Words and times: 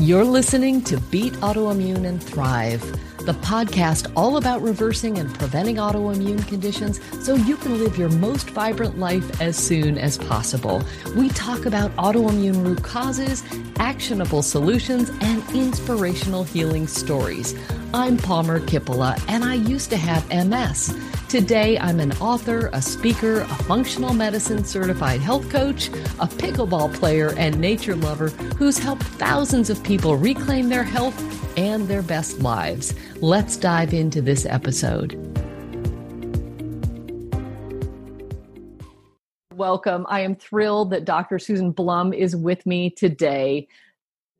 You're 0.00 0.24
listening 0.24 0.80
to 0.84 0.98
Beat 0.98 1.34
Autoimmune 1.34 2.06
and 2.06 2.22
Thrive, 2.22 2.80
the 3.26 3.34
podcast 3.34 4.10
all 4.16 4.38
about 4.38 4.62
reversing 4.62 5.18
and 5.18 5.32
preventing 5.38 5.76
autoimmune 5.76 6.48
conditions 6.48 6.98
so 7.22 7.34
you 7.34 7.54
can 7.58 7.78
live 7.78 7.98
your 7.98 8.08
most 8.08 8.48
vibrant 8.48 8.98
life 8.98 9.42
as 9.42 9.58
soon 9.58 9.98
as 9.98 10.16
possible. 10.16 10.82
We 11.14 11.28
talk 11.28 11.66
about 11.66 11.94
autoimmune 11.96 12.64
root 12.64 12.82
causes, 12.82 13.44
actionable 13.76 14.40
solutions, 14.40 15.10
and 15.20 15.42
inspirational 15.54 16.44
healing 16.44 16.86
stories. 16.86 17.54
I'm 17.92 18.16
Palmer 18.16 18.58
Kippola, 18.58 19.22
and 19.28 19.44
I 19.44 19.56
used 19.56 19.90
to 19.90 19.98
have 19.98 20.26
MS. 20.30 20.96
Today, 21.30 21.78
I'm 21.78 22.00
an 22.00 22.10
author, 22.14 22.70
a 22.72 22.82
speaker, 22.82 23.42
a 23.42 23.54
functional 23.62 24.12
medicine 24.12 24.64
certified 24.64 25.20
health 25.20 25.48
coach, 25.48 25.86
a 25.86 26.26
pickleball 26.26 26.92
player, 26.92 27.32
and 27.36 27.56
nature 27.60 27.94
lover 27.94 28.30
who's 28.58 28.78
helped 28.78 29.04
thousands 29.04 29.70
of 29.70 29.80
people 29.84 30.16
reclaim 30.16 30.68
their 30.68 30.82
health 30.82 31.16
and 31.56 31.86
their 31.86 32.02
best 32.02 32.40
lives. 32.40 32.96
Let's 33.20 33.56
dive 33.56 33.94
into 33.94 34.20
this 34.20 34.44
episode. 34.44 35.14
Welcome. 39.54 40.06
I 40.08 40.22
am 40.22 40.34
thrilled 40.34 40.90
that 40.90 41.04
Dr. 41.04 41.38
Susan 41.38 41.70
Blum 41.70 42.12
is 42.12 42.34
with 42.34 42.66
me 42.66 42.90
today. 42.90 43.68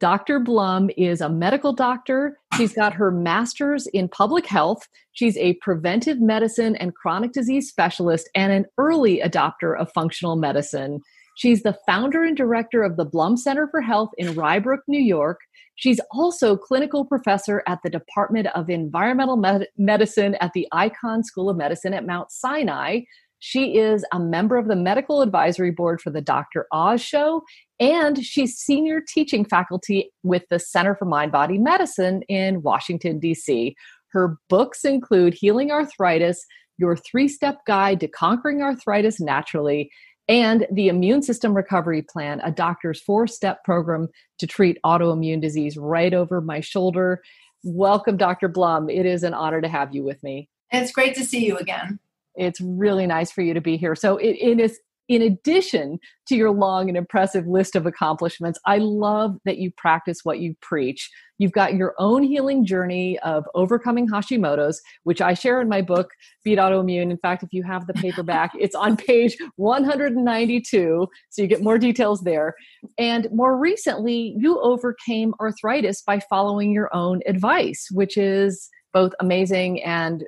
Dr. 0.01 0.41
Blum 0.41 0.89
is 0.97 1.21
a 1.21 1.29
medical 1.29 1.75
doctor. 1.75 2.39
She's 2.57 2.73
got 2.73 2.95
her 2.95 3.11
master's 3.11 3.87
in 3.89 4.09
public 4.09 4.47
health. 4.47 4.89
She's 5.13 5.37
a 5.37 5.55
preventive 5.61 6.21
medicine 6.21 6.75
and 6.77 6.95
chronic 6.95 7.33
disease 7.33 7.69
specialist 7.69 8.29
and 8.35 8.51
an 8.51 8.65
early 8.79 9.21
adopter 9.21 9.79
of 9.79 9.93
functional 9.93 10.37
medicine. 10.37 11.01
She's 11.37 11.63
the 11.63 11.77
founder 11.87 12.25
and 12.25 12.35
director 12.35 12.83
of 12.83 12.97
the 12.97 13.05
Blum 13.05 13.37
Center 13.37 13.69
for 13.71 13.83
Health 13.83 14.11
in 14.17 14.35
Rye 14.35 14.59
Brook, 14.59 14.81
New 14.89 15.01
York. 15.01 15.39
She's 15.77 16.01
also 16.13 16.57
clinical 16.57 17.05
professor 17.05 17.63
at 17.67 17.81
the 17.83 17.91
Department 17.91 18.49
of 18.55 18.71
Environmental 18.71 19.37
Med- 19.37 19.69
Medicine 19.77 20.35
at 20.41 20.53
the 20.55 20.67
Icahn 20.73 21.25
School 21.25 21.51
of 21.51 21.59
Medicine 21.59 21.93
at 21.93 22.07
Mount 22.07 22.31
Sinai. 22.31 23.01
She 23.39 23.79
is 23.79 24.05
a 24.13 24.19
member 24.19 24.59
of 24.59 24.69
the 24.69 24.77
medical 24.77 25.23
advisory 25.23 25.71
board 25.71 26.01
for 26.03 26.11
the 26.11 26.21
Dr. 26.21 26.67
Oz 26.73 27.01
Show 27.01 27.43
and 27.81 28.23
she's 28.23 28.59
senior 28.59 29.01
teaching 29.01 29.45
faculty 29.45 30.13
with 30.23 30.43
the 30.51 30.59
Center 30.59 30.95
for 30.95 31.07
Mind 31.07 31.33
Body 31.33 31.59
Medicine 31.59 32.23
in 32.29 32.63
Washington, 32.63 33.19
D.C. 33.19 33.75
Her 34.13 34.37
books 34.51 34.85
include 34.85 35.35
Healing 35.35 35.73
Arthritis, 35.73 36.45
Your 36.77 36.95
Three 36.95 37.27
Step 37.27 37.65
Guide 37.67 37.99
to 38.01 38.09
Conquering 38.09 38.61
Arthritis 38.61 39.19
Naturally, 39.19 39.91
and 40.29 40.67
the 40.71 40.89
Immune 40.89 41.23
System 41.23 41.55
Recovery 41.55 42.03
Plan, 42.03 42.41
a 42.45 42.53
doctor's 42.53 43.01
four 43.01 43.27
step 43.27 43.65
program 43.65 44.09
to 44.39 44.47
treat 44.47 44.79
autoimmune 44.85 45.41
disease 45.41 45.77
right 45.77 46.15
over 46.15 46.41
my 46.41 46.61
shoulder. 46.61 47.21
Welcome, 47.65 48.17
Dr. 48.17 48.49
Blum. 48.49 48.89
It 48.89 49.07
is 49.07 49.23
an 49.23 49.35
honor 49.35 49.61
to 49.61 49.69
have 49.69 49.95
you 49.95 50.05
with 50.05 50.23
me. 50.23 50.49
It's 50.71 50.93
great 50.93 51.15
to 51.17 51.25
see 51.25 51.45
you 51.45 51.57
again. 51.57 51.99
It's 52.37 52.61
really 52.61 53.07
nice 53.07 53.33
for 53.33 53.43
you 53.43 53.55
to 53.55 53.61
be 53.61 53.77
here. 53.77 53.97
So 53.97 54.19
it, 54.19 54.37
it 54.41 54.61
is 54.61 54.79
in 55.11 55.23
addition 55.23 55.99
to 56.29 56.37
your 56.37 56.53
long 56.53 56.89
and 56.89 56.97
impressive 56.97 57.45
list 57.45 57.75
of 57.75 57.85
accomplishments, 57.85 58.61
I 58.65 58.77
love 58.79 59.37
that 59.45 59.59
you 59.59 59.73
practice 59.77 60.21
what 60.23 60.39
you 60.39 60.55
preach. 60.63 61.11
You've 61.39 61.51
got 61.51 61.75
your 61.75 61.97
own 61.99 62.23
healing 62.23 62.65
journey 62.65 63.19
of 63.25 63.45
overcoming 63.57 64.09
Hashimoto's, 64.09 64.81
which 65.03 65.21
I 65.21 65.35
share 65.35 65.61
in 65.61 65.69
my 65.69 65.83
book, 65.83 66.11
Beat 66.45 66.59
Autoimmune. 66.59 67.11
In 67.11 67.19
fact, 67.19 67.43
if 67.43 67.49
you 67.53 67.65
have 67.65 67.89
the 67.89 67.95
paperback, 67.95 68.53
it's 68.61 68.77
on 68.77 68.97
page 68.97 69.37
192, 69.57 71.09
so 71.29 71.43
you 71.43 71.49
get 71.49 71.61
more 71.61 71.77
details 71.77 72.21
there. 72.21 72.55
And 72.97 73.27
more 73.33 73.59
recently, 73.59 74.37
you 74.39 74.61
overcame 74.61 75.35
arthritis 75.41 76.03
by 76.03 76.21
following 76.31 76.71
your 76.71 76.95
own 76.95 77.21
advice, 77.27 77.89
which 77.91 78.17
is 78.17 78.69
both 78.93 79.13
amazing 79.19 79.83
and 79.83 80.23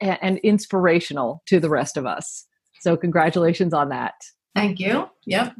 and 0.00 0.38
inspirational 0.38 1.40
to 1.46 1.60
the 1.60 1.70
rest 1.70 1.96
of 1.96 2.04
us. 2.04 2.46
So 2.84 2.98
congratulations 2.98 3.72
on 3.72 3.88
that. 3.88 4.12
Thank 4.54 4.78
you. 4.78 5.08
Yep. 5.24 5.56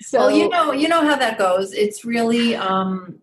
So 0.00 0.18
well, 0.18 0.30
you 0.30 0.50
know, 0.50 0.72
you 0.72 0.86
know 0.86 1.02
how 1.02 1.16
that 1.16 1.38
goes. 1.38 1.72
It's 1.72 2.04
really 2.04 2.54
um, 2.54 3.20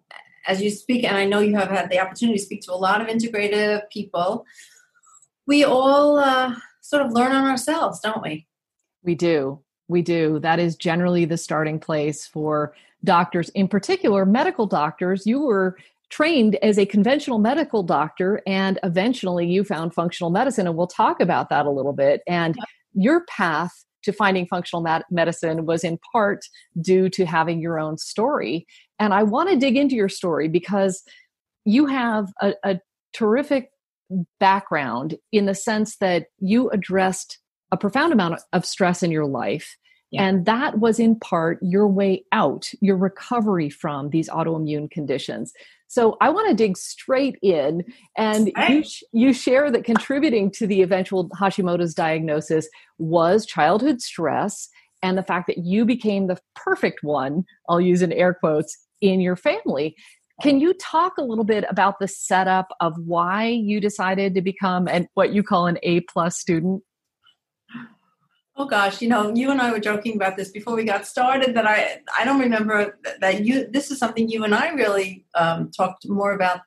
as 0.47 0.63
you 0.63 0.71
speak, 0.71 1.03
and 1.03 1.15
I 1.15 1.25
know 1.25 1.39
you 1.39 1.55
have 1.55 1.69
had 1.69 1.91
the 1.91 1.99
opportunity 1.99 2.39
to 2.39 2.43
speak 2.43 2.63
to 2.63 2.73
a 2.73 2.73
lot 2.73 3.01
of 3.01 3.07
integrative 3.07 3.87
people. 3.91 4.47
We 5.45 5.63
all 5.63 6.17
uh, 6.17 6.55
sort 6.81 7.05
of 7.05 7.11
learn 7.11 7.31
on 7.31 7.45
ourselves, 7.45 7.99
don't 7.99 8.23
we? 8.23 8.47
We 9.03 9.13
do. 9.13 9.59
We 9.87 10.01
do. 10.01 10.39
That 10.39 10.57
is 10.57 10.75
generally 10.75 11.25
the 11.25 11.37
starting 11.37 11.79
place 11.79 12.25
for 12.25 12.73
doctors, 13.03 13.49
in 13.49 13.67
particular, 13.67 14.25
medical 14.25 14.65
doctors. 14.65 15.27
You 15.27 15.41
were 15.41 15.77
trained 16.09 16.55
as 16.63 16.79
a 16.79 16.87
conventional 16.87 17.37
medical 17.37 17.83
doctor 17.83 18.41
and 18.47 18.79
eventually 18.81 19.45
you 19.45 19.63
found 19.63 19.93
functional 19.93 20.31
medicine 20.31 20.65
and 20.65 20.75
we'll 20.75 20.87
talk 20.87 21.19
about 21.21 21.49
that 21.49 21.67
a 21.67 21.69
little 21.69 21.93
bit 21.93 22.23
and 22.25 22.57
your 22.99 23.25
path 23.25 23.71
to 24.03 24.11
finding 24.11 24.45
functional 24.45 24.85
medicine 25.09 25.65
was 25.65 25.83
in 25.83 25.99
part 26.11 26.45
due 26.81 27.09
to 27.09 27.25
having 27.25 27.59
your 27.61 27.79
own 27.79 27.97
story. 27.97 28.65
And 28.97 29.13
I 29.13 29.23
want 29.23 29.49
to 29.49 29.57
dig 29.57 29.77
into 29.77 29.95
your 29.95 30.09
story 30.09 30.47
because 30.47 31.03
you 31.65 31.85
have 31.85 32.27
a, 32.41 32.53
a 32.63 32.79
terrific 33.13 33.71
background 34.39 35.15
in 35.31 35.45
the 35.45 35.55
sense 35.55 35.97
that 35.97 36.27
you 36.39 36.69
addressed 36.69 37.39
a 37.71 37.77
profound 37.77 38.13
amount 38.13 38.41
of 38.53 38.65
stress 38.65 39.03
in 39.03 39.11
your 39.11 39.25
life. 39.25 39.77
Yeah. 40.11 40.23
And 40.23 40.45
that 40.45 40.79
was 40.79 40.99
in 40.99 41.19
part 41.19 41.59
your 41.61 41.87
way 41.87 42.23
out, 42.31 42.71
your 42.81 42.97
recovery 42.97 43.69
from 43.69 44.09
these 44.09 44.27
autoimmune 44.29 44.89
conditions. 44.89 45.53
So 45.89 46.17
I 46.21 46.29
want 46.29 46.47
to 46.49 46.53
dig 46.53 46.77
straight 46.77 47.37
in, 47.41 47.83
and 48.15 48.51
you 48.69 48.83
sh- 48.83 49.03
you 49.11 49.33
share 49.33 49.71
that 49.71 49.83
contributing 49.83 50.51
to 50.51 50.67
the 50.67 50.83
eventual 50.83 51.29
Hashimoto's 51.29 51.95
diagnosis 51.95 52.69
was 52.99 53.43
childhood 53.43 53.99
stress 53.99 54.69
and 55.01 55.17
the 55.17 55.23
fact 55.23 55.47
that 55.47 55.57
you 55.57 55.85
became 55.85 56.27
the 56.27 56.37
perfect 56.55 56.99
one. 57.01 57.43
I'll 57.67 57.81
use 57.81 58.03
in 58.03 58.13
air 58.13 58.35
quotes 58.35 58.77
in 59.01 59.19
your 59.19 59.35
family. 59.35 59.95
Can 60.43 60.59
you 60.59 60.75
talk 60.75 61.17
a 61.17 61.23
little 61.23 61.43
bit 61.43 61.65
about 61.69 61.95
the 61.99 62.07
setup 62.07 62.67
of 62.79 62.93
why 63.05 63.47
you 63.47 63.81
decided 63.81 64.35
to 64.35 64.41
become 64.41 64.87
an 64.87 65.07
what 65.15 65.33
you 65.33 65.41
call 65.41 65.65
an 65.65 65.79
A 65.81 66.01
plus 66.01 66.37
student? 66.37 66.83
Oh 68.61 68.65
gosh, 68.65 69.01
you 69.01 69.07
know, 69.07 69.33
you 69.33 69.51
and 69.51 69.61
I 69.61 69.71
were 69.71 69.79
joking 69.79 70.17
about 70.17 70.35
this 70.35 70.51
before 70.51 70.75
we 70.75 70.83
got 70.83 71.07
started. 71.07 71.55
That 71.55 71.65
I 71.65 72.01
I 72.17 72.25
don't 72.25 72.41
remember 72.41 72.99
that 73.21 73.45
you. 73.45 73.65
This 73.71 73.89
is 73.89 73.97
something 73.97 74.27
you 74.27 74.43
and 74.43 74.53
I 74.53 74.71
really 74.71 75.25
um, 75.33 75.71
talked 75.71 76.05
more 76.09 76.33
about. 76.33 76.59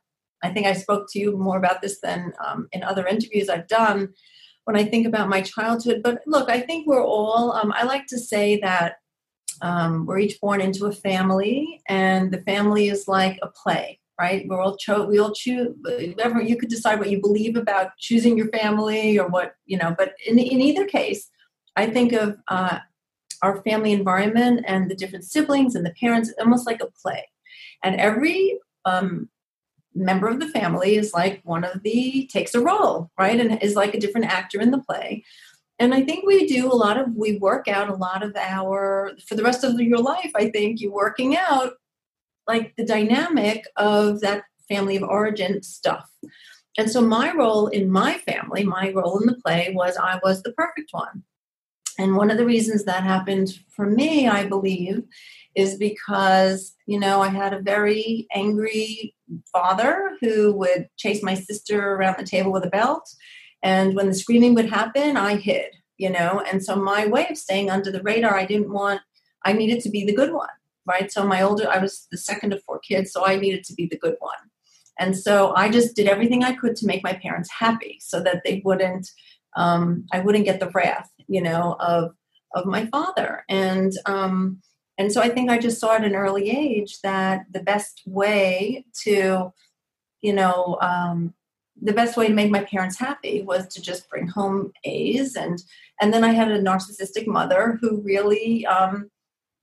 I 0.43 0.49
think 0.49 0.67
I 0.67 0.73
spoke 0.73 1.05
to 1.11 1.19
you 1.19 1.37
more 1.37 1.59
about 1.59 1.83
this 1.83 2.01
than 2.01 2.33
um, 2.43 2.67
in 2.73 2.83
other 2.83 3.07
interviews 3.07 3.51
I've 3.51 3.69
done. 3.69 4.09
When 4.65 4.75
I 4.75 4.85
think 4.85 5.07
about 5.07 5.29
my 5.29 5.43
childhood, 5.43 6.01
but 6.03 6.23
look, 6.27 6.49
I 6.49 6.61
think 6.61 6.87
we're 6.87 7.05
all. 7.05 7.53
Um, 7.53 7.75
I 7.77 7.83
like 7.83 8.07
to 8.07 8.19
say 8.19 8.59
that 8.61 8.95
um, 9.61 10.07
we're 10.07 10.21
each 10.21 10.41
born 10.41 10.63
into 10.63 10.87
a 10.87 10.93
family, 10.93 11.83
and 11.91 12.33
the 12.33 12.41
family 12.41 12.89
is 12.89 13.07
like 13.07 13.39
a 13.43 13.49
play 13.49 13.99
right? 14.21 14.47
We're 14.47 14.61
all 14.61 14.77
cho- 14.77 15.07
we 15.07 15.19
all 15.19 15.33
choose 15.33 15.75
whatever 15.81 16.41
you 16.41 16.57
could 16.57 16.69
decide 16.69 16.99
what 16.99 17.11
you 17.11 17.21
believe 17.21 17.57
about 17.57 17.97
choosing 17.99 18.37
your 18.37 18.49
family 18.49 19.19
or 19.19 19.27
what 19.27 19.55
you 19.67 19.77
know. 19.77 19.95
But 19.99 20.13
in 20.27 20.39
in 20.39 20.61
either 20.61 20.87
case, 20.87 21.31
I 21.77 21.87
think 21.87 22.13
of 22.13 22.39
uh, 22.49 22.79
our 23.43 23.63
family 23.63 23.93
environment 23.93 24.65
and 24.67 24.91
the 24.91 24.95
different 24.95 25.25
siblings 25.25 25.75
and 25.75 25.85
the 25.85 25.95
parents 25.99 26.33
almost 26.39 26.67
like 26.67 26.83
a 26.83 26.91
play. 27.03 27.29
And 27.83 27.97
every 28.01 28.59
um, 28.85 29.29
member 29.95 30.29
of 30.29 30.41
the 30.41 30.49
family 30.49 30.97
is 30.97 31.13
like 31.13 31.41
one 31.45 31.65
of 31.65 31.83
the 31.83 32.29
takes 32.33 32.55
a 32.55 32.61
role, 32.61 33.11
right? 33.19 33.39
And 33.39 33.63
is 33.63 33.75
like 33.75 33.95
a 33.95 34.01
different 34.01 34.27
actor 34.27 34.61
in 34.61 34.71
the 34.71 34.79
play. 34.79 35.25
And 35.79 35.95
I 35.95 36.03
think 36.03 36.25
we 36.25 36.47
do 36.47 36.71
a 36.71 36.75
lot 36.75 36.97
of, 36.99 37.15
we 37.17 37.39
work 37.39 37.67
out 37.67 37.91
a 37.91 37.95
lot 37.95 38.23
of 38.23 38.37
our, 38.37 39.13
for 39.27 39.35
the 39.35 39.43
rest 39.43 39.65
of 39.65 39.81
your 39.81 39.99
life, 39.99 40.31
I 40.37 40.51
think 40.51 40.81
you're 40.81 40.93
working 40.93 41.37
out 41.37 41.73
like 42.47 42.75
the 42.77 42.85
dynamic 42.85 43.65
of 43.77 44.21
that 44.21 44.45
family 44.69 44.97
of 44.97 45.03
origin 45.03 45.63
stuff. 45.63 46.09
And 46.79 46.91
so 46.91 47.01
my 47.01 47.33
role 47.35 47.67
in 47.67 47.91
my 47.91 48.19
family, 48.19 48.65
my 48.65 48.91
role 48.93 49.19
in 49.19 49.27
the 49.27 49.41
play 49.45 49.73
was 49.75 49.97
I 49.97 50.19
was 50.23 50.43
the 50.43 50.53
perfect 50.53 50.93
one. 50.93 51.25
And 51.99 52.17
one 52.17 52.31
of 52.31 52.39
the 52.39 52.47
reasons 52.47 52.85
that 52.85 53.03
happened 53.03 53.51
for 53.71 53.87
me, 53.87 54.27
I 54.29 54.47
believe, 54.47 55.03
is 55.55 55.77
because, 55.77 56.75
you 56.87 56.99
know, 56.99 57.21
I 57.21 57.29
had 57.29 57.53
a 57.53 57.61
very 57.61 58.27
angry 58.35 59.15
father 59.53 60.17
who 60.21 60.53
would 60.55 60.89
chase 60.97 61.23
my 61.23 61.35
sister 61.35 61.95
around 61.95 62.17
the 62.19 62.25
table 62.25 62.53
with 62.53 62.65
a 62.65 62.71
belt. 62.71 63.09
And 63.63 63.95
when 63.95 64.07
the 64.07 64.15
screaming 64.15 64.55
would 64.55 64.71
happen, 64.71 65.17
I 65.17 65.37
hid, 65.37 65.75
you 65.99 66.11
know. 66.11 66.43
And 66.51 66.65
so 66.65 66.77
my 66.77 67.07
way 67.07 67.29
of 67.29 67.37
staying 67.37 67.71
under 67.71 67.91
the 67.93 68.03
radar, 68.03 68.35
I 68.35 68.47
didn't 68.47 68.73
want, 68.73 69.01
I 69.45 69.53
needed 69.53 69.83
to 69.83 69.91
be 69.91 70.05
the 70.05 70.15
good 70.15 70.33
one, 70.33 70.49
right? 70.87 71.13
So 71.13 71.27
my 71.27 71.43
older, 71.43 71.69
I 71.69 71.79
was 71.79 72.07
the 72.11 72.19
second 72.19 72.53
of 72.53 72.63
four 72.65 72.79
kids, 72.81 73.13
so 73.13 73.25
I 73.25 73.37
needed 73.37 73.65
to 73.65 73.75
be 73.75 73.87
the 73.87 73.99
good 73.99 74.17
one. 74.19 74.35
And 74.99 75.17
so 75.17 75.55
I 75.55 75.71
just 75.71 75.97
did 75.97 76.09
everything 76.09 76.45
I 76.45 76.55
could 76.55 76.77
to 76.77 76.87
make 76.87 77.03
my 77.03 77.15
parents 77.15 77.51
happy 77.51 77.99
so 78.01 78.21
that 78.23 78.43
they 78.45 78.63
wouldn't, 78.65 79.09
um, 79.57 80.07
I 80.13 80.21
wouldn't 80.21 80.45
get 80.45 80.61
the 80.61 80.71
wrath 80.71 81.11
you 81.29 81.43
know, 81.43 81.77
of 81.81 82.15
of 82.55 82.67
my 82.67 82.87
father. 82.87 83.45
And 83.49 83.93
um, 84.07 84.61
And 84.99 85.11
so 85.13 85.21
I 85.21 85.31
think 85.31 85.51
I 85.51 85.59
just 85.59 85.81
saw 85.81 85.97
at 85.97 86.05
an 86.05 86.15
early 86.15 86.51
age 86.51 87.01
that 87.03 87.47
the 87.51 87.63
best 87.63 88.03
way 88.07 88.85
to, 89.05 89.53
you 90.21 90.33
know, 90.33 90.79
um, 90.81 91.35
the 91.81 91.95
best 91.95 92.17
way 92.17 92.29
to 92.29 92.35
make 92.35 92.51
my 92.51 92.63
parents 92.63 92.99
happy 92.99 93.43
was 93.43 93.67
to 93.69 93.81
just 93.83 94.09
bring 94.11 94.27
home 94.29 94.73
A's. 94.85 95.35
And 95.35 95.63
and 96.01 96.13
then 96.13 96.25
I 96.25 96.33
had 96.33 96.51
a 96.51 96.61
narcissistic 96.61 97.27
mother 97.27 97.79
who 97.81 98.03
really 98.03 98.67
um, 98.67 99.11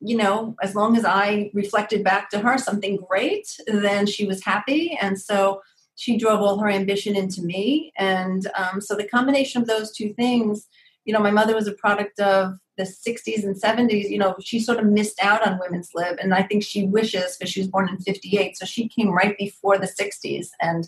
you 0.01 0.17
know 0.17 0.55
as 0.62 0.73
long 0.75 0.97
as 0.97 1.05
I 1.05 1.51
reflected 1.53 2.03
back 2.03 2.29
to 2.29 2.39
her 2.39 2.57
something 2.57 2.97
great 3.09 3.47
then 3.67 4.05
she 4.07 4.25
was 4.25 4.44
happy. 4.44 4.97
And 5.00 5.19
so 5.19 5.62
she 5.95 6.17
drove 6.17 6.41
all 6.41 6.59
her 6.59 6.69
ambition 6.69 7.15
into 7.15 7.41
me. 7.41 7.91
And 7.97 8.47
um, 8.55 8.81
so 8.81 8.95
the 8.95 9.07
combination 9.07 9.62
of 9.62 9.67
those 9.67 9.91
two 9.91 10.13
things 10.13 10.67
you 11.09 11.13
know 11.13 11.19
my 11.19 11.31
mother 11.31 11.56
was 11.56 11.67
a 11.67 11.71
product 11.71 12.19
of 12.19 12.53
the 12.77 12.83
60s 12.83 13.44
and 13.44 13.59
70s 13.59 14.11
you 14.11 14.19
know 14.19 14.35
she 14.39 14.59
sort 14.59 14.77
of 14.77 14.85
missed 14.85 15.19
out 15.23 15.45
on 15.45 15.57
women's 15.59 15.89
lib 15.95 16.19
and 16.21 16.35
I 16.35 16.44
think 16.44 16.61
she 16.63 16.85
wishes 16.85 17.35
because 17.35 17.51
she 17.51 17.61
was 17.61 17.67
born 17.67 17.89
in 17.89 17.97
58 17.97 18.56
so 18.56 18.65
she 18.67 18.88
came 18.88 19.09
right 19.09 19.35
before 19.39 19.79
the 19.79 19.88
60s 19.88 20.50
and 20.61 20.88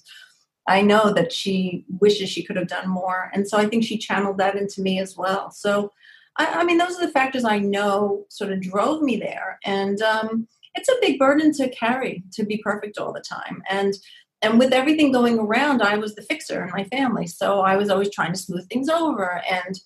I 0.67 0.83
know 0.83 1.11
that 1.13 1.33
she 1.33 1.85
wishes 1.99 2.29
she 2.29 2.43
could 2.43 2.55
have 2.55 2.67
done 2.67 2.87
more. 2.87 3.31
And 3.33 3.49
so 3.49 3.57
I 3.57 3.65
think 3.65 3.83
she 3.83 3.97
channeled 3.97 4.37
that 4.37 4.55
into 4.55 4.79
me 4.83 4.99
as 4.99 5.17
well. 5.17 5.49
So, 5.49 5.91
I, 6.37 6.45
I 6.45 6.63
mean, 6.63 6.77
those 6.77 6.99
are 6.99 7.05
the 7.05 7.11
factors 7.11 7.43
I 7.43 7.57
know 7.57 8.25
sort 8.29 8.51
of 8.51 8.61
drove 8.61 9.01
me 9.01 9.17
there. 9.17 9.57
And 9.65 9.99
um, 10.03 10.47
it's 10.75 10.87
a 10.87 11.01
big 11.01 11.17
burden 11.17 11.51
to 11.53 11.67
carry 11.69 12.23
to 12.33 12.45
be 12.45 12.59
perfect 12.59 12.99
all 12.99 13.11
the 13.11 13.21
time. 13.21 13.63
And 13.71 13.95
and 14.43 14.57
with 14.57 14.71
everything 14.71 15.11
going 15.11 15.39
around, 15.39 15.81
I 15.81 15.97
was 15.97 16.15
the 16.15 16.23
fixer 16.23 16.63
in 16.63 16.71
my 16.71 16.83
family. 16.85 17.27
So 17.27 17.61
I 17.61 17.75
was 17.75 17.89
always 17.89 18.13
trying 18.13 18.33
to 18.33 18.39
smooth 18.39 18.67
things 18.69 18.89
over. 18.89 19.41
And, 19.49 19.79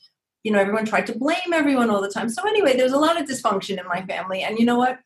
you 0.45 0.51
know, 0.51 0.59
everyone 0.59 0.85
tried 0.85 1.07
to 1.07 1.17
blame 1.17 1.51
everyone 1.51 1.89
all 1.89 2.01
the 2.01 2.09
time. 2.09 2.29
So 2.29 2.47
anyway, 2.47 2.77
there's 2.77 2.93
a 2.93 2.99
lot 2.99 3.19
of 3.19 3.27
dysfunction 3.27 3.79
in 3.79 3.87
my 3.87 4.05
family. 4.05 4.43
And 4.43 4.57
you 4.59 4.65
know 4.65 4.77
what? 4.77 4.99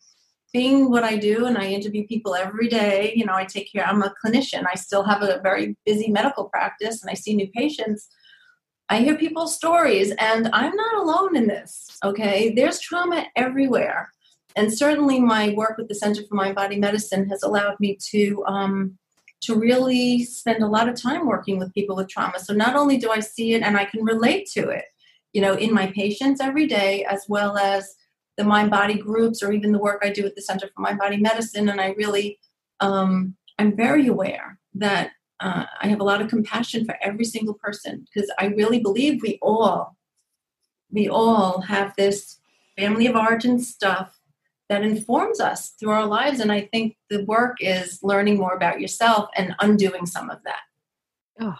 being 0.52 0.90
what 0.90 1.04
I 1.04 1.16
do 1.16 1.46
and 1.46 1.58
I 1.58 1.68
interview 1.68 2.08
people 2.08 2.34
every 2.34 2.68
day, 2.68 3.14
you 3.16 3.26
know, 3.26 3.36
I 3.36 3.46
take 3.46 3.72
care, 3.72 3.86
I'm 3.86 4.02
a 4.02 4.14
clinician. 4.24 4.66
I 4.72 4.76
still 4.76 5.04
have 5.04 5.22
a 5.22 5.40
very 5.42 5.78
busy 5.86 6.10
medical 6.10 6.46
practice 6.46 7.02
and 7.02 7.12
I 7.12 7.14
see 7.14 7.36
new 7.36 7.48
patients. 7.52 8.10
I 8.90 9.00
hear 9.02 9.16
people's 9.16 9.56
stories 9.56 10.12
and 10.18 10.50
I'm 10.52 10.76
not 10.76 10.96
alone 10.96 11.36
in 11.36 11.48
this, 11.48 11.88
okay? 12.04 12.52
There's 12.56 12.80
trauma 12.80 13.28
everywhere. 13.36 14.10
And 14.56 14.74
certainly 14.74 15.20
my 15.20 15.50
work 15.50 15.78
with 15.78 15.88
the 15.88 15.94
Center 15.94 16.24
for 16.28 16.34
Mind 16.34 16.56
Body 16.56 16.80
Medicine 16.80 17.30
has 17.30 17.44
allowed 17.44 17.80
me 17.80 17.98
to 18.10 18.44
um, 18.48 18.98
to 19.42 19.56
really 19.56 20.26
spend 20.26 20.64
a 20.64 20.68
lot 20.68 20.90
of 20.90 21.02
time 21.02 21.26
working 21.26 21.60
with 21.60 21.74
people 21.74 21.96
with 21.96 22.10
trauma. 22.10 22.40
So 22.40 22.54
not 22.54 22.76
only 22.76 22.98
do 22.98 23.10
I 23.10 23.22
see 23.22 23.54
it 23.54 23.62
and 23.62 23.78
I 23.78 23.86
can 23.86 24.04
relate 24.04 24.50
to 24.54 24.68
it, 24.68 24.84
you 25.34 25.42
know, 25.42 25.54
in 25.54 25.74
my 25.74 25.88
patients 25.88 26.42
every 26.42 26.68
day, 26.68 27.06
as 27.06 27.26
well 27.28 27.58
as 27.58 27.96
the 28.38 28.44
mind 28.44 28.72
body 28.72 28.96
groups 28.96 29.44
or 29.44 29.52
even 29.52 29.72
the 29.72 29.80
work 29.80 30.02
I 30.04 30.10
do 30.10 30.26
at 30.26 30.36
the 30.36 30.42
Center 30.42 30.68
for 30.68 30.82
Mind 30.82 30.98
Body 30.98 31.18
Medicine. 31.18 31.70
And 31.70 31.82
I 31.82 31.90
really, 31.90 32.40
um, 32.80 33.36
I'm 33.58 33.76
very 33.76 34.08
aware 34.08 34.58
that 34.76 35.12
uh, 35.42 35.66
I 35.82 35.88
have 35.88 36.00
a 36.00 36.06
lot 36.06 36.22
of 36.22 36.30
compassion 36.30 36.86
for 36.86 36.96
every 37.02 37.26
single 37.26 37.54
person 37.54 38.06
because 38.06 38.32
I 38.40 38.46
really 38.46 38.80
believe 38.80 39.22
we 39.22 39.40
all, 39.42 39.98
we 40.92 41.10
all 41.10 41.62
have 41.62 41.94
this 41.96 42.40
family 42.78 43.08
of 43.08 43.16
origin 43.16 43.60
stuff 43.60 44.18
that 44.70 44.84
informs 44.84 45.40
us 45.40 45.72
through 45.72 45.90
our 45.90 46.06
lives. 46.06 46.40
And 46.40 46.52
I 46.52 46.62
think 46.62 46.96
the 47.10 47.26
work 47.26 47.58
is 47.60 48.00
learning 48.04 48.38
more 48.38 48.54
about 48.54 48.80
yourself 48.80 49.30
and 49.36 49.56
undoing 49.60 50.06
some 50.06 50.30
of 50.30 50.40
that. 50.46 50.62
Oh, 51.42 51.56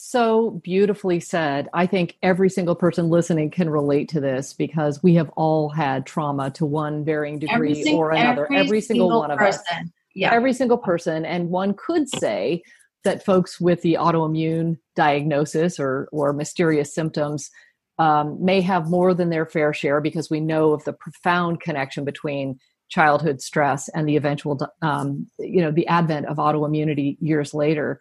so 0.00 0.52
beautifully 0.62 1.18
said. 1.18 1.68
I 1.74 1.84
think 1.84 2.16
every 2.22 2.48
single 2.50 2.76
person 2.76 3.10
listening 3.10 3.50
can 3.50 3.68
relate 3.68 4.08
to 4.10 4.20
this 4.20 4.52
because 4.52 5.02
we 5.02 5.14
have 5.14 5.28
all 5.30 5.68
had 5.68 6.06
trauma 6.06 6.52
to 6.52 6.64
one 6.64 7.04
varying 7.04 7.40
degree 7.40 7.92
or 7.92 8.12
another. 8.12 8.44
Every, 8.44 8.56
every 8.58 8.80
single, 8.80 9.08
single, 9.08 9.20
one 9.20 9.30
of 9.32 9.38
person. 9.38 9.60
us. 9.72 9.88
Yeah. 10.14 10.32
Every 10.32 10.52
single 10.52 10.78
person. 10.78 11.24
And 11.24 11.50
one 11.50 11.74
could 11.74 12.08
say 12.08 12.62
that 13.02 13.24
folks 13.24 13.60
with 13.60 13.82
the 13.82 13.94
autoimmune 13.94 14.78
diagnosis 14.94 15.80
or, 15.80 16.08
or 16.12 16.32
mysterious 16.32 16.94
symptoms 16.94 17.50
um, 17.98 18.42
may 18.42 18.60
have 18.60 18.88
more 18.88 19.14
than 19.14 19.30
their 19.30 19.46
fair 19.46 19.74
share 19.74 20.00
because 20.00 20.30
we 20.30 20.38
know 20.38 20.70
of 20.70 20.84
the 20.84 20.92
profound 20.92 21.60
connection 21.60 22.04
between 22.04 22.60
childhood 22.88 23.42
stress 23.42 23.88
and 23.88 24.08
the 24.08 24.14
eventual, 24.14 24.60
um, 24.80 25.26
you 25.40 25.60
know, 25.60 25.72
the 25.72 25.88
advent 25.88 26.26
of 26.26 26.36
autoimmunity 26.36 27.16
years 27.20 27.52
later. 27.52 28.00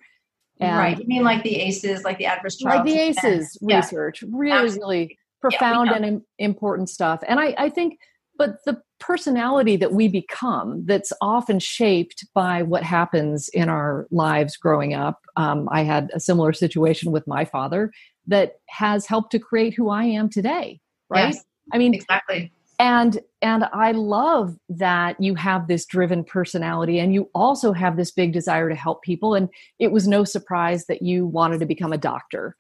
And 0.59 0.77
right. 0.77 0.97
You 0.97 1.05
mean 1.05 1.23
like 1.23 1.43
the 1.43 1.55
ACEs, 1.61 2.03
like 2.03 2.17
the 2.17 2.25
adverse 2.25 2.57
childhood. 2.57 2.87
Like 2.87 2.95
the 2.95 3.29
ACEs 3.29 3.57
research, 3.61 4.23
really, 4.27 4.57
Absolutely. 4.57 4.97
really 4.97 5.17
profound 5.41 5.89
yeah, 5.91 5.97
and 5.97 6.21
important 6.39 6.89
stuff. 6.89 7.23
And 7.27 7.39
I, 7.39 7.53
I 7.57 7.69
think, 7.69 7.99
but 8.37 8.57
the 8.65 8.81
personality 8.99 9.75
that 9.77 9.93
we 9.93 10.07
become 10.07 10.83
that's 10.85 11.13
often 11.21 11.59
shaped 11.59 12.25
by 12.33 12.63
what 12.63 12.83
happens 12.83 13.49
in 13.49 13.69
our 13.69 14.07
lives 14.09 14.57
growing 14.57 14.93
up. 14.93 15.19
Um, 15.35 15.67
I 15.71 15.83
had 15.83 16.09
a 16.13 16.19
similar 16.19 16.53
situation 16.53 17.11
with 17.11 17.27
my 17.27 17.45
father 17.45 17.91
that 18.25 18.55
has 18.69 19.05
helped 19.05 19.31
to 19.31 19.39
create 19.39 19.75
who 19.75 19.89
I 19.89 20.05
am 20.05 20.29
today. 20.29 20.79
Right. 21.09 21.33
Yes, 21.33 21.43
I 21.71 21.77
mean, 21.77 21.93
exactly 21.93 22.51
and 22.79 23.19
and 23.41 23.65
i 23.73 23.91
love 23.91 24.55
that 24.69 25.19
you 25.19 25.35
have 25.35 25.67
this 25.67 25.85
driven 25.85 26.23
personality 26.23 26.99
and 26.99 27.13
you 27.13 27.29
also 27.33 27.73
have 27.73 27.97
this 27.97 28.11
big 28.11 28.33
desire 28.33 28.69
to 28.69 28.75
help 28.75 29.01
people. 29.01 29.33
And 29.35 29.49
it 29.79 29.91
was 29.91 30.07
no 30.07 30.23
surprise 30.23 30.85
that 30.87 31.01
you 31.01 31.25
wanted 31.25 31.59
to 31.59 31.65
become 31.65 31.93
a 31.93 31.97
doctor. 31.97 32.55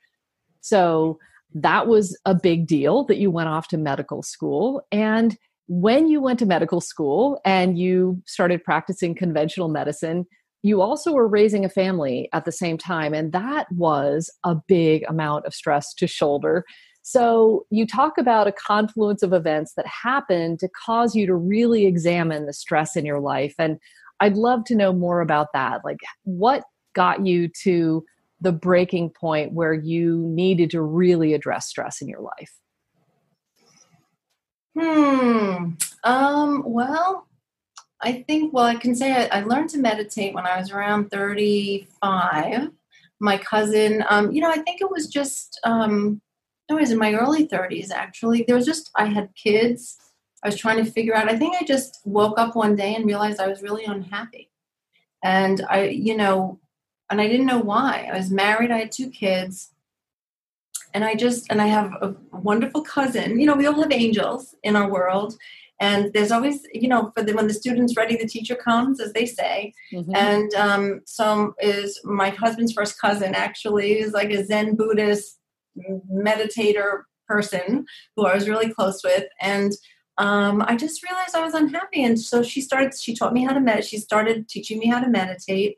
So 0.61 1.19
that 1.53 1.87
was 1.87 2.17
a 2.25 2.35
big 2.35 2.67
deal 2.67 3.03
that 3.05 3.17
you 3.17 3.31
went 3.31 3.49
off 3.49 3.67
to 3.69 3.77
medical 3.77 4.21
school. 4.21 4.85
And 4.91 5.37
when 5.67 6.07
you 6.07 6.21
went 6.21 6.39
to 6.39 6.45
medical 6.45 6.81
school 6.81 7.39
and 7.45 7.77
you 7.77 8.21
started 8.25 8.63
practicing 8.63 9.15
conventional 9.15 9.69
medicine 9.69 10.25
you 10.63 10.81
also 10.81 11.13
were 11.13 11.27
raising 11.27 11.63
a 11.65 11.69
family 11.69 12.29
at 12.33 12.45
the 12.45 12.51
same 12.51 12.77
time. 12.77 13.13
And 13.13 13.31
that 13.31 13.71
was 13.71 14.29
a 14.43 14.55
big 14.67 15.03
amount 15.07 15.45
of 15.45 15.53
stress 15.53 15.93
to 15.95 16.07
shoulder 16.07 16.65
so 17.07 17.65
you 17.69 17.87
talk 17.87 18.17
about 18.17 18.47
a 18.47 18.51
confluence 18.51 19.23
of 19.23 19.31
events 19.31 19.75
that 19.77 19.87
happened 19.87 20.59
to 20.59 20.67
cause 20.67 21.15
you 21.15 21.25
to 21.25 21.35
really 21.35 21.85
examine 21.85 22.45
the 22.45 22.51
stress 22.51 22.97
in 22.97 23.05
your 23.05 23.21
life. 23.21 23.55
And 23.57 23.79
I'd 24.19 24.35
love 24.35 24.65
to 24.65 24.75
know 24.75 24.91
more 24.91 25.21
about 25.21 25.53
that. 25.53 25.85
Like, 25.85 25.99
what 26.25 26.65
got 26.95 27.25
you 27.25 27.47
to 27.63 28.03
the 28.41 28.51
breaking 28.51 29.11
point 29.11 29.53
where 29.53 29.73
you 29.73 30.17
needed 30.17 30.69
to 30.71 30.81
really 30.81 31.33
address 31.33 31.67
stress 31.67 32.01
in 32.01 32.09
your 32.09 32.19
life? 32.19 32.51
Hmm. 34.77 35.75
Um, 36.03 36.63
well, 36.65 37.25
I 38.01 38.25
think, 38.27 38.51
well, 38.51 38.65
I 38.65 38.75
can 38.75 38.93
say 38.93 39.13
I, 39.13 39.39
I, 39.39 39.43
learned 39.43 39.69
to 39.69 39.77
meditate 39.77 40.33
when 40.33 40.45
I 40.45 40.59
was 40.59 40.71
around 40.71 41.09
35. 41.09 42.69
My 43.21 43.37
cousin, 43.37 44.03
um, 44.09 44.29
you 44.33 44.41
know, 44.41 44.51
I 44.51 44.57
think 44.57 44.81
it 44.81 44.91
was 44.91 45.07
just 45.07 45.57
um, 45.63 46.21
I 46.69 46.73
was 46.73 46.91
in 46.91 46.97
my 46.97 47.13
early 47.13 47.47
30s 47.47 47.91
actually. 47.91 48.43
There 48.45 48.55
was 48.55 48.65
just, 48.65 48.91
I 48.95 49.05
had 49.05 49.29
kids. 49.35 49.97
I 50.43 50.47
was 50.49 50.57
trying 50.57 50.83
to 50.83 50.91
figure 50.91 51.15
out, 51.15 51.29
I 51.29 51.37
think 51.37 51.55
I 51.59 51.65
just 51.65 52.01
woke 52.05 52.37
up 52.37 52.55
one 52.55 52.75
day 52.75 52.95
and 52.95 53.05
realized 53.05 53.39
I 53.39 53.47
was 53.47 53.61
really 53.61 53.85
unhappy. 53.85 54.51
And 55.23 55.65
I, 55.69 55.85
you 55.85 56.15
know, 56.15 56.59
and 57.09 57.21
I 57.21 57.27
didn't 57.27 57.45
know 57.45 57.59
why. 57.59 58.09
I 58.11 58.17
was 58.17 58.29
married, 58.29 58.71
I 58.71 58.79
had 58.79 58.91
two 58.91 59.09
kids. 59.09 59.71
And 60.93 61.03
I 61.03 61.15
just, 61.15 61.49
and 61.49 61.61
I 61.61 61.67
have 61.67 61.91
a 62.01 62.15
wonderful 62.31 62.81
cousin. 62.81 63.39
You 63.39 63.45
know, 63.45 63.55
we 63.55 63.65
all 63.65 63.81
have 63.81 63.91
angels 63.91 64.55
in 64.63 64.75
our 64.75 64.89
world. 64.89 65.35
And 65.79 66.11
there's 66.13 66.31
always, 66.31 66.65
you 66.73 66.87
know, 66.87 67.11
for 67.15 67.23
the, 67.23 67.33
when 67.33 67.47
the 67.47 67.53
student's 67.53 67.95
ready, 67.95 68.17
the 68.17 68.27
teacher 68.27 68.55
comes, 68.55 68.99
as 68.99 69.13
they 69.13 69.25
say. 69.25 69.73
Mm-hmm. 69.93 70.15
And 70.15 70.53
um, 70.55 71.01
so 71.05 71.53
is 71.59 71.99
my 72.03 72.29
husband's 72.29 72.73
first 72.73 72.99
cousin 72.99 73.35
actually 73.35 73.99
is 73.99 74.13
like 74.13 74.31
a 74.31 74.43
Zen 74.43 74.75
Buddhist 74.75 75.36
meditator 76.11 77.03
person 77.27 77.85
who 78.15 78.25
I 78.25 78.35
was 78.35 78.47
really 78.47 78.73
close 78.73 79.01
with, 79.03 79.25
and 79.41 79.71
um, 80.17 80.63
I 80.65 80.75
just 80.75 81.03
realized 81.03 81.35
I 81.35 81.43
was 81.43 81.53
unhappy. 81.53 82.03
And 82.03 82.19
so 82.19 82.41
she 82.41 82.61
started. 82.61 82.97
She 82.97 83.15
taught 83.15 83.33
me 83.33 83.43
how 83.43 83.53
to 83.53 83.59
meditate. 83.59 83.89
She 83.89 83.97
started 83.97 84.49
teaching 84.49 84.79
me 84.79 84.87
how 84.87 84.99
to 84.99 85.09
meditate, 85.09 85.77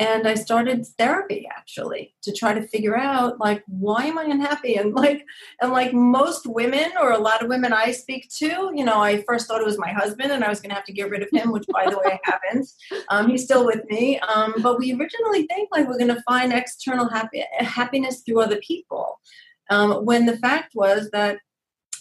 and 0.00 0.26
I 0.26 0.34
started 0.34 0.86
therapy 0.98 1.46
actually 1.54 2.14
to 2.22 2.32
try 2.32 2.54
to 2.54 2.66
figure 2.66 2.96
out 2.96 3.38
like 3.38 3.62
why 3.66 4.06
am 4.06 4.18
I 4.18 4.24
unhappy? 4.24 4.76
And 4.76 4.94
like 4.94 5.26
and 5.60 5.72
like 5.72 5.92
most 5.92 6.46
women 6.46 6.92
or 6.98 7.12
a 7.12 7.18
lot 7.18 7.42
of 7.42 7.50
women 7.50 7.74
I 7.74 7.92
speak 7.92 8.30
to, 8.38 8.72
you 8.74 8.84
know, 8.84 9.00
I 9.00 9.22
first 9.22 9.46
thought 9.46 9.60
it 9.60 9.66
was 9.66 9.78
my 9.78 9.92
husband, 9.92 10.32
and 10.32 10.42
I 10.42 10.48
was 10.48 10.60
going 10.60 10.70
to 10.70 10.74
have 10.74 10.86
to 10.86 10.92
get 10.92 11.10
rid 11.10 11.22
of 11.22 11.28
him, 11.30 11.52
which 11.52 11.66
by 11.70 11.84
the 11.88 11.98
way 11.98 12.18
haven't. 12.24 12.66
Um, 13.10 13.28
he's 13.28 13.44
still 13.44 13.66
with 13.66 13.84
me, 13.90 14.18
um, 14.20 14.54
but 14.62 14.78
we 14.78 14.94
originally 14.94 15.46
think 15.46 15.68
like 15.70 15.86
we're 15.86 15.98
going 15.98 16.14
to 16.14 16.22
find 16.22 16.52
external 16.52 17.08
happy, 17.08 17.44
happiness 17.58 18.22
through 18.22 18.40
other 18.40 18.58
people. 18.66 19.20
Um, 19.68 20.04
when 20.06 20.24
the 20.24 20.38
fact 20.38 20.74
was 20.74 21.10
that 21.12 21.38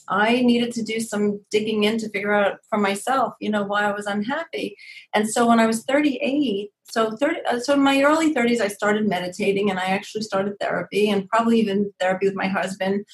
I 0.09 0.41
needed 0.41 0.73
to 0.73 0.83
do 0.83 0.99
some 0.99 1.41
digging 1.51 1.83
in 1.83 1.97
to 1.99 2.09
figure 2.09 2.33
out 2.33 2.59
for 2.69 2.79
myself, 2.79 3.35
you 3.39 3.49
know, 3.49 3.63
why 3.63 3.83
I 3.83 3.91
was 3.91 4.07
unhappy. 4.07 4.75
And 5.13 5.29
so 5.29 5.47
when 5.47 5.59
I 5.59 5.67
was 5.67 5.83
38, 5.83 6.71
so 6.83 7.15
30, 7.15 7.41
uh, 7.45 7.59
so 7.59 7.73
in 7.73 7.81
my 7.81 8.01
early 8.01 8.33
30s, 8.33 8.59
I 8.59 8.67
started 8.67 9.07
meditating 9.07 9.69
and 9.69 9.79
I 9.79 9.85
actually 9.85 10.23
started 10.23 10.59
therapy 10.59 11.09
and 11.09 11.29
probably 11.29 11.59
even 11.59 11.93
therapy 11.99 12.25
with 12.25 12.35
my 12.35 12.47
husband. 12.47 13.05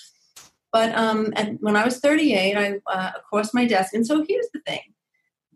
But 0.71 0.95
um, 0.95 1.33
when 1.59 1.75
I 1.75 1.85
was 1.85 1.99
38, 1.99 2.57
I 2.57 2.79
uh, 2.91 3.11
crossed 3.29 3.53
my 3.53 3.65
desk. 3.65 3.93
And 3.93 4.05
so 4.05 4.25
here's 4.27 4.49
the 4.53 4.61
thing 4.61 4.81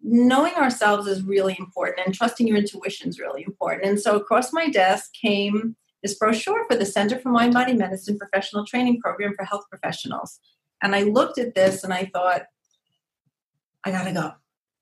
knowing 0.01 0.53
ourselves 0.53 1.07
is 1.07 1.23
really 1.23 1.55
important 1.59 2.05
and 2.05 2.15
trusting 2.15 2.47
your 2.47 2.55
intuition 2.57 3.09
is 3.09 3.19
really 3.19 3.43
important. 3.43 3.85
And 3.85 3.99
so 3.99 4.15
across 4.15 4.53
my 4.53 4.69
desk 4.69 5.11
came 5.13 5.75
this 6.01 6.15
brochure 6.15 6.65
for 6.69 6.77
the 6.77 6.85
Center 6.85 7.19
for 7.19 7.29
Mind 7.29 7.53
Body 7.53 7.73
Medicine 7.73 8.17
Professional 8.17 8.65
Training 8.65 9.01
Program 9.01 9.33
for 9.35 9.43
Health 9.43 9.65
Professionals. 9.69 10.39
And 10.81 10.95
I 10.95 11.03
looked 11.03 11.37
at 11.37 11.55
this 11.55 11.83
and 11.83 11.93
I 11.93 12.05
thought, 12.13 12.43
I 13.83 13.91
gotta 13.91 14.13
go. 14.13 14.33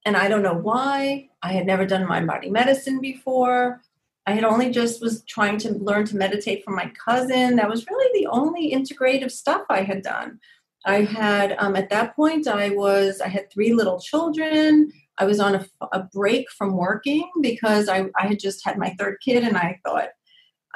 And 0.06 0.16
I 0.16 0.28
don't 0.28 0.44
know 0.44 0.54
why. 0.54 1.30
I 1.42 1.54
had 1.54 1.66
never 1.66 1.86
done 1.86 2.08
mind 2.08 2.28
body 2.28 2.50
medicine 2.50 3.00
before. 3.02 3.82
I 4.26 4.32
had 4.32 4.44
only 4.44 4.72
just 4.72 5.02
was 5.02 5.24
trying 5.24 5.58
to 5.60 5.74
learn 5.74 6.06
to 6.08 6.18
meditate 6.18 6.64
from 6.64 6.76
my 6.76 6.92
cousin. 7.04 7.56
That 7.56 7.70
was 7.70 7.88
really 7.88 8.20
the 8.20 8.28
only 8.28 8.72
integrative 8.72 9.32
stuff 9.32 9.64
I 9.70 9.84
had 9.84 10.02
done. 10.02 10.40
I 10.86 11.02
had 11.02 11.56
um, 11.60 11.76
at 11.76 11.90
that 11.90 12.16
point 12.16 12.48
I 12.48 12.70
was 12.70 13.22
I 13.22 13.28
had 13.28 13.52
three 13.52 13.74
little 13.74 14.00
children. 14.00 14.92
I 15.18 15.26
was 15.26 15.40
on 15.40 15.56
a, 15.56 15.66
a 15.92 16.04
break 16.04 16.50
from 16.52 16.78
working 16.78 17.30
because 17.42 17.90
I, 17.90 18.08
I 18.20 18.28
had 18.28 18.40
just 18.40 18.64
had 18.64 18.78
my 18.78 18.96
third 19.00 19.18
kid 19.24 19.44
and 19.44 19.58
I 19.58 19.80
thought 19.86 20.10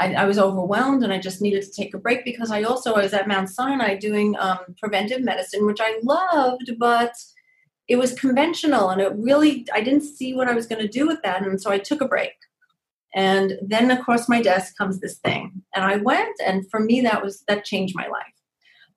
I, 0.01 0.13
I, 0.13 0.25
was 0.25 0.39
overwhelmed 0.39 1.03
and 1.03 1.13
I 1.13 1.19
just 1.19 1.41
needed 1.41 1.61
to 1.63 1.71
take 1.71 1.93
a 1.93 1.99
break 1.99 2.25
because 2.25 2.49
I 2.49 2.63
also 2.63 2.93
I 2.93 3.03
was 3.03 3.13
at 3.13 3.27
Mount 3.27 3.49
Sinai 3.49 3.95
doing 3.95 4.35
um, 4.39 4.59
preventive 4.79 5.21
medicine, 5.21 5.65
which 5.65 5.79
I 5.79 5.99
loved, 6.01 6.71
but 6.79 7.13
it 7.87 7.97
was 7.97 8.13
conventional 8.13 8.89
and 8.89 8.99
it 8.99 9.13
really 9.15 9.67
I 9.73 9.81
didn't 9.81 10.03
see 10.03 10.33
what 10.33 10.47
I 10.47 10.53
was 10.53 10.65
going 10.65 10.81
to 10.81 10.87
do 10.87 11.05
with 11.05 11.21
that, 11.23 11.43
and 11.43 11.61
so 11.61 11.69
I 11.69 11.77
took 11.77 12.01
a 12.01 12.07
break. 12.07 12.33
And 13.13 13.59
then 13.61 13.91
across 13.91 14.29
my 14.29 14.41
desk 14.41 14.77
comes 14.77 14.99
this 14.99 15.17
thing, 15.17 15.61
and 15.75 15.83
I 15.85 15.97
went, 15.97 16.35
and 16.43 16.69
for 16.71 16.79
me 16.79 17.01
that 17.01 17.23
was 17.23 17.43
that 17.47 17.65
changed 17.65 17.95
my 17.95 18.07
life 18.07 18.35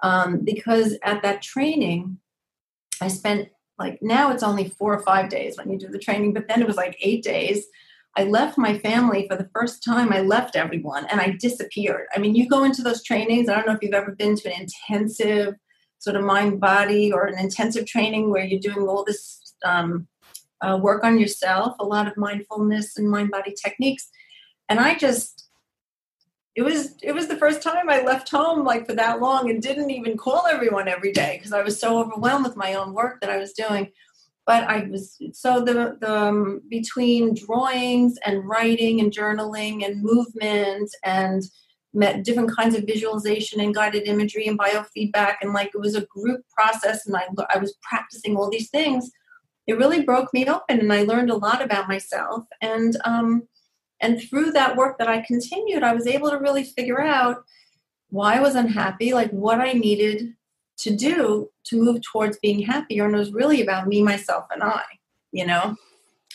um, 0.02 0.40
because 0.44 0.96
at 1.02 1.22
that 1.22 1.42
training 1.42 2.18
I 3.00 3.08
spent 3.08 3.48
like 3.78 3.98
now 4.00 4.30
it's 4.30 4.42
only 4.42 4.68
four 4.68 4.94
or 4.94 5.02
five 5.02 5.28
days 5.28 5.58
when 5.58 5.70
you 5.70 5.78
do 5.78 5.88
the 5.88 5.98
training, 5.98 6.32
but 6.32 6.48
then 6.48 6.62
it 6.62 6.66
was 6.66 6.76
like 6.76 6.96
eight 7.00 7.24
days. 7.24 7.66
I 8.16 8.24
left 8.24 8.56
my 8.56 8.78
family 8.78 9.26
for 9.28 9.36
the 9.36 9.48
first 9.52 9.82
time. 9.82 10.12
I 10.12 10.20
left 10.20 10.54
everyone 10.54 11.06
and 11.06 11.20
I 11.20 11.36
disappeared. 11.40 12.06
I 12.14 12.18
mean, 12.18 12.34
you 12.34 12.48
go 12.48 12.62
into 12.62 12.82
those 12.82 13.02
trainings. 13.02 13.48
I 13.48 13.56
don't 13.56 13.66
know 13.66 13.72
if 13.72 13.82
you've 13.82 13.92
ever 13.92 14.12
been 14.12 14.36
to 14.36 14.54
an 14.54 14.60
intensive 14.62 15.54
sort 15.98 16.16
of 16.16 16.22
mind 16.22 16.60
body 16.60 17.12
or 17.12 17.26
an 17.26 17.38
intensive 17.38 17.86
training 17.86 18.30
where 18.30 18.44
you're 18.44 18.60
doing 18.60 18.86
all 18.86 19.04
this 19.04 19.54
um, 19.64 20.06
uh, 20.60 20.78
work 20.80 21.02
on 21.02 21.18
yourself, 21.18 21.74
a 21.80 21.84
lot 21.84 22.06
of 22.06 22.16
mindfulness 22.16 22.96
and 22.96 23.10
mind 23.10 23.30
body 23.30 23.54
techniques. 23.62 24.08
And 24.68 24.78
I 24.78 24.94
just 24.94 25.44
it 26.54 26.62
was 26.62 26.94
it 27.02 27.12
was 27.12 27.26
the 27.26 27.36
first 27.36 27.62
time 27.62 27.90
I 27.90 28.02
left 28.02 28.30
home 28.30 28.64
like 28.64 28.86
for 28.86 28.94
that 28.94 29.20
long 29.20 29.50
and 29.50 29.60
didn't 29.60 29.90
even 29.90 30.16
call 30.16 30.46
everyone 30.46 30.86
every 30.86 31.12
day 31.12 31.36
because 31.36 31.52
I 31.52 31.62
was 31.62 31.80
so 31.80 31.98
overwhelmed 31.98 32.46
with 32.46 32.56
my 32.56 32.74
own 32.74 32.94
work 32.94 33.20
that 33.20 33.30
I 33.30 33.38
was 33.38 33.52
doing. 33.52 33.90
But 34.46 34.64
I 34.64 34.88
was 34.90 35.16
so 35.32 35.60
the 35.64 35.96
the 36.00 36.14
um, 36.14 36.62
between 36.68 37.34
drawings 37.34 38.16
and 38.24 38.46
writing 38.46 39.00
and 39.00 39.12
journaling 39.12 39.84
and 39.84 40.02
movement 40.02 40.90
and 41.04 41.42
met 41.94 42.24
different 42.24 42.54
kinds 42.54 42.74
of 42.74 42.84
visualization 42.84 43.60
and 43.60 43.74
guided 43.74 44.08
imagery 44.08 44.46
and 44.46 44.58
biofeedback 44.58 45.36
and 45.40 45.52
like 45.54 45.70
it 45.74 45.80
was 45.80 45.94
a 45.94 46.06
group 46.06 46.42
process 46.56 47.06
and 47.06 47.16
I 47.16 47.24
I 47.54 47.58
was 47.58 47.74
practicing 47.82 48.36
all 48.36 48.50
these 48.50 48.70
things. 48.70 49.10
It 49.66 49.78
really 49.78 50.02
broke 50.02 50.34
me 50.34 50.46
open 50.46 50.80
and 50.80 50.92
I 50.92 51.04
learned 51.04 51.30
a 51.30 51.36
lot 51.36 51.62
about 51.62 51.88
myself 51.88 52.44
and 52.60 52.96
um, 53.04 53.48
and 54.00 54.20
through 54.20 54.52
that 54.52 54.76
work 54.76 54.98
that 54.98 55.08
I 55.08 55.22
continued, 55.22 55.82
I 55.82 55.94
was 55.94 56.06
able 56.06 56.28
to 56.28 56.38
really 56.38 56.64
figure 56.64 57.00
out 57.00 57.44
why 58.10 58.36
I 58.36 58.40
was 58.40 58.54
unhappy, 58.54 59.14
like 59.14 59.30
what 59.30 59.60
I 59.60 59.72
needed 59.72 60.34
to 60.78 60.94
do 60.94 61.50
to 61.64 61.82
move 61.82 62.00
towards 62.02 62.38
being 62.38 62.60
happier. 62.62 63.06
And 63.06 63.14
it 63.14 63.18
was 63.18 63.32
really 63.32 63.62
about 63.62 63.86
me, 63.86 64.02
myself, 64.02 64.46
and 64.52 64.62
I, 64.62 64.82
you 65.32 65.46
know? 65.46 65.76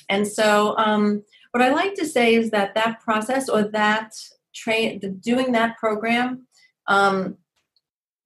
And 0.09 0.27
so, 0.27 0.75
um, 0.77 1.23
what 1.51 1.63
I 1.63 1.69
like 1.69 1.95
to 1.95 2.05
say 2.05 2.35
is 2.35 2.51
that 2.51 2.75
that 2.75 2.99
process 3.01 3.49
or 3.49 3.63
that 3.63 4.13
train, 4.53 4.99
the, 4.99 5.09
doing 5.09 5.51
that 5.53 5.77
program, 5.77 6.47
um, 6.87 7.37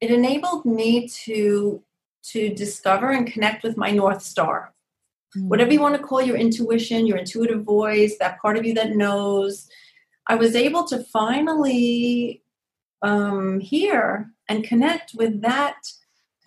it 0.02 0.12
enabled 0.12 0.66
me 0.66 1.08
to 1.26 1.84
to 2.32 2.54
discover 2.54 3.12
and 3.12 3.32
connect 3.32 3.64
with 3.64 3.76
my 3.76 3.92
north 3.92 4.22
star 4.22 4.74
mm. 5.36 5.48
whatever 5.48 5.72
you 5.72 5.82
want 5.82 5.96
to 5.96 6.02
call 6.02 6.22
your 6.22 6.38
intuition, 6.38 7.08
your 7.08 7.18
intuitive 7.18 7.64
voice, 7.64 8.16
that 8.20 8.40
part 8.40 8.58
of 8.58 8.66
you 8.66 8.74
that 8.74 8.96
knows. 8.96 9.68
I 10.28 10.36
was 10.36 10.56
able 10.56 10.86
to 10.86 11.04
finally 11.04 12.44
um, 13.02 13.60
hear 13.60 14.32
and 14.48 14.64
connect 14.64 15.14
with 15.16 15.42
that 15.42 15.76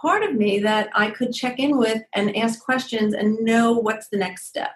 part 0.00 0.23
of 0.23 0.35
me 0.35 0.59
that 0.61 0.91
I 0.95 1.11
could 1.11 1.33
check 1.33 1.59
in 1.59 1.76
with 1.79 2.03
and 2.15 2.37
ask 2.37 2.61
questions 2.61 3.15
and 3.15 3.38
know 3.41 3.73
what's 3.73 4.09
the 4.09 4.19
next 4.19 4.47
step. 4.47 4.73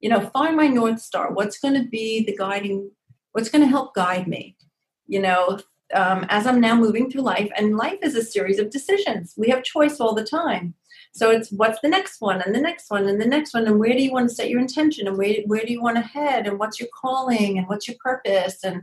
You 0.00 0.10
know, 0.10 0.20
find 0.20 0.56
my 0.56 0.68
North 0.68 1.00
Star. 1.00 1.32
What's 1.32 1.58
going 1.58 1.74
to 1.74 1.88
be 1.88 2.24
the 2.24 2.36
guiding, 2.36 2.90
what's 3.32 3.48
going 3.48 3.62
to 3.62 3.68
help 3.68 3.94
guide 3.94 4.28
me? 4.28 4.56
You 5.06 5.22
know, 5.22 5.58
um, 5.94 6.26
as 6.28 6.46
I'm 6.46 6.60
now 6.60 6.76
moving 6.76 7.10
through 7.10 7.22
life, 7.22 7.50
and 7.56 7.76
life 7.76 7.98
is 8.02 8.14
a 8.14 8.22
series 8.22 8.58
of 8.58 8.70
decisions. 8.70 9.34
We 9.36 9.48
have 9.48 9.62
choice 9.62 10.00
all 10.00 10.14
the 10.14 10.24
time. 10.24 10.74
So 11.12 11.30
it's 11.30 11.50
what's 11.50 11.80
the 11.80 11.88
next 11.88 12.20
one 12.20 12.42
and 12.42 12.54
the 12.54 12.60
next 12.60 12.90
one 12.90 13.08
and 13.08 13.20
the 13.20 13.26
next 13.26 13.54
one 13.54 13.66
and 13.66 13.78
where 13.78 13.92
do 13.92 14.02
you 14.02 14.12
want 14.12 14.28
to 14.28 14.34
set 14.34 14.50
your 14.50 14.60
intention 14.60 15.08
and 15.08 15.16
where, 15.16 15.36
where 15.46 15.64
do 15.64 15.72
you 15.72 15.82
want 15.82 15.96
to 15.96 16.02
head 16.02 16.46
and 16.46 16.58
what's 16.58 16.78
your 16.78 16.88
calling 16.94 17.58
and 17.58 17.66
what's 17.66 17.88
your 17.88 17.96
purpose 17.98 18.62
and 18.62 18.82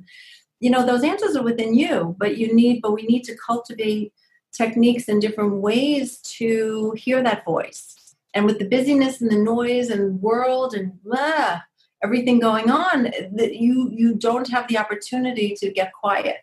you 0.59 0.69
know 0.69 0.85
those 0.85 1.03
answers 1.03 1.35
are 1.35 1.43
within 1.43 1.73
you 1.73 2.15
but 2.19 2.37
you 2.37 2.53
need 2.53 2.81
but 2.81 2.93
we 2.93 3.03
need 3.03 3.23
to 3.23 3.37
cultivate 3.37 4.11
techniques 4.55 5.07
and 5.07 5.21
different 5.21 5.55
ways 5.55 6.17
to 6.37 6.93
hear 6.97 7.21
that 7.23 7.45
voice. 7.45 8.15
And 8.33 8.45
with 8.45 8.59
the 8.59 8.67
busyness 8.67 9.21
and 9.21 9.31
the 9.31 9.37
noise 9.37 9.89
and 9.89 10.21
world 10.21 10.73
and 10.73 11.01
blah, 11.03 11.61
everything 12.03 12.39
going 12.39 12.69
on 12.69 13.03
that 13.33 13.55
you 13.55 13.89
you 13.91 14.15
don't 14.15 14.49
have 14.49 14.67
the 14.67 14.77
opportunity 14.77 15.55
to 15.55 15.71
get 15.71 15.93
quiet 15.93 16.37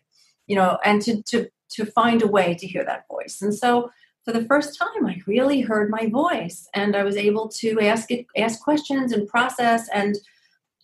you 0.47 0.55
know 0.55 0.77
and 0.83 1.01
to 1.01 1.21
to 1.23 1.47
to 1.73 1.85
find 1.85 2.21
a 2.21 2.27
way 2.27 2.53
to 2.53 2.67
hear 2.67 2.85
that 2.85 3.07
voice. 3.07 3.41
And 3.41 3.53
so 3.53 3.89
for 4.23 4.31
the 4.31 4.45
first 4.45 4.77
time, 4.79 5.05
I 5.05 5.21
really 5.27 5.61
heard 5.61 5.89
my 5.89 6.07
voice, 6.07 6.67
and 6.73 6.95
I 6.95 7.03
was 7.03 7.17
able 7.17 7.49
to 7.49 7.81
ask 7.81 8.09
it, 8.11 8.25
ask 8.37 8.61
questions 8.61 9.11
and 9.11 9.27
process 9.27 9.89
and 9.93 10.15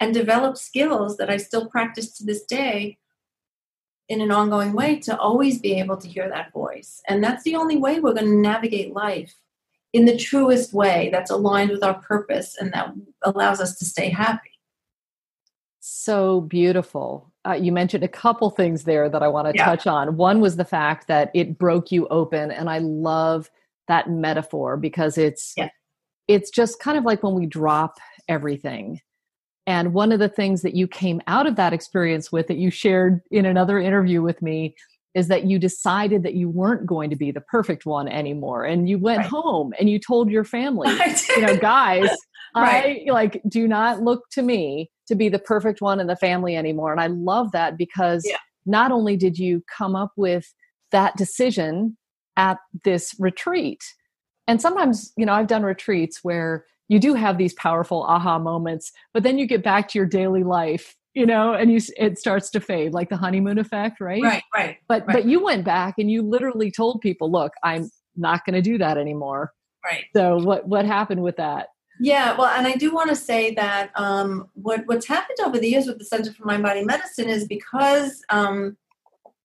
and 0.02 0.14
develop 0.14 0.58
skills 0.58 1.18
that 1.18 1.30
I 1.30 1.38
still 1.38 1.68
practice 1.68 2.18
to 2.18 2.26
this 2.26 2.44
day 2.46 2.98
in 4.10 4.22
an 4.22 4.32
ongoing 4.32 4.74
way 4.74 5.00
to 5.00 5.18
always 5.18 5.60
be 5.60 5.80
able 5.80 5.98
to 5.98 6.08
hear 6.08 6.28
that 6.30 6.52
voice. 6.52 7.02
And 7.08 7.24
that's 7.24 7.44
the 7.44 7.56
only 7.56 7.78
way 7.78 8.00
we're 8.00 8.14
going 8.14 8.26
to 8.26 8.36
navigate 8.36 8.94
life 8.94 9.36
in 9.94 10.06
the 10.06 10.18
truest 10.18 10.74
way 10.74 11.10
that's 11.12 11.32
aligned 11.32 11.72
with 11.72 11.84
our 11.84 12.00
purpose 12.02 12.58
and 12.60 12.74
that 12.74 12.94
allows 13.24 13.62
us 13.62 13.78
to 13.78 13.86
stay 13.86 14.10
happy. 14.10 14.52
So 15.80 16.42
beautiful 16.42 17.30
uh, 17.48 17.54
you 17.54 17.72
mentioned 17.72 18.04
a 18.04 18.10
couple 18.10 18.50
things 18.50 18.84
there 18.84 19.10
that 19.10 19.24
I 19.24 19.28
want 19.28 19.48
to 19.48 19.54
yeah. 19.56 19.66
touch 19.66 19.88
on. 19.88 20.18
One 20.18 20.42
was 20.42 20.58
the 20.58 20.66
fact 20.66 21.08
that 21.08 21.32
it 21.34 21.58
broke 21.58 21.92
you 21.92 22.08
open, 22.10 22.52
and 22.52 22.70
I 22.70 22.80
love 22.80 23.50
that 23.88 24.10
metaphor 24.10 24.78
because 24.78 25.18
it's 25.18 25.54
yeah. 25.56 25.70
it's 26.28 26.50
just 26.50 26.80
kind 26.80 26.98
of 26.98 27.06
like 27.06 27.24
when 27.24 27.34
we 27.34 27.46
drop 27.46 28.00
everything. 28.28 29.00
And 29.70 29.94
one 29.94 30.12
of 30.12 30.20
the 30.20 30.28
things 30.28 30.62
that 30.64 30.76
you 30.76 30.86
came 30.86 31.22
out 31.28 31.48
of 31.48 31.56
that 31.56 31.72
experience 31.72 32.32
with 32.32 32.48
that 32.48 32.58
you 32.58 32.72
shared 32.72 33.22
in 33.32 33.46
another 33.46 33.80
interview 33.80 34.22
with 34.22 34.42
me 34.42 34.76
is 35.16 35.30
that 35.30 35.46
you 35.46 35.58
decided 35.58 36.24
that 36.24 36.34
you 36.34 36.50
weren't 36.50 36.86
going 36.86 37.10
to 37.10 37.16
be 37.16 37.32
the 37.32 37.42
perfect 37.42 37.86
one 37.86 38.08
anymore 38.08 38.64
and 38.66 38.90
you 38.90 39.00
went 39.00 39.20
right. 39.20 39.30
home 39.30 39.74
and 39.80 39.90
you 39.90 39.98
told 39.98 40.30
your 40.30 40.44
family 40.44 40.88
you 41.30 41.42
know 41.42 41.58
guys 41.58 42.08
right. 42.56 43.02
i 43.08 43.12
like 43.12 43.42
do 43.50 43.68
not 43.68 44.04
look 44.04 44.30
to 44.32 44.44
me 44.44 44.92
to 45.10 45.16
be 45.16 45.28
the 45.28 45.40
perfect 45.40 45.82
one 45.82 46.00
in 46.00 46.08
the 46.08 46.16
family 46.16 46.56
anymore. 46.56 46.92
And 46.92 47.02
I 47.02 47.08
love 47.08 47.52
that 47.52 47.78
because 47.78 48.24
yeah. 48.26 48.38
not 48.66 48.92
only 48.92 49.18
did 49.18 49.38
you 49.38 49.64
come 49.76 49.96
up 49.96 50.12
with 50.16 50.54
that 50.92 51.18
decision 51.18 51.98
at 52.38 52.58
this 52.86 53.16
retreat, 53.20 53.84
and 54.48 54.62
sometimes, 54.62 55.12
you 55.18 55.26
know, 55.26 55.34
I've 55.34 55.48
done 55.48 55.64
retreats 55.64 56.20
where 56.24 56.66
you 56.90 57.00
do 57.00 57.14
have 57.14 57.38
these 57.38 57.54
powerful 57.54 58.04
aha 58.04 58.38
moments, 58.38 58.92
but 59.14 59.24
then 59.24 59.38
you 59.38 59.46
get 59.46 59.64
back 59.64 59.88
to 59.90 60.00
your 60.00 60.08
daily 60.08 60.44
life 60.44 60.96
you 61.16 61.26
know 61.26 61.54
and 61.54 61.72
you 61.72 61.80
it 61.98 62.20
starts 62.20 62.52
to 62.52 62.60
fade 62.60 62.94
like 62.94 63.10
the 63.10 63.18
honeymoon 63.18 63.58
effect 63.58 64.00
right 64.00 64.22
right 64.22 64.44
right 64.54 64.78
but 64.88 65.06
right. 65.08 65.14
but 65.16 65.26
you 65.26 65.44
went 65.44 65.66
back 65.66 65.96
and 65.98 66.12
you 66.12 66.22
literally 66.22 66.70
told 66.70 67.02
people 67.02 67.32
look 67.32 67.52
i'm 67.64 67.90
not 68.16 68.46
going 68.46 68.54
to 68.54 68.62
do 68.62 68.78
that 68.78 68.96
anymore 68.96 69.52
right 69.84 70.06
so 70.16 70.38
what 70.38 70.68
what 70.68 70.86
happened 70.86 71.24
with 71.24 71.36
that 71.36 71.70
yeah, 72.02 72.38
well, 72.38 72.48
and 72.48 72.66
I 72.66 72.76
do 72.76 72.94
want 72.94 73.10
to 73.10 73.16
say 73.16 73.54
that 73.56 73.92
um, 73.96 74.50
what 74.54 74.84
what's 74.86 75.06
happened 75.06 75.38
over 75.46 75.60
the 75.60 75.68
years 75.68 75.86
with 75.86 76.00
the 76.00 76.06
Center 76.06 76.32
for 76.32 76.46
Mind 76.46 76.64
Body 76.64 76.84
Medicine 76.86 77.28
is 77.28 77.46
because 77.46 78.24
um, 78.30 78.78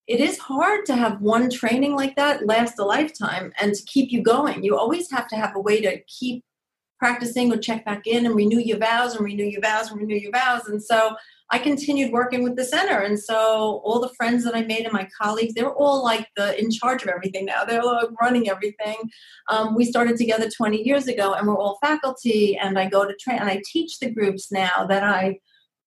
it 0.06 0.20
is 0.20 0.38
hard 0.38 0.86
to 0.86 0.94
have 0.94 1.20
one 1.20 1.50
training 1.50 1.96
like 1.96 2.14
that 2.14 2.46
last 2.46 2.78
a 2.78 2.84
lifetime 2.84 3.52
and 3.60 3.74
to 3.74 3.82
keep 3.86 4.12
you 4.12 4.22
going. 4.22 4.62
You 4.62 4.78
always 4.78 5.10
have 5.10 5.26
to 5.28 5.36
have 5.36 5.56
a 5.56 5.60
way 5.60 5.80
to 5.80 6.00
keep 6.06 6.44
practicing 6.98 7.48
would 7.48 7.62
check 7.62 7.84
back 7.84 8.06
in 8.06 8.26
and 8.26 8.34
renew 8.34 8.58
your 8.58 8.78
vows 8.78 9.14
and 9.14 9.24
renew 9.24 9.44
your 9.44 9.60
vows 9.60 9.90
and 9.90 10.00
renew 10.00 10.16
your 10.16 10.32
vows. 10.32 10.66
And 10.66 10.82
so 10.82 11.16
I 11.50 11.58
continued 11.58 12.12
working 12.12 12.42
with 12.42 12.56
the 12.56 12.64
center. 12.64 13.00
And 13.00 13.18
so 13.18 13.82
all 13.84 14.00
the 14.00 14.12
friends 14.16 14.44
that 14.44 14.56
I 14.56 14.62
made 14.62 14.84
and 14.84 14.92
my 14.92 15.08
colleagues, 15.20 15.54
they're 15.54 15.74
all 15.74 16.02
like 16.02 16.28
the 16.36 16.58
in 16.60 16.70
charge 16.70 17.02
of 17.02 17.08
everything 17.08 17.44
now. 17.44 17.64
They're 17.64 17.84
like 17.84 18.08
running 18.20 18.48
everything. 18.48 18.96
Um, 19.50 19.74
we 19.74 19.84
started 19.84 20.16
together 20.16 20.48
20 20.48 20.82
years 20.82 21.06
ago 21.06 21.34
and 21.34 21.46
we're 21.46 21.58
all 21.58 21.78
faculty 21.82 22.56
and 22.56 22.78
I 22.78 22.88
go 22.88 23.06
to 23.06 23.14
train 23.16 23.38
and 23.38 23.50
I 23.50 23.62
teach 23.70 23.98
the 23.98 24.10
groups 24.10 24.50
now 24.50 24.86
that 24.88 25.02
I 25.02 25.38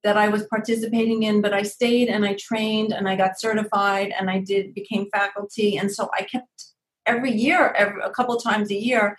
that 0.04 0.16
I 0.16 0.30
was 0.30 0.46
participating 0.48 1.24
in, 1.24 1.42
but 1.42 1.54
I 1.54 1.64
stayed 1.64 2.08
and 2.08 2.24
I 2.24 2.38
trained 2.40 2.94
and 2.94 3.10
I 3.10 3.16
got 3.16 3.40
certified 3.40 4.14
and 4.18 4.30
I 4.30 4.40
did 4.40 4.74
became 4.74 5.10
faculty. 5.12 5.78
And 5.78 5.92
so 5.92 6.10
I 6.18 6.22
kept 6.22 6.66
every 7.06 7.32
year, 7.32 7.74
every, 7.76 8.02
a 8.02 8.12
couple 8.12 8.38
times 8.38 8.70
a 8.70 8.76
year, 8.76 9.18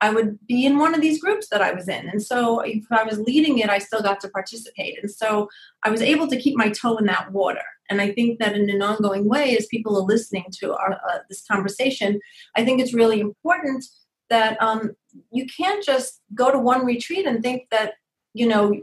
I 0.00 0.10
would 0.10 0.38
be 0.46 0.66
in 0.66 0.78
one 0.78 0.94
of 0.94 1.00
these 1.00 1.20
groups 1.20 1.48
that 1.48 1.62
I 1.62 1.72
was 1.72 1.88
in. 1.88 2.08
And 2.08 2.22
so 2.22 2.60
if 2.60 2.84
I 2.90 3.02
was 3.04 3.18
leading 3.18 3.58
it, 3.58 3.70
I 3.70 3.78
still 3.78 4.02
got 4.02 4.20
to 4.20 4.28
participate. 4.28 4.98
And 5.00 5.10
so 5.10 5.48
I 5.84 5.90
was 5.90 6.02
able 6.02 6.28
to 6.28 6.36
keep 6.36 6.56
my 6.56 6.68
toe 6.68 6.96
in 6.98 7.06
that 7.06 7.32
water. 7.32 7.62
And 7.88 8.00
I 8.00 8.12
think 8.12 8.38
that 8.38 8.54
in 8.54 8.68
an 8.68 8.82
ongoing 8.82 9.28
way, 9.28 9.56
as 9.56 9.66
people 9.66 9.96
are 9.96 10.02
listening 10.02 10.46
to 10.60 10.74
our, 10.74 11.00
uh, 11.08 11.18
this 11.28 11.42
conversation, 11.46 12.20
I 12.56 12.64
think 12.64 12.80
it's 12.80 12.92
really 12.92 13.20
important 13.20 13.84
that 14.28 14.60
um, 14.62 14.92
you 15.30 15.46
can't 15.46 15.84
just 15.84 16.20
go 16.34 16.50
to 16.50 16.58
one 16.58 16.84
retreat 16.84 17.26
and 17.26 17.42
think 17.42 17.68
that, 17.70 17.94
you 18.34 18.46
know, 18.46 18.74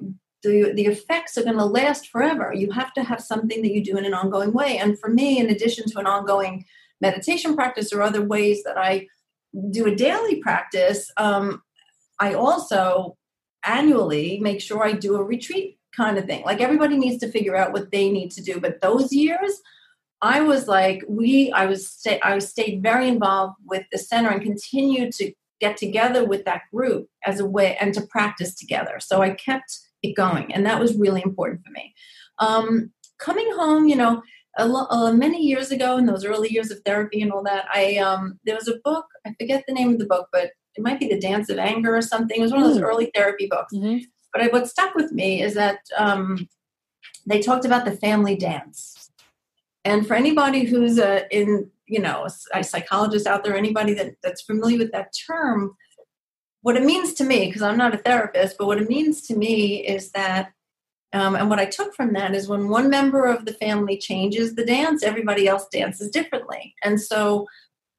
the, 0.42 0.74
the 0.74 0.86
effects 0.86 1.38
are 1.38 1.44
going 1.44 1.58
to 1.58 1.66
last 1.66 2.08
forever. 2.08 2.54
You 2.54 2.72
have 2.72 2.94
to 2.94 3.04
have 3.04 3.22
something 3.22 3.62
that 3.62 3.74
you 3.74 3.84
do 3.84 3.98
in 3.98 4.06
an 4.06 4.14
ongoing 4.14 4.52
way. 4.52 4.78
And 4.78 5.00
for 5.00 5.10
me, 5.10 5.40
in 5.40 5.50
addition 5.50 5.88
to 5.90 6.00
an 6.00 6.08
ongoing 6.08 6.66
meditation 7.02 7.56
practice 7.56 7.94
or 7.94 8.02
other 8.02 8.22
ways 8.22 8.64
that 8.64 8.78
I 8.78 9.08
do 9.70 9.86
a 9.86 9.96
daily 9.96 10.38
practice, 10.38 11.12
um, 11.18 11.62
I 12.20 12.34
also 12.34 13.18
annually 13.66 14.40
make 14.40 14.62
sure 14.62 14.84
I 14.84 14.94
do 14.94 15.16
a 15.16 15.24
retreat 15.24 15.78
kind 15.96 16.18
of 16.18 16.26
thing. 16.26 16.44
Like 16.44 16.62
everybody 16.62 16.98
needs 16.98 17.20
to 17.20 17.32
figure 17.32 17.56
out 17.56 17.74
what 17.74 17.92
they 17.92 18.10
need 18.10 18.32
to 18.32 18.42
do. 18.42 18.60
But 18.60 18.82
those 18.82 19.12
years, 19.12 19.62
I 20.22 20.42
was 20.42 20.68
like, 20.68 21.04
we, 21.08 21.52
I 21.52 21.66
was, 21.66 21.90
stay, 21.90 22.20
I 22.22 22.40
stayed 22.40 22.82
very 22.82 23.08
involved 23.08 23.56
with 23.66 23.86
the 23.92 23.98
center 23.98 24.30
and 24.30 24.42
continued 24.42 25.12
to 25.14 25.34
get 25.60 25.78
together 25.78 26.26
with 26.26 26.46
that 26.46 26.64
group 26.74 27.08
as 27.26 27.40
a 27.40 27.46
way 27.46 27.78
and 27.80 27.94
to 27.94 28.02
practice 28.08 28.56
together. 28.56 29.00
So 29.00 29.22
I 29.22 29.32
kept 29.32 29.80
it 30.02 30.16
going, 30.16 30.54
and 30.54 30.66
that 30.66 30.80
was 30.80 30.98
really 30.98 31.22
important 31.24 31.62
for 31.64 31.72
me. 31.72 31.94
Um, 32.40 32.92
coming 33.18 33.50
home, 33.54 33.88
you 33.88 33.96
know, 33.96 34.22
a 34.58 34.68
lo- 34.68 34.88
uh, 34.90 35.12
many 35.12 35.42
years 35.42 35.72
ago 35.72 35.98
in 35.98 36.06
those 36.06 36.26
early 36.26 36.50
years 36.50 36.72
of 36.72 36.80
therapy 36.86 37.22
and 37.22 37.32
all 37.32 37.44
that, 37.44 37.66
I 37.74 37.98
um, 37.98 38.40
there 38.46 38.56
was 38.56 38.68
a 38.68 38.78
book. 38.84 39.06
I 39.26 39.34
forget 39.40 39.64
the 39.68 39.74
name 39.74 39.92
of 39.92 40.00
the 40.00 40.06
book, 40.06 40.28
but 40.32 40.52
it 40.76 40.82
might 40.84 41.00
be 41.00 41.08
the 41.08 41.20
Dance 41.20 41.50
of 41.50 41.58
Anger 41.58 41.96
or 41.96 42.02
something. 42.02 42.38
It 42.38 42.44
was 42.44 42.52
one 42.52 42.64
of 42.64 42.70
those 42.70 42.80
mm. 42.80 42.84
early 42.84 43.12
therapy 43.14 43.48
books. 43.48 43.74
Mm-hmm. 43.74 44.04
But 44.32 44.42
I, 44.42 44.48
what 44.48 44.68
stuck 44.68 44.96
with 44.96 45.12
me 45.12 45.42
is 45.42 45.54
that 45.54 45.80
um, 45.98 46.48
they 47.26 47.42
talked 47.42 47.66
about 47.66 47.86
the 47.86 47.98
family 47.98 48.36
dance. 48.36 49.12
And 49.86 50.08
for 50.08 50.16
anybody 50.16 50.64
who's 50.64 50.98
a, 50.98 51.28
in, 51.36 51.70
you 51.88 52.00
know, 52.00 52.28
a 52.54 52.64
psychologist 52.64 53.28
out 53.28 53.44
there, 53.44 53.56
anybody 53.56 53.94
that, 53.96 54.16
that's 54.24 54.42
familiar 54.42 54.78
with 54.78 54.92
that 54.94 55.14
term, 55.28 55.76
what 56.62 56.78
it 56.78 56.84
means 56.84 57.14
to 57.16 57.24
me, 57.24 57.48
because 57.48 57.62
I'm 57.62 57.78
not 57.78 57.94
a 57.94 57.98
therapist, 57.98 58.58
but 58.58 58.68
what 58.68 58.82
it 58.82 58.90
means 58.90 59.22
to 59.28 59.36
me 59.36 59.86
is 59.86 60.12
that 60.12 60.54
um, 61.14 61.36
and 61.36 61.48
what 61.50 61.60
I 61.60 61.66
took 61.66 61.94
from 61.94 62.14
that 62.14 62.34
is 62.34 62.48
when 62.48 62.70
one 62.70 62.90
member 62.90 63.26
of 63.26 63.46
the 63.46 63.54
family 63.54 63.98
changes 63.98 64.56
the 64.56 64.66
dance, 64.66 65.04
everybody 65.04 65.48
else 65.48 65.68
dances 65.72 66.10
differently. 66.10 66.74
And 66.84 67.00
so, 67.00 67.48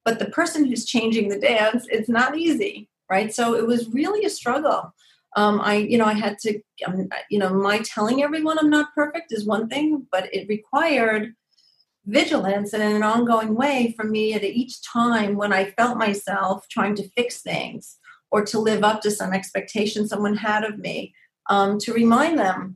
but 0.03 0.19
the 0.19 0.25
person 0.25 0.65
who's 0.65 0.85
changing 0.85 1.29
the 1.29 1.39
dance, 1.39 1.87
it's 1.89 2.09
not 2.09 2.37
easy, 2.37 2.89
right? 3.09 3.33
So 3.33 3.55
it 3.55 3.65
was 3.65 3.87
really 3.89 4.25
a 4.25 4.29
struggle. 4.29 4.93
Um, 5.37 5.61
I, 5.61 5.75
you 5.75 5.97
know, 5.97 6.05
I 6.05 6.13
had 6.13 6.37
to, 6.39 6.59
um, 6.85 7.09
you 7.29 7.39
know, 7.39 7.53
my 7.53 7.79
telling 7.79 8.21
everyone 8.21 8.59
I'm 8.59 8.69
not 8.69 8.93
perfect 8.93 9.31
is 9.31 9.45
one 9.45 9.69
thing, 9.69 10.05
but 10.11 10.33
it 10.33 10.47
required 10.49 11.33
vigilance 12.05 12.73
and 12.73 12.83
in 12.83 12.95
an 12.95 13.03
ongoing 13.03 13.55
way 13.55 13.93
for 13.97 14.05
me 14.05 14.33
at 14.33 14.43
each 14.43 14.83
time 14.83 15.35
when 15.35 15.51
I 15.51 15.71
felt 15.71 15.97
myself 15.97 16.67
trying 16.69 16.95
to 16.95 17.09
fix 17.11 17.41
things 17.41 17.97
or 18.29 18.45
to 18.45 18.59
live 18.59 18.83
up 18.83 19.01
to 19.01 19.11
some 19.11 19.33
expectation 19.33 20.07
someone 20.07 20.35
had 20.35 20.63
of 20.63 20.77
me, 20.77 21.13
um, 21.49 21.79
to 21.79 21.93
remind 21.93 22.37
them 22.37 22.75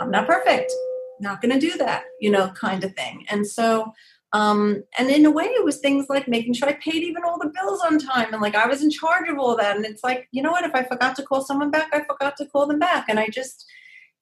I'm 0.00 0.10
not 0.10 0.26
perfect, 0.26 0.72
not 1.20 1.40
going 1.40 1.52
to 1.52 1.60
do 1.60 1.76
that, 1.78 2.04
you 2.20 2.30
know, 2.30 2.48
kind 2.48 2.82
of 2.82 2.94
thing. 2.94 3.26
And 3.28 3.46
so, 3.46 3.92
um, 4.32 4.82
and 4.96 5.10
in 5.10 5.26
a 5.26 5.30
way, 5.30 5.44
it 5.44 5.64
was 5.64 5.78
things 5.78 6.06
like 6.08 6.28
making 6.28 6.54
sure 6.54 6.68
I 6.68 6.74
paid 6.74 7.02
even 7.02 7.24
all 7.24 7.38
the 7.38 7.52
bills 7.54 7.80
on 7.80 7.98
time, 7.98 8.32
and 8.32 8.40
like 8.40 8.54
I 8.54 8.66
was 8.66 8.82
in 8.82 8.90
charge 8.90 9.28
of 9.28 9.38
all 9.38 9.56
that. 9.56 9.76
And 9.76 9.84
it's 9.84 10.04
like, 10.04 10.28
you 10.30 10.42
know 10.42 10.52
what? 10.52 10.64
If 10.64 10.74
I 10.74 10.84
forgot 10.84 11.16
to 11.16 11.22
call 11.22 11.42
someone 11.42 11.70
back, 11.70 11.88
I 11.92 12.04
forgot 12.04 12.36
to 12.36 12.46
call 12.46 12.66
them 12.66 12.78
back, 12.78 13.06
and 13.08 13.18
I 13.18 13.28
just, 13.28 13.66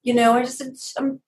you 0.03 0.15
know, 0.15 0.33
I 0.33 0.45
just 0.45 0.63
I'm 0.99 1.21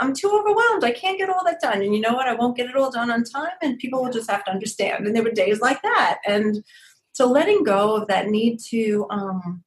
I'm 0.00 0.12
too 0.12 0.30
overwhelmed, 0.30 0.84
I 0.84 0.90
can't 0.90 1.18
get 1.18 1.30
all 1.30 1.44
that 1.44 1.60
done. 1.60 1.82
And 1.82 1.94
you 1.94 2.00
know 2.00 2.14
what? 2.14 2.28
I 2.28 2.34
won't 2.34 2.56
get 2.56 2.68
it 2.68 2.76
all 2.76 2.90
done 2.90 3.10
on 3.10 3.24
time, 3.24 3.52
and 3.62 3.78
people 3.78 4.02
will 4.02 4.12
just 4.12 4.30
have 4.30 4.44
to 4.44 4.50
understand. 4.50 5.06
And 5.06 5.14
there 5.14 5.22
were 5.22 5.30
days 5.30 5.60
like 5.60 5.82
that, 5.82 6.18
and 6.26 6.64
so 7.12 7.26
letting 7.26 7.64
go 7.64 7.96
of 7.96 8.06
that 8.06 8.28
need 8.28 8.60
to 8.70 9.06
um, 9.10 9.64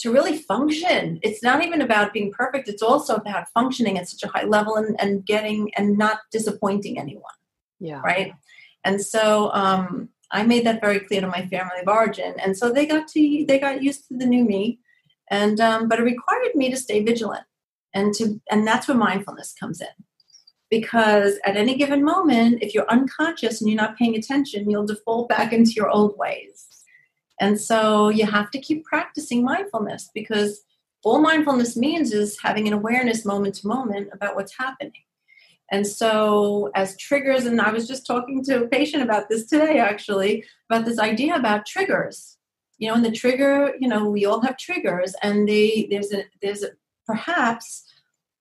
to 0.00 0.10
really 0.10 0.38
function. 0.38 1.20
It's 1.22 1.42
not 1.42 1.62
even 1.62 1.82
about 1.82 2.12
being 2.12 2.32
perfect, 2.32 2.68
it's 2.68 2.82
also 2.82 3.16
about 3.16 3.48
functioning 3.50 3.98
at 3.98 4.08
such 4.08 4.22
a 4.22 4.28
high 4.28 4.44
level 4.44 4.76
and, 4.76 4.98
and 5.00 5.24
getting 5.24 5.72
and 5.74 5.96
not 5.96 6.20
disappointing 6.32 6.98
anyone. 6.98 7.32
Yeah. 7.78 8.00
Right. 8.00 8.32
And 8.84 9.00
so 9.00 9.50
um, 9.52 10.08
I 10.30 10.42
made 10.42 10.64
that 10.66 10.80
very 10.80 11.00
clear 11.00 11.20
to 11.20 11.26
my 11.26 11.46
family 11.46 11.80
of 11.82 11.88
origin. 11.88 12.34
And 12.42 12.56
so 12.56 12.70
they 12.70 12.86
got 12.86 13.08
to 13.08 13.44
they 13.46 13.58
got 13.58 13.82
used 13.82 14.08
to 14.08 14.16
the 14.16 14.26
new 14.26 14.44
me. 14.44 14.80
And 15.30 15.60
um, 15.60 15.88
but 15.88 16.00
it 16.00 16.04
required 16.04 16.54
me 16.54 16.70
to 16.70 16.76
stay 16.76 17.02
vigilant. 17.02 17.44
And 17.92 18.14
to 18.14 18.40
and 18.50 18.66
that's 18.66 18.88
where 18.88 18.96
mindfulness 18.96 19.54
comes 19.58 19.80
in. 19.80 20.04
Because 20.70 21.38
at 21.44 21.56
any 21.56 21.76
given 21.76 22.04
moment, 22.04 22.62
if 22.62 22.74
you're 22.74 22.88
unconscious 22.88 23.60
and 23.60 23.68
you're 23.68 23.80
not 23.80 23.98
paying 23.98 24.14
attention, 24.14 24.70
you'll 24.70 24.86
default 24.86 25.28
back 25.28 25.52
into 25.52 25.72
your 25.72 25.90
old 25.90 26.16
ways 26.16 26.69
and 27.40 27.58
so 27.58 28.10
you 28.10 28.26
have 28.26 28.50
to 28.50 28.60
keep 28.60 28.84
practicing 28.84 29.42
mindfulness 29.42 30.10
because 30.14 30.62
all 31.02 31.20
mindfulness 31.20 31.76
means 31.76 32.12
is 32.12 32.38
having 32.40 32.68
an 32.68 32.74
awareness 32.74 33.24
moment 33.24 33.54
to 33.56 33.66
moment 33.66 34.10
about 34.12 34.36
what's 34.36 34.56
happening. 34.56 34.92
And 35.72 35.86
so, 35.86 36.70
as 36.74 36.96
triggers, 36.98 37.46
and 37.46 37.60
I 37.60 37.70
was 37.72 37.88
just 37.88 38.06
talking 38.06 38.44
to 38.44 38.64
a 38.64 38.68
patient 38.68 39.02
about 39.02 39.28
this 39.28 39.46
today 39.46 39.78
actually, 39.78 40.44
about 40.68 40.84
this 40.84 40.98
idea 40.98 41.36
about 41.36 41.64
triggers. 41.64 42.36
You 42.78 42.88
know, 42.88 42.94
and 42.94 43.04
the 43.04 43.12
trigger, 43.12 43.74
you 43.78 43.88
know, 43.88 44.08
we 44.08 44.24
all 44.24 44.40
have 44.40 44.56
triggers, 44.56 45.14
and 45.22 45.48
they 45.48 45.86
there's 45.90 46.12
a 46.12 46.24
there's 46.42 46.62
a, 46.62 46.70
perhaps 47.06 47.84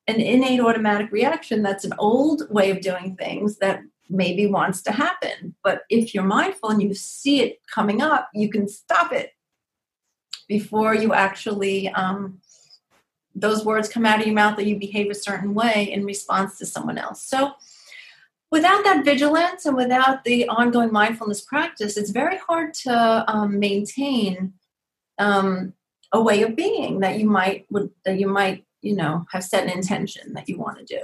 an 0.07 0.19
innate 0.19 0.59
automatic 0.59 1.11
reaction 1.11 1.61
that's 1.61 1.83
an 1.83 1.93
old 1.99 2.49
way 2.49 2.71
of 2.71 2.81
doing 2.81 3.15
things 3.15 3.57
that 3.57 3.81
maybe 4.09 4.47
wants 4.47 4.81
to 4.83 4.91
happen. 4.91 5.55
But 5.63 5.83
if 5.89 6.13
you're 6.13 6.23
mindful 6.23 6.69
and 6.69 6.81
you 6.81 6.93
see 6.93 7.41
it 7.41 7.59
coming 7.73 8.01
up, 8.01 8.29
you 8.33 8.49
can 8.49 8.67
stop 8.67 9.13
it 9.13 9.31
before 10.47 10.95
you 10.95 11.13
actually, 11.13 11.89
um, 11.89 12.41
those 13.35 13.63
words 13.63 13.87
come 13.87 14.05
out 14.05 14.19
of 14.19 14.25
your 14.25 14.35
mouth 14.35 14.57
that 14.57 14.65
you 14.65 14.77
behave 14.77 15.09
a 15.09 15.15
certain 15.15 15.53
way 15.53 15.91
in 15.91 16.03
response 16.03 16.57
to 16.57 16.65
someone 16.65 16.97
else. 16.97 17.23
So, 17.23 17.53
without 18.51 18.83
that 18.83 19.05
vigilance 19.05 19.67
and 19.67 19.77
without 19.77 20.23
the 20.23 20.47
ongoing 20.49 20.91
mindfulness 20.91 21.41
practice, 21.41 21.95
it's 21.95 22.09
very 22.09 22.37
hard 22.37 22.73
to 22.73 23.23
um, 23.27 23.59
maintain 23.59 24.53
um, 25.19 25.73
a 26.11 26.21
way 26.21 26.41
of 26.41 26.55
being 26.55 27.01
that 27.01 27.19
you 27.19 27.29
might 27.29 27.67
would 27.69 27.91
that 28.03 28.19
you 28.19 28.27
might 28.27 28.65
you 28.81 28.95
know 28.95 29.27
have 29.31 29.43
set 29.43 29.63
an 29.63 29.69
intention 29.69 30.33
that 30.33 30.49
you 30.49 30.57
want 30.57 30.79
to 30.79 30.85
do. 30.85 31.01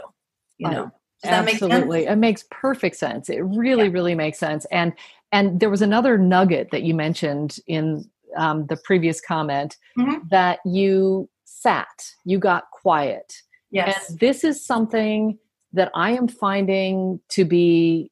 You 0.58 0.72
know. 0.72 0.92
Absolutely. 1.28 2.06
It 2.06 2.18
makes 2.18 2.46
perfect 2.52 2.96
sense. 2.96 3.30
It 3.30 3.42
really, 3.42 3.86
yeah. 3.86 3.92
really 3.92 4.16
makes 4.16 4.38
sense. 4.38 4.66
And 4.72 4.94
and 5.32 5.60
there 5.60 5.70
was 5.70 5.82
another 5.82 6.18
nugget 6.18 6.70
that 6.72 6.84
you 6.84 6.94
mentioned 6.94 7.58
in 7.68 8.10
um, 8.38 8.68
the 8.68 8.78
previous 8.78 9.20
comment 9.22 9.78
mm-hmm. 9.98 10.28
that 10.30 10.60
you 10.66 11.30
sat, 11.46 12.14
you 12.26 12.38
got 12.40 12.70
quiet. 12.72 13.42
Yes. 13.72 14.10
And 14.10 14.20
this 14.20 14.44
is 14.44 14.66
something 14.66 15.38
that 15.74 15.92
I 15.94 16.12
am 16.12 16.28
finding 16.28 17.20
to 17.30 17.44
be 17.44 18.12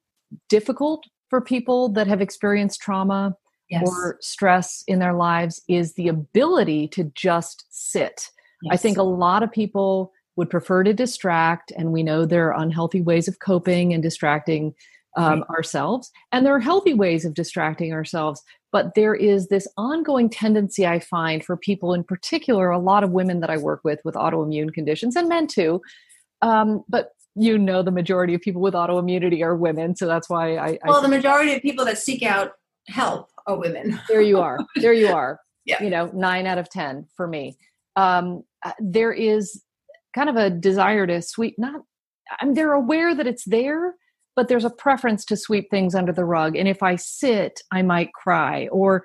difficult 0.50 1.06
for 1.30 1.40
people 1.40 1.90
that 1.90 2.08
have 2.08 2.22
experienced 2.22 2.82
trauma 2.82 3.36
yes. 3.70 3.84
or 3.86 4.18
stress 4.22 4.84
in 4.88 5.00
their 5.00 5.14
lives 5.14 5.62
is 5.68 5.94
the 5.94 6.08
ability 6.08 6.88
to 6.90 7.06
just 7.16 7.66
sit. 7.70 8.30
Yes. 8.64 8.74
I 8.74 8.78
think 8.78 8.98
a 8.98 9.04
lot 9.04 9.44
of 9.44 9.52
people 9.52 10.12
would 10.36 10.50
prefer 10.50 10.84
to 10.84 10.94
distract, 10.94 11.72
and 11.78 11.92
we 11.92 12.04
know 12.04 12.26
there 12.26 12.52
are 12.52 12.62
unhealthy 12.62 13.02
ways 13.02 13.28
of 13.28 13.40
coping 13.40 13.94
and 13.94 14.02
distracting 14.02 14.74
um, 15.16 15.42
right. 15.42 15.50
ourselves, 15.50 16.12
and 16.32 16.46
there 16.46 16.56
are 16.56 16.60
healthy 16.60 16.94
ways 16.94 17.26
of 17.26 17.34
distracting 17.34 17.94
ourselves. 17.94 18.42
But 18.72 18.96
there 18.96 19.14
is 19.14 19.50
this 19.50 19.68
ongoing 19.78 20.30
tendency 20.30 20.88
I 20.88 21.00
find 21.00 21.46
for 21.46 21.56
people, 21.56 21.94
in 21.94 22.04
particular, 22.04 22.72
a 22.72 22.80
lot 22.80 23.04
of 23.04 23.12
women 23.12 23.40
that 23.42 23.52
I 23.52 23.58
work 23.58 23.82
with 23.84 24.00
with 24.04 24.16
autoimmune 24.16 24.74
conditions, 24.74 25.16
and 25.16 25.30
men 25.30 25.48
too. 25.48 25.82
Um, 26.42 26.84
but 26.90 27.12
you 27.36 27.58
know, 27.58 27.82
the 27.84 27.92
majority 27.92 28.34
of 28.34 28.42
people 28.42 28.62
with 28.62 28.74
autoimmunity 28.74 29.44
are 29.44 29.56
women, 29.56 29.96
so 29.96 30.08
that's 30.08 30.30
why 30.30 30.58
I. 30.58 30.80
Well, 30.86 31.02
the 31.02 31.08
majority 31.08 31.54
of 31.54 31.62
people 31.62 31.86
that 31.86 31.98
seek 32.00 32.24
out 32.24 32.54
help 32.88 33.30
are 33.48 33.58
women. 33.58 34.00
there 34.08 34.22
you 34.22 34.40
are. 34.40 34.60
There 34.76 34.94
you 34.94 35.08
are. 35.08 35.40
yeah. 35.66 35.82
you 35.84 35.90
know, 35.90 36.10
nine 36.14 36.46
out 36.46 36.58
of 36.58 36.70
10 36.70 37.08
for 37.16 37.28
me. 37.28 37.58
Um, 37.96 38.44
uh, 38.66 38.72
there 38.80 39.14
is 39.14 39.62
kind 40.14 40.30
of 40.30 40.36
a 40.36 40.50
desire 40.50 41.08
to 41.08 41.22
sweep, 41.22 41.56
not, 41.58 41.82
I 42.40 42.46
mean, 42.46 42.54
they're 42.54 42.74
aware 42.74 43.16
that 43.16 43.28
it's 43.28 43.46
there, 43.46 43.96
but 44.36 44.48
there's 44.48 44.66
a 44.66 44.70
preference 44.70 45.26
to 45.26 45.38
sweep 45.38 45.70
things 45.70 45.96
under 45.96 46.12
the 46.12 46.26
rug. 46.26 46.56
And 46.56 46.68
if 46.68 46.82
I 46.82 46.96
sit, 46.96 47.62
I 47.72 47.82
might 47.82 48.14
cry. 48.14 48.68
Or 48.72 49.04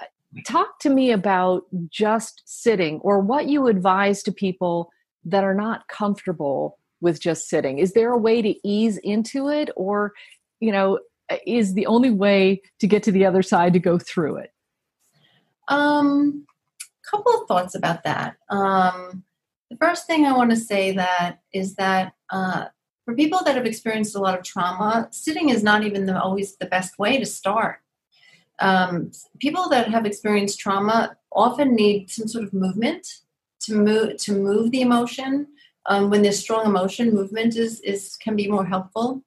uh, 0.00 0.06
talk 0.46 0.78
to 0.80 0.90
me 0.90 1.10
about 1.10 1.62
just 1.90 2.42
sitting 2.44 3.00
or 3.00 3.20
what 3.20 3.46
you 3.46 3.66
advise 3.68 4.22
to 4.24 4.32
people 4.32 4.90
that 5.24 5.44
are 5.44 5.54
not 5.54 5.88
comfortable 5.88 6.78
with 7.00 7.20
just 7.20 7.48
sitting. 7.48 7.78
Is 7.78 7.92
there 7.92 8.12
a 8.12 8.18
way 8.18 8.42
to 8.42 8.54
ease 8.66 8.98
into 8.98 9.48
it? 9.48 9.70
Or, 9.76 10.12
you 10.60 10.72
know, 10.72 10.98
is 11.46 11.74
the 11.74 11.86
only 11.86 12.10
way 12.10 12.62
to 12.80 12.86
get 12.86 13.02
to 13.04 13.12
the 13.12 13.26
other 13.26 13.42
side 13.42 13.72
to 13.72 13.78
go 13.78 13.98
through 13.98 14.36
it? 14.36 14.50
Um, 15.68 16.46
couple 17.10 17.40
of 17.40 17.48
thoughts 17.48 17.74
about 17.74 18.04
that. 18.04 18.36
Um, 18.50 19.24
the 19.70 19.76
first 19.76 20.06
thing 20.06 20.24
I 20.24 20.36
want 20.36 20.50
to 20.50 20.56
say 20.56 20.92
that 20.92 21.40
is 21.52 21.74
that 21.76 22.14
uh, 22.30 22.66
for 23.04 23.14
people 23.14 23.40
that 23.44 23.54
have 23.54 23.66
experienced 23.66 24.16
a 24.16 24.20
lot 24.20 24.38
of 24.38 24.44
trauma, 24.44 25.08
sitting 25.10 25.48
is 25.48 25.62
not 25.62 25.84
even 25.84 26.06
the, 26.06 26.20
always 26.20 26.56
the 26.56 26.66
best 26.66 26.98
way 26.98 27.18
to 27.18 27.26
start. 27.26 27.78
Um, 28.58 29.12
people 29.38 29.68
that 29.68 29.88
have 29.88 30.06
experienced 30.06 30.58
trauma 30.58 31.16
often 31.32 31.74
need 31.74 32.10
some 32.10 32.26
sort 32.26 32.44
of 32.44 32.52
movement 32.52 33.06
to 33.60 33.74
move 33.74 34.16
to 34.18 34.32
move 34.32 34.70
the 34.70 34.80
emotion. 34.80 35.46
Um, 35.86 36.10
when 36.10 36.22
there's 36.22 36.38
strong 36.38 36.64
emotion, 36.64 37.12
movement 37.12 37.56
is 37.56 37.80
is 37.80 38.16
can 38.16 38.34
be 38.34 38.48
more 38.48 38.64
helpful. 38.64 39.22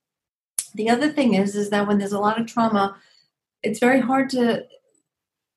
The 0.73 0.89
other 0.89 1.09
thing 1.09 1.35
is 1.35 1.55
is 1.55 1.69
that 1.69 1.87
when 1.87 1.99
there's 1.99 2.11
a 2.11 2.19
lot 2.19 2.39
of 2.39 2.47
trauma, 2.47 2.97
it's 3.61 3.79
very 3.79 3.99
hard 3.99 4.29
to 4.31 4.65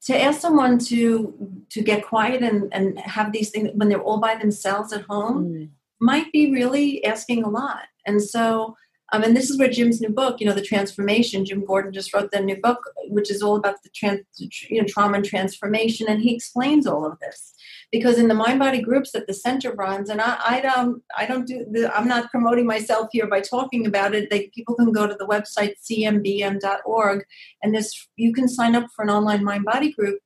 to 0.04 0.20
ask 0.20 0.40
someone 0.40 0.78
to 0.78 1.34
to 1.70 1.82
get 1.82 2.06
quiet 2.06 2.42
and, 2.42 2.72
and 2.72 2.98
have 2.98 3.32
these 3.32 3.50
things 3.50 3.70
when 3.74 3.88
they're 3.88 4.02
all 4.02 4.18
by 4.18 4.34
themselves 4.34 4.92
at 4.92 5.02
home 5.02 5.44
mm. 5.44 5.68
might 6.00 6.30
be 6.32 6.52
really 6.52 7.04
asking 7.04 7.44
a 7.44 7.48
lot. 7.48 7.84
And 8.06 8.22
so 8.22 8.76
um, 9.12 9.22
and 9.22 9.36
this 9.36 9.50
is 9.50 9.58
where 9.58 9.68
Jim's 9.68 10.00
new 10.00 10.08
book, 10.08 10.40
you 10.40 10.46
know, 10.46 10.54
the 10.54 10.62
transformation. 10.62 11.44
Jim 11.44 11.64
Gordon 11.66 11.92
just 11.92 12.14
wrote 12.14 12.30
the 12.30 12.40
new 12.40 12.56
book, 12.56 12.78
which 13.08 13.30
is 13.30 13.42
all 13.42 13.56
about 13.56 13.82
the 13.82 13.90
trans, 13.90 14.22
you 14.38 14.80
know, 14.80 14.88
trauma 14.88 15.16
and 15.16 15.24
transformation, 15.24 16.06
and 16.08 16.22
he 16.22 16.34
explains 16.34 16.86
all 16.86 17.04
of 17.04 17.18
this 17.20 17.54
because 17.92 18.18
in 18.18 18.26
the 18.26 18.34
mind 18.34 18.58
body 18.58 18.80
groups 18.80 19.12
that 19.12 19.26
the 19.26 19.34
center 19.34 19.72
runs 19.72 20.08
and 20.08 20.20
I, 20.20 20.38
I 20.44 20.60
don't 20.60 21.02
i 21.16 21.26
don't 21.26 21.46
do 21.46 21.64
the, 21.70 21.94
i'm 21.94 22.08
not 22.08 22.30
promoting 22.30 22.66
myself 22.66 23.08
here 23.12 23.28
by 23.28 23.40
talking 23.40 23.86
about 23.86 24.14
it. 24.14 24.30
They, 24.30 24.48
people 24.54 24.74
can 24.74 24.90
go 24.90 25.06
to 25.06 25.14
the 25.14 25.26
website 25.26 25.74
cmbm.org 25.88 27.24
and 27.62 27.74
this 27.74 28.08
you 28.16 28.32
can 28.32 28.48
sign 28.48 28.74
up 28.74 28.86
for 28.96 29.02
an 29.02 29.10
online 29.10 29.44
mind 29.44 29.64
body 29.64 29.92
group. 29.92 30.18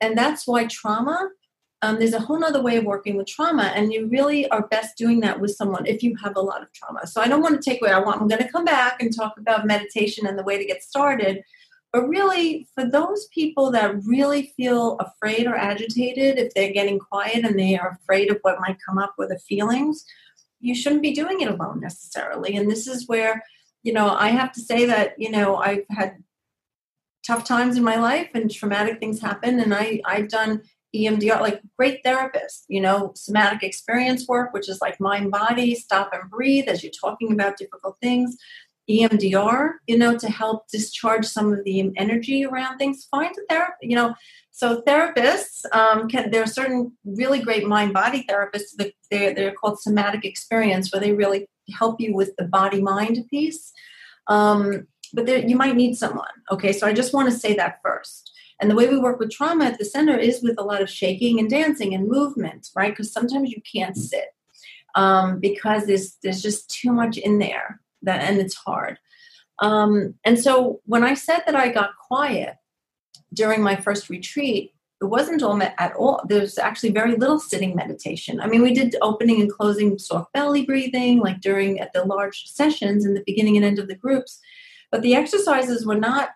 And 0.00 0.18
that's 0.18 0.46
why 0.46 0.66
trauma 0.66 1.30
um, 1.84 1.98
there's 1.98 2.12
a 2.12 2.20
whole 2.20 2.44
other 2.44 2.62
way 2.62 2.76
of 2.76 2.84
working 2.84 3.16
with 3.16 3.26
trauma 3.26 3.72
and 3.74 3.92
you 3.92 4.06
really 4.06 4.48
are 4.50 4.66
best 4.68 4.96
doing 4.96 5.20
that 5.20 5.40
with 5.40 5.52
someone 5.52 5.86
if 5.86 6.02
you 6.02 6.14
have 6.22 6.36
a 6.36 6.40
lot 6.40 6.62
of 6.62 6.72
trauma. 6.72 7.06
So 7.06 7.20
i 7.20 7.28
don't 7.28 7.42
want 7.42 7.60
to 7.60 7.70
take 7.70 7.80
away 7.80 7.92
i 7.92 7.98
want 7.98 8.20
i'm 8.20 8.28
going 8.28 8.42
to 8.42 8.50
come 8.50 8.64
back 8.64 9.00
and 9.00 9.14
talk 9.14 9.34
about 9.38 9.66
meditation 9.66 10.26
and 10.26 10.38
the 10.38 10.44
way 10.44 10.58
to 10.58 10.64
get 10.64 10.82
started 10.82 11.42
but 11.92 12.08
really, 12.08 12.66
for 12.74 12.88
those 12.88 13.26
people 13.26 13.70
that 13.72 14.02
really 14.04 14.54
feel 14.56 14.98
afraid 14.98 15.46
or 15.46 15.54
agitated, 15.54 16.38
if 16.38 16.54
they're 16.54 16.72
getting 16.72 16.98
quiet 16.98 17.44
and 17.44 17.58
they 17.58 17.76
are 17.76 17.98
afraid 18.02 18.30
of 18.30 18.38
what 18.40 18.60
might 18.60 18.78
come 18.86 18.98
up 18.98 19.14
with 19.18 19.28
the 19.28 19.38
feelings, 19.38 20.04
you 20.60 20.74
shouldn't 20.74 21.02
be 21.02 21.12
doing 21.12 21.42
it 21.42 21.50
alone 21.50 21.80
necessarily. 21.80 22.56
And 22.56 22.70
this 22.70 22.86
is 22.86 23.08
where, 23.08 23.44
you 23.82 23.92
know, 23.92 24.08
I 24.08 24.28
have 24.28 24.52
to 24.52 24.60
say 24.60 24.86
that, 24.86 25.14
you 25.18 25.30
know, 25.30 25.56
I've 25.56 25.84
had 25.90 26.22
tough 27.26 27.44
times 27.44 27.76
in 27.76 27.84
my 27.84 27.96
life 27.96 28.30
and 28.34 28.50
traumatic 28.50 28.98
things 28.98 29.20
happen. 29.20 29.60
And 29.60 29.74
I, 29.74 30.00
I've 30.06 30.28
done 30.28 30.62
EMDR, 30.94 31.40
like 31.40 31.60
great 31.78 32.02
therapists, 32.04 32.64
you 32.68 32.80
know, 32.80 33.12
somatic 33.14 33.62
experience 33.62 34.26
work, 34.28 34.52
which 34.52 34.68
is 34.68 34.80
like 34.80 35.00
mind 35.00 35.30
body, 35.30 35.74
stop 35.74 36.10
and 36.12 36.30
breathe 36.30 36.68
as 36.68 36.82
you're 36.82 36.92
talking 36.92 37.32
about 37.32 37.56
difficult 37.56 37.96
things. 38.00 38.36
EMDR, 38.90 39.74
you 39.86 39.96
know, 39.96 40.16
to 40.18 40.28
help 40.28 40.68
discharge 40.68 41.24
some 41.24 41.52
of 41.52 41.64
the 41.64 41.92
energy 41.96 42.44
around 42.44 42.78
things. 42.78 43.06
Find 43.10 43.34
a 43.36 43.52
therapist, 43.52 43.82
you 43.82 43.96
know. 43.96 44.14
So 44.50 44.82
therapists 44.82 45.64
um, 45.72 46.08
can. 46.08 46.30
There 46.30 46.42
are 46.42 46.46
certain 46.46 46.92
really 47.04 47.40
great 47.40 47.66
mind-body 47.66 48.26
therapists. 48.28 48.76
That 48.78 48.92
they're 49.10 49.34
they're 49.34 49.54
called 49.54 49.80
somatic 49.80 50.24
experience, 50.24 50.92
where 50.92 51.00
they 51.00 51.12
really 51.12 51.46
help 51.78 52.00
you 52.00 52.14
with 52.14 52.34
the 52.36 52.44
body-mind 52.44 53.24
piece. 53.30 53.72
Um, 54.26 54.86
but 55.14 55.26
there, 55.26 55.38
you 55.38 55.56
might 55.56 55.76
need 55.76 55.94
someone. 55.94 56.26
Okay, 56.50 56.72
so 56.72 56.86
I 56.86 56.92
just 56.92 57.14
want 57.14 57.30
to 57.30 57.38
say 57.38 57.54
that 57.54 57.80
first. 57.82 58.30
And 58.60 58.70
the 58.70 58.74
way 58.74 58.88
we 58.88 58.98
work 58.98 59.18
with 59.18 59.30
trauma 59.30 59.64
at 59.64 59.78
the 59.78 59.84
center 59.84 60.16
is 60.16 60.42
with 60.42 60.58
a 60.58 60.62
lot 60.62 60.82
of 60.82 60.90
shaking 60.90 61.40
and 61.40 61.50
dancing 61.50 61.94
and 61.94 62.08
movement, 62.08 62.68
right? 62.76 62.92
Because 62.92 63.12
sometimes 63.12 63.50
you 63.50 63.60
can't 63.70 63.96
sit 63.96 64.26
um, 64.94 65.40
because 65.40 65.86
there's 65.86 66.16
there's 66.22 66.42
just 66.42 66.70
too 66.70 66.92
much 66.92 67.16
in 67.16 67.38
there 67.38 67.80
that 68.02 68.22
and 68.22 68.38
it's 68.38 68.54
hard. 68.54 68.98
Um, 69.58 70.14
and 70.24 70.38
so 70.38 70.80
when 70.86 71.04
i 71.04 71.14
said 71.14 71.42
that 71.46 71.54
i 71.54 71.68
got 71.68 71.90
quiet 71.96 72.56
during 73.32 73.62
my 73.62 73.76
first 73.76 74.08
retreat 74.08 74.72
it 75.02 75.06
wasn't 75.06 75.42
all 75.42 75.60
at 75.60 75.94
all. 75.96 76.22
There's 76.28 76.58
actually 76.58 76.92
very 76.92 77.16
little 77.16 77.40
sitting 77.40 77.74
meditation. 77.74 78.40
I 78.40 78.46
mean 78.46 78.62
we 78.62 78.72
did 78.72 78.94
opening 79.02 79.40
and 79.40 79.52
closing 79.52 79.98
soft 79.98 80.32
belly 80.32 80.64
breathing 80.64 81.18
like 81.18 81.40
during 81.40 81.80
at 81.80 81.92
the 81.92 82.04
large 82.04 82.44
sessions 82.44 83.04
in 83.04 83.14
the 83.14 83.24
beginning 83.26 83.56
and 83.56 83.64
end 83.64 83.80
of 83.80 83.88
the 83.88 83.96
groups 83.96 84.38
but 84.92 85.02
the 85.02 85.16
exercises 85.16 85.84
were 85.84 85.98
not 85.98 86.30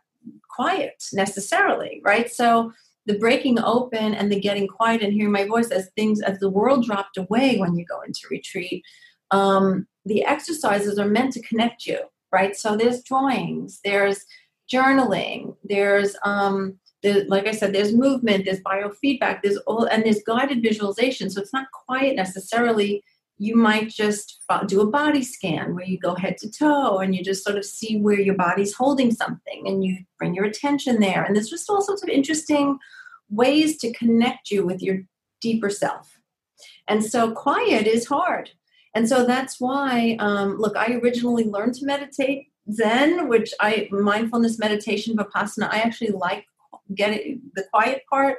quiet 0.51 1.03
necessarily 1.13 2.01
right? 2.05 2.31
So 2.31 2.73
the 3.07 3.19
breaking 3.19 3.61
open 3.61 4.15
and 4.15 4.31
the 4.33 4.41
getting 4.41 4.67
quiet 4.67 5.01
and 5.01 5.13
hearing 5.13 5.33
my 5.33 5.47
voice 5.47 5.71
as 5.71 5.91
things 5.91 6.21
as 6.21 6.39
the 6.41 6.51
world 6.51 6.85
dropped 6.85 7.17
away 7.17 7.59
when 7.59 7.77
you 7.77 7.85
go 7.85 8.01
into 8.01 8.23
retreat 8.31 8.85
um, 9.31 9.87
the 10.05 10.25
exercises 10.25 10.99
are 10.99 11.09
meant 11.09 11.33
to 11.35 11.43
connect 11.43 11.87
you, 11.87 11.99
right? 12.33 12.57
So 12.57 12.77
there's 12.77 13.03
drawings, 13.03 13.81
there's 13.85 14.25
journaling, 14.73 15.57
there's 15.65 16.17
um, 16.25 16.79
there's, 17.03 17.29
like 17.29 17.47
I 17.47 17.53
said, 17.53 17.73
there's 17.73 17.95
movement, 17.95 18.45
there's 18.45 18.61
biofeedback, 18.61 19.43
there's 19.43 19.59
all, 19.59 19.85
and 19.85 20.05
there's 20.05 20.23
guided 20.27 20.63
visualization. 20.63 21.31
So 21.31 21.41
it's 21.41 21.53
not 21.53 21.71
quiet 21.71 22.17
necessarily. 22.17 23.05
You 23.39 23.55
might 23.55 23.91
just 23.91 24.43
do 24.67 24.81
a 24.81 24.91
body 24.91 25.23
scan 25.23 25.75
where 25.75 25.85
you 25.85 25.99
go 25.99 26.15
head 26.15 26.39
to 26.39 26.51
toe 26.51 26.99
and 26.99 27.15
you 27.15 27.23
just 27.23 27.45
sort 27.45 27.59
of 27.59 27.65
see 27.65 27.99
where 27.99 28.19
your 28.19 28.35
body's 28.35 28.75
holding 28.75 29.13
something 29.13 29.69
and 29.69 29.85
you 29.85 29.99
bring 30.19 30.35
your 30.35 30.47
attention 30.47 31.01
there. 31.01 31.23
And 31.23 31.37
there's 31.37 31.51
just 31.51 31.69
all 31.69 31.83
sorts 31.83 32.03
of 32.03 32.09
interesting 32.09 32.79
ways 33.29 33.77
to 33.79 33.93
connect 33.93 34.51
you 34.51 34.65
with 34.65 34.83
your 34.83 35.03
deeper 35.41 35.69
self. 35.69 36.19
And 36.89 37.05
so 37.05 37.33
quiet 37.33 37.87
is 37.87 38.07
hard. 38.07 38.51
And 38.97 39.07
so 39.07 39.27
that's 39.27 39.61
why, 39.61 40.17
um, 40.21 40.57
look, 40.57 40.75
I 40.75 40.95
originally 40.95 41.45
learned 41.45 41.75
to 41.75 41.85
meditate 41.85 42.49
Zen, 42.73 43.29
which 43.29 43.53
I 43.61 43.89
mindfulness 43.91 44.59
meditation 44.59 45.15
vipassana. 45.15 45.69
I 45.71 45.81
actually 45.81 46.13
like 46.13 46.47
getting 46.95 47.43
the 47.55 47.65
quiet 47.71 48.05
part, 48.09 48.39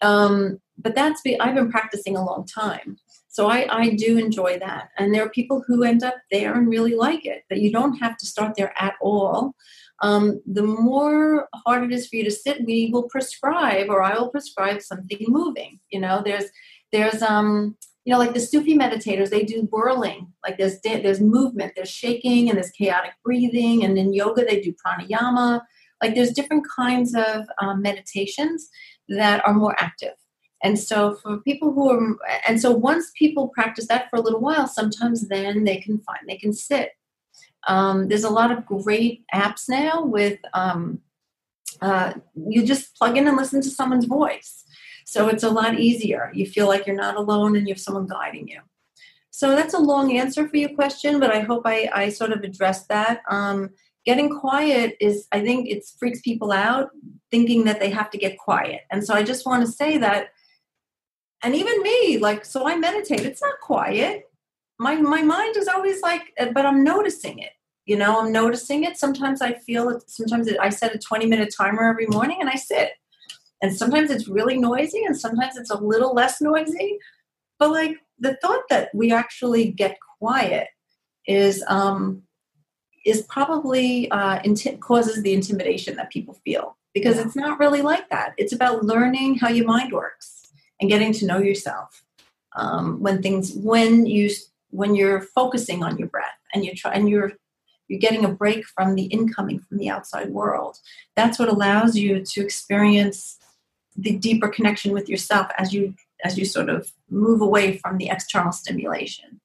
um, 0.00 0.58
but 0.76 0.96
that's 0.96 1.22
be, 1.22 1.38
I've 1.38 1.54
been 1.54 1.70
practicing 1.70 2.16
a 2.16 2.24
long 2.24 2.44
time, 2.44 2.98
so 3.28 3.46
I, 3.46 3.68
I 3.70 3.90
do 3.90 4.18
enjoy 4.18 4.58
that. 4.58 4.88
And 4.98 5.14
there 5.14 5.24
are 5.24 5.28
people 5.30 5.62
who 5.64 5.84
end 5.84 6.02
up 6.02 6.16
there 6.32 6.54
and 6.54 6.68
really 6.68 6.96
like 6.96 7.24
it. 7.24 7.44
But 7.48 7.60
you 7.60 7.70
don't 7.70 7.94
have 7.98 8.16
to 8.18 8.26
start 8.26 8.56
there 8.56 8.74
at 8.76 8.94
all. 9.00 9.54
Um, 10.02 10.42
the 10.44 10.64
more 10.64 11.48
hard 11.64 11.84
it 11.84 11.92
is 11.92 12.08
for 12.08 12.16
you 12.16 12.24
to 12.24 12.32
sit, 12.32 12.64
we 12.66 12.90
will 12.92 13.04
prescribe, 13.04 13.90
or 13.90 14.02
I 14.02 14.18
will 14.18 14.30
prescribe 14.30 14.82
something 14.82 15.24
moving. 15.28 15.78
You 15.90 16.00
know, 16.00 16.20
there's 16.24 16.46
there's 16.90 17.22
um 17.22 17.76
you 18.04 18.12
know, 18.12 18.18
like 18.18 18.34
the 18.34 18.40
Sufi 18.40 18.76
meditators, 18.76 19.30
they 19.30 19.44
do 19.44 19.62
whirling. 19.70 20.32
Like 20.42 20.58
there's 20.58 20.78
there's 20.80 21.20
movement, 21.20 21.72
there's 21.74 21.90
shaking, 21.90 22.48
and 22.48 22.58
there's 22.58 22.70
chaotic 22.70 23.12
breathing. 23.24 23.84
And 23.84 23.96
in 23.96 24.12
yoga, 24.12 24.44
they 24.44 24.60
do 24.60 24.74
pranayama. 24.74 25.62
Like 26.02 26.14
there's 26.14 26.32
different 26.32 26.66
kinds 26.68 27.14
of 27.14 27.46
um, 27.60 27.80
meditations 27.80 28.68
that 29.08 29.46
are 29.46 29.54
more 29.54 29.74
active. 29.78 30.12
And 30.62 30.78
so 30.78 31.14
for 31.14 31.38
people 31.38 31.72
who 31.72 31.90
are, 31.90 32.16
and 32.46 32.60
so 32.60 32.70
once 32.70 33.10
people 33.18 33.48
practice 33.48 33.86
that 33.88 34.08
for 34.10 34.16
a 34.16 34.22
little 34.22 34.40
while, 34.40 34.66
sometimes 34.66 35.28
then 35.28 35.64
they 35.64 35.76
can 35.76 35.98
find 36.00 36.20
they 36.26 36.36
can 36.36 36.52
sit. 36.52 36.90
Um, 37.66 38.08
there's 38.08 38.24
a 38.24 38.30
lot 38.30 38.50
of 38.50 38.66
great 38.66 39.24
apps 39.34 39.68
now 39.68 40.04
with 40.04 40.38
um, 40.52 41.00
uh, 41.80 42.14
you 42.34 42.66
just 42.66 42.96
plug 42.96 43.16
in 43.16 43.26
and 43.26 43.36
listen 43.36 43.62
to 43.62 43.70
someone's 43.70 44.04
voice 44.04 44.63
so 45.04 45.28
it's 45.28 45.42
a 45.42 45.50
lot 45.50 45.78
easier. 45.78 46.30
You 46.34 46.46
feel 46.46 46.66
like 46.66 46.86
you're 46.86 46.96
not 46.96 47.16
alone 47.16 47.56
and 47.56 47.68
you 47.68 47.74
have 47.74 47.80
someone 47.80 48.06
guiding 48.06 48.48
you. 48.48 48.60
So 49.30 49.56
that's 49.56 49.74
a 49.74 49.78
long 49.78 50.16
answer 50.16 50.48
for 50.48 50.56
your 50.56 50.74
question, 50.74 51.18
but 51.18 51.30
I 51.30 51.40
hope 51.40 51.62
I, 51.64 51.90
I 51.92 52.08
sort 52.08 52.32
of 52.32 52.42
addressed 52.42 52.88
that. 52.88 53.20
Um, 53.28 53.70
getting 54.06 54.30
quiet 54.30 54.96
is, 55.00 55.26
I 55.32 55.40
think 55.40 55.68
it 55.68 55.84
freaks 55.98 56.20
people 56.20 56.52
out 56.52 56.90
thinking 57.30 57.64
that 57.64 57.80
they 57.80 57.90
have 57.90 58.10
to 58.10 58.18
get 58.18 58.38
quiet. 58.38 58.82
And 58.90 59.04
so 59.04 59.12
I 59.12 59.22
just 59.22 59.44
want 59.44 59.66
to 59.66 59.72
say 59.72 59.98
that, 59.98 60.28
and 61.42 61.54
even 61.54 61.82
me, 61.82 62.18
like, 62.18 62.44
so 62.44 62.66
I 62.66 62.76
meditate, 62.76 63.20
it's 63.20 63.42
not 63.42 63.60
quiet. 63.60 64.30
My, 64.78 64.94
my 64.94 65.22
mind 65.22 65.56
is 65.56 65.68
always 65.68 66.00
like, 66.00 66.32
uh, 66.38 66.52
but 66.54 66.64
I'm 66.64 66.84
noticing 66.84 67.40
it. 67.40 67.50
You 67.86 67.96
know, 67.96 68.20
I'm 68.20 68.32
noticing 68.32 68.84
it. 68.84 68.96
Sometimes 68.96 69.42
I 69.42 69.52
feel 69.52 69.90
it. 69.90 70.08
Sometimes 70.08 70.48
I 70.60 70.70
set 70.70 70.94
a 70.94 70.98
20 70.98 71.26
minute 71.26 71.52
timer 71.54 71.88
every 71.88 72.06
morning 72.06 72.38
and 72.40 72.48
I 72.48 72.54
sit 72.54 72.92
and 73.62 73.74
sometimes 73.74 74.10
it's 74.10 74.28
really 74.28 74.58
noisy 74.58 75.02
and 75.04 75.16
sometimes 75.16 75.56
it's 75.56 75.70
a 75.70 75.78
little 75.78 76.14
less 76.14 76.40
noisy. 76.40 76.98
But 77.58 77.70
like 77.70 77.96
the 78.18 78.36
thought 78.42 78.62
that 78.70 78.90
we 78.94 79.12
actually 79.12 79.70
get 79.70 79.96
quiet 80.18 80.68
is 81.26 81.64
um 81.68 82.22
is 83.04 83.22
probably 83.22 84.10
uh, 84.10 84.38
inti- 84.40 84.80
causes 84.80 85.22
the 85.22 85.34
intimidation 85.34 85.94
that 85.96 86.10
people 86.10 86.34
feel. 86.44 86.76
Because 86.94 87.16
yeah. 87.16 87.22
it's 87.22 87.36
not 87.36 87.58
really 87.58 87.82
like 87.82 88.08
that. 88.08 88.32
It's 88.38 88.52
about 88.52 88.84
learning 88.84 89.36
how 89.36 89.48
your 89.48 89.66
mind 89.66 89.92
works 89.92 90.46
and 90.80 90.88
getting 90.88 91.12
to 91.14 91.26
know 91.26 91.38
yourself 91.38 92.04
um, 92.56 93.00
when 93.00 93.20
things 93.20 93.52
when 93.54 94.06
you 94.06 94.30
when 94.70 94.94
you're 94.94 95.20
focusing 95.20 95.82
on 95.82 95.98
your 95.98 96.08
breath 96.08 96.38
and 96.52 96.64
you're 96.64 96.74
trying 96.74 97.06
you're 97.06 97.32
you're 97.88 98.00
getting 98.00 98.24
a 98.24 98.28
break 98.28 98.64
from 98.64 98.94
the 98.94 99.04
incoming 99.04 99.60
from 99.60 99.78
the 99.78 99.88
outside 99.88 100.30
world. 100.30 100.78
That's 101.16 101.38
what 101.38 101.48
allows 101.48 101.96
you 101.96 102.24
to 102.24 102.40
experience 102.40 103.38
the 103.96 104.16
deeper 104.16 104.48
connection 104.48 104.92
with 104.92 105.08
yourself 105.08 105.46
as 105.58 105.72
you 105.72 105.94
as 106.24 106.38
you 106.38 106.44
sort 106.44 106.68
of 106.68 106.92
move 107.10 107.40
away 107.40 107.76
from 107.78 107.98
the 107.98 108.08
external 108.08 108.52
stimulation 108.52 109.40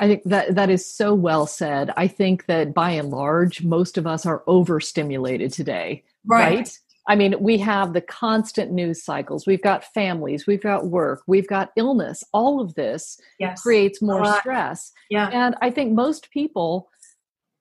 I 0.00 0.08
think 0.08 0.22
that 0.24 0.54
that 0.54 0.70
is 0.70 0.90
so 0.90 1.14
well 1.14 1.46
said. 1.46 1.92
I 1.94 2.08
think 2.08 2.46
that 2.46 2.72
by 2.72 2.92
and 2.92 3.10
large, 3.10 3.62
most 3.62 3.98
of 3.98 4.06
us 4.06 4.24
are 4.24 4.42
overstimulated 4.46 5.52
today. 5.52 6.04
Right. 6.24 6.56
right? 6.56 6.78
I 7.06 7.16
mean, 7.16 7.34
we 7.38 7.58
have 7.58 7.92
the 7.92 8.00
constant 8.00 8.72
news 8.72 9.04
cycles. 9.04 9.46
We've 9.46 9.62
got 9.62 9.84
families, 9.92 10.46
we've 10.46 10.62
got 10.62 10.86
work, 10.86 11.22
we've 11.26 11.46
got 11.46 11.70
illness. 11.76 12.24
All 12.32 12.60
of 12.60 12.74
this 12.76 13.20
yes. 13.38 13.60
creates 13.60 14.00
more 14.00 14.24
stress. 14.38 14.92
Yeah. 15.10 15.28
And 15.28 15.54
I 15.60 15.70
think 15.70 15.92
most 15.92 16.30
people 16.30 16.88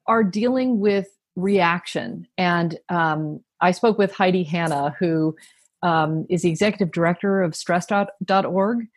are 0.07 0.23
dealing 0.23 0.79
with 0.79 1.07
reaction. 1.35 2.27
And 2.37 2.77
um, 2.89 3.41
I 3.59 3.71
spoke 3.71 3.97
with 3.97 4.13
Heidi 4.13 4.43
Hanna, 4.43 4.95
who 4.97 5.35
um, 5.81 6.25
is 6.29 6.41
the 6.41 6.49
executive 6.49 6.91
director 6.91 7.41
of 7.41 7.55
stress.org. 7.55 8.87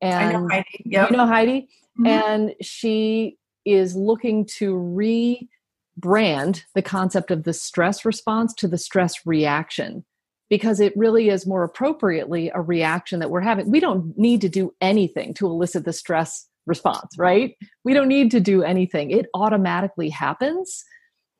And 0.00 0.14
I 0.14 0.32
know 0.32 0.48
Heidi. 0.48 0.82
Yep. 0.84 1.10
You 1.10 1.16
know 1.16 1.26
Heidi? 1.26 1.68
Mm-hmm. 1.98 2.06
And 2.06 2.54
she 2.60 3.38
is 3.64 3.94
looking 3.94 4.46
to 4.58 4.74
rebrand 4.74 6.62
the 6.74 6.82
concept 6.82 7.30
of 7.30 7.44
the 7.44 7.52
stress 7.52 8.04
response 8.04 8.52
to 8.54 8.68
the 8.68 8.78
stress 8.78 9.24
reaction 9.24 10.04
because 10.50 10.80
it 10.80 10.92
really 10.96 11.28
is 11.28 11.46
more 11.46 11.64
appropriately 11.64 12.50
a 12.50 12.60
reaction 12.60 13.20
that 13.20 13.30
we're 13.30 13.40
having. 13.40 13.70
We 13.70 13.80
don't 13.80 14.16
need 14.18 14.40
to 14.42 14.48
do 14.48 14.74
anything 14.80 15.32
to 15.34 15.46
elicit 15.46 15.84
the 15.84 15.92
stress 15.92 16.46
response, 16.66 17.16
right? 17.16 17.56
We 17.84 17.94
don't 17.94 18.08
need 18.08 18.30
to 18.32 18.40
do 18.40 18.62
anything. 18.62 19.10
It 19.10 19.26
automatically 19.34 20.10
happens, 20.10 20.84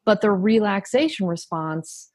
but 0.05 0.21
the 0.21 0.31
relaxation 0.31 1.27
response 1.27 2.12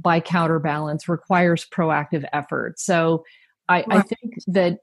by 0.00 0.20
counterbalance 0.20 1.08
requires 1.08 1.66
proactive 1.66 2.24
effort. 2.32 2.78
So 2.78 3.24
I. 3.68 3.84
I 3.88 4.02
think 4.02 4.34
that 4.48 4.78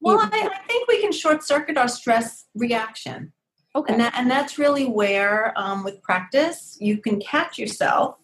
well, 0.00 0.18
I, 0.18 0.50
I, 0.52 0.66
think 0.66 0.88
we 0.88 1.00
can 1.00 1.12
short 1.12 1.44
circuit 1.44 1.78
our 1.78 1.86
stress 1.86 2.46
reaction. 2.56 3.32
Okay. 3.74 3.92
And, 3.92 4.02
that, 4.02 4.14
and 4.16 4.30
that's 4.30 4.58
really 4.58 4.84
where, 4.84 5.52
um, 5.56 5.84
with 5.84 6.02
practice, 6.02 6.76
you 6.80 6.98
can 6.98 7.20
catch 7.20 7.56
yourself. 7.56 8.16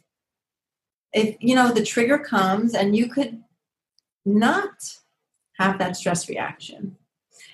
If, 1.13 1.37
you 1.41 1.55
know, 1.55 1.73
the 1.73 1.85
trigger 1.85 2.19
comes 2.19 2.75
and 2.75 2.97
you 2.97 3.09
could 3.09 3.43
not 4.27 4.71
have 5.59 5.79
that 5.79 5.97
stress 5.97 6.29
reaction. 6.29 6.97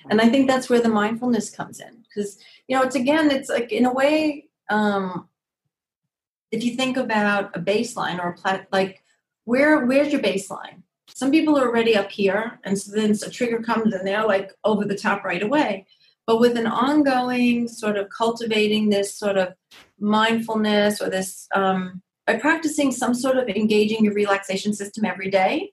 And 0.09 0.19
I 0.19 0.29
think 0.29 0.47
that's 0.47 0.69
where 0.69 0.81
the 0.81 0.89
mindfulness 0.89 1.49
comes 1.49 1.79
in. 1.79 2.03
Because, 2.03 2.37
you 2.67 2.75
know, 2.75 2.83
it's 2.83 2.95
again, 2.95 3.31
it's 3.31 3.49
like 3.49 3.71
in 3.71 3.85
a 3.85 3.93
way, 3.93 4.49
um, 4.69 5.29
if 6.51 6.63
you 6.63 6.75
think 6.75 6.97
about 6.97 7.55
a 7.55 7.59
baseline 7.59 8.19
or 8.19 8.29
a 8.29 8.33
plat, 8.33 8.67
like 8.71 9.03
where 9.45 9.85
where's 9.85 10.11
your 10.11 10.21
baseline? 10.21 10.83
Some 11.07 11.31
people 11.31 11.57
are 11.57 11.67
already 11.67 11.95
up 11.95 12.11
here, 12.11 12.59
and 12.63 12.77
so 12.77 12.91
then 12.91 13.11
a 13.11 13.29
trigger 13.29 13.61
comes 13.61 13.93
and 13.93 14.07
they're 14.07 14.25
like 14.25 14.51
over 14.63 14.85
the 14.85 14.97
top 14.97 15.23
right 15.23 15.41
away. 15.41 15.85
But 16.27 16.39
with 16.39 16.57
an 16.57 16.67
ongoing 16.67 17.67
sort 17.67 17.97
of 17.97 18.09
cultivating 18.09 18.89
this 18.89 19.15
sort 19.15 19.37
of 19.37 19.53
mindfulness 19.99 21.01
or 21.01 21.09
this 21.09 21.47
um, 21.53 22.01
by 22.25 22.37
practicing 22.37 22.91
some 22.91 23.13
sort 23.13 23.37
of 23.37 23.47
engaging 23.47 24.03
your 24.03 24.13
relaxation 24.13 24.73
system 24.73 25.05
every 25.05 25.29
day, 25.29 25.71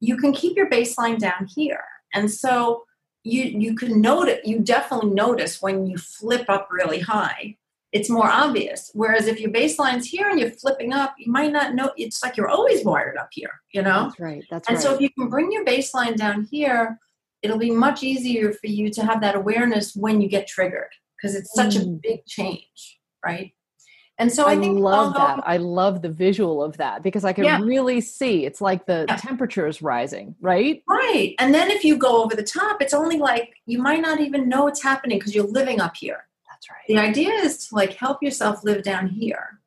you 0.00 0.16
can 0.16 0.32
keep 0.32 0.56
your 0.56 0.70
baseline 0.70 1.18
down 1.18 1.48
here. 1.54 1.82
And 2.14 2.30
so 2.30 2.84
you 3.24 3.44
you 3.44 3.74
can 3.74 4.00
notice 4.00 4.38
you 4.44 4.60
definitely 4.60 5.10
notice 5.10 5.60
when 5.60 5.86
you 5.86 5.98
flip 5.98 6.48
up 6.48 6.68
really 6.70 7.00
high 7.00 7.56
it's 7.92 8.10
more 8.10 8.28
obvious. 8.28 8.90
Whereas 8.94 9.26
if 9.26 9.40
your 9.40 9.50
baseline's 9.50 10.06
here 10.06 10.28
and 10.28 10.38
you're 10.38 10.50
flipping 10.50 10.92
up, 10.92 11.14
you 11.18 11.30
might 11.32 11.52
not 11.52 11.74
know. 11.74 11.92
It's 11.96 12.22
like 12.22 12.36
you're 12.36 12.48
always 12.48 12.84
wired 12.84 13.16
up 13.16 13.28
here, 13.32 13.50
you 13.72 13.82
know? 13.82 14.04
That's 14.04 14.20
right. 14.20 14.44
That's 14.50 14.68
right. 14.68 14.76
and 14.76 14.76
right. 14.76 14.82
so 14.82 14.94
if 14.94 15.00
you 15.00 15.10
can 15.10 15.28
bring 15.28 15.50
your 15.50 15.64
baseline 15.64 16.16
down 16.16 16.46
here, 16.50 16.98
it'll 17.42 17.58
be 17.58 17.70
much 17.70 18.02
easier 18.02 18.52
for 18.52 18.66
you 18.66 18.90
to 18.90 19.04
have 19.04 19.20
that 19.22 19.36
awareness 19.36 19.94
when 19.94 20.20
you 20.20 20.28
get 20.28 20.46
triggered 20.46 20.90
because 21.16 21.34
it's 21.34 21.52
such 21.54 21.74
mm. 21.74 21.82
a 21.82 21.86
big 22.02 22.26
change, 22.26 22.98
right? 23.24 23.52
And 24.20 24.32
so 24.32 24.46
I, 24.46 24.52
I 24.52 24.56
think 24.56 24.80
love 24.80 25.14
that. 25.14 25.40
I 25.46 25.58
love 25.58 26.02
the 26.02 26.08
visual 26.08 26.62
of 26.62 26.76
that 26.78 27.04
because 27.04 27.24
I 27.24 27.32
can 27.32 27.44
yeah. 27.44 27.60
really 27.60 28.00
see 28.00 28.44
it's 28.44 28.60
like 28.60 28.84
the 28.84 29.06
yeah. 29.08 29.14
temperature 29.16 29.66
is 29.68 29.80
rising, 29.80 30.34
right? 30.40 30.82
Right. 30.88 31.36
And 31.38 31.54
then 31.54 31.70
if 31.70 31.84
you 31.84 31.96
go 31.96 32.24
over 32.24 32.34
the 32.34 32.42
top, 32.42 32.82
it's 32.82 32.92
only 32.92 33.18
like 33.18 33.54
you 33.66 33.80
might 33.80 34.00
not 34.00 34.20
even 34.20 34.48
know 34.48 34.66
it's 34.66 34.82
happening 34.82 35.18
because 35.18 35.36
you're 35.36 35.46
living 35.46 35.80
up 35.80 35.94
here. 35.96 36.24
That's 36.58 36.70
right. 36.70 36.86
The 36.88 36.98
idea 36.98 37.32
is 37.32 37.68
to 37.68 37.74
like 37.74 37.94
help 37.94 38.22
yourself 38.22 38.64
live 38.64 38.82
down 38.82 39.08
here. 39.08 39.60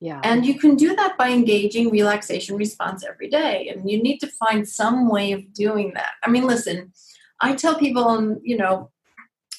Yeah. 0.00 0.20
And 0.22 0.44
you 0.44 0.58
can 0.58 0.76
do 0.76 0.94
that 0.96 1.16
by 1.16 1.30
engaging 1.30 1.90
relaxation 1.90 2.56
response 2.56 3.04
every 3.04 3.28
day. 3.28 3.68
And 3.68 3.90
you 3.90 4.02
need 4.02 4.18
to 4.18 4.26
find 4.26 4.68
some 4.68 5.08
way 5.08 5.32
of 5.32 5.54
doing 5.54 5.92
that. 5.94 6.12
I 6.22 6.30
mean, 6.30 6.46
listen, 6.46 6.92
I 7.40 7.54
tell 7.54 7.78
people, 7.78 8.06
um, 8.08 8.38
you 8.42 8.58
know, 8.58 8.90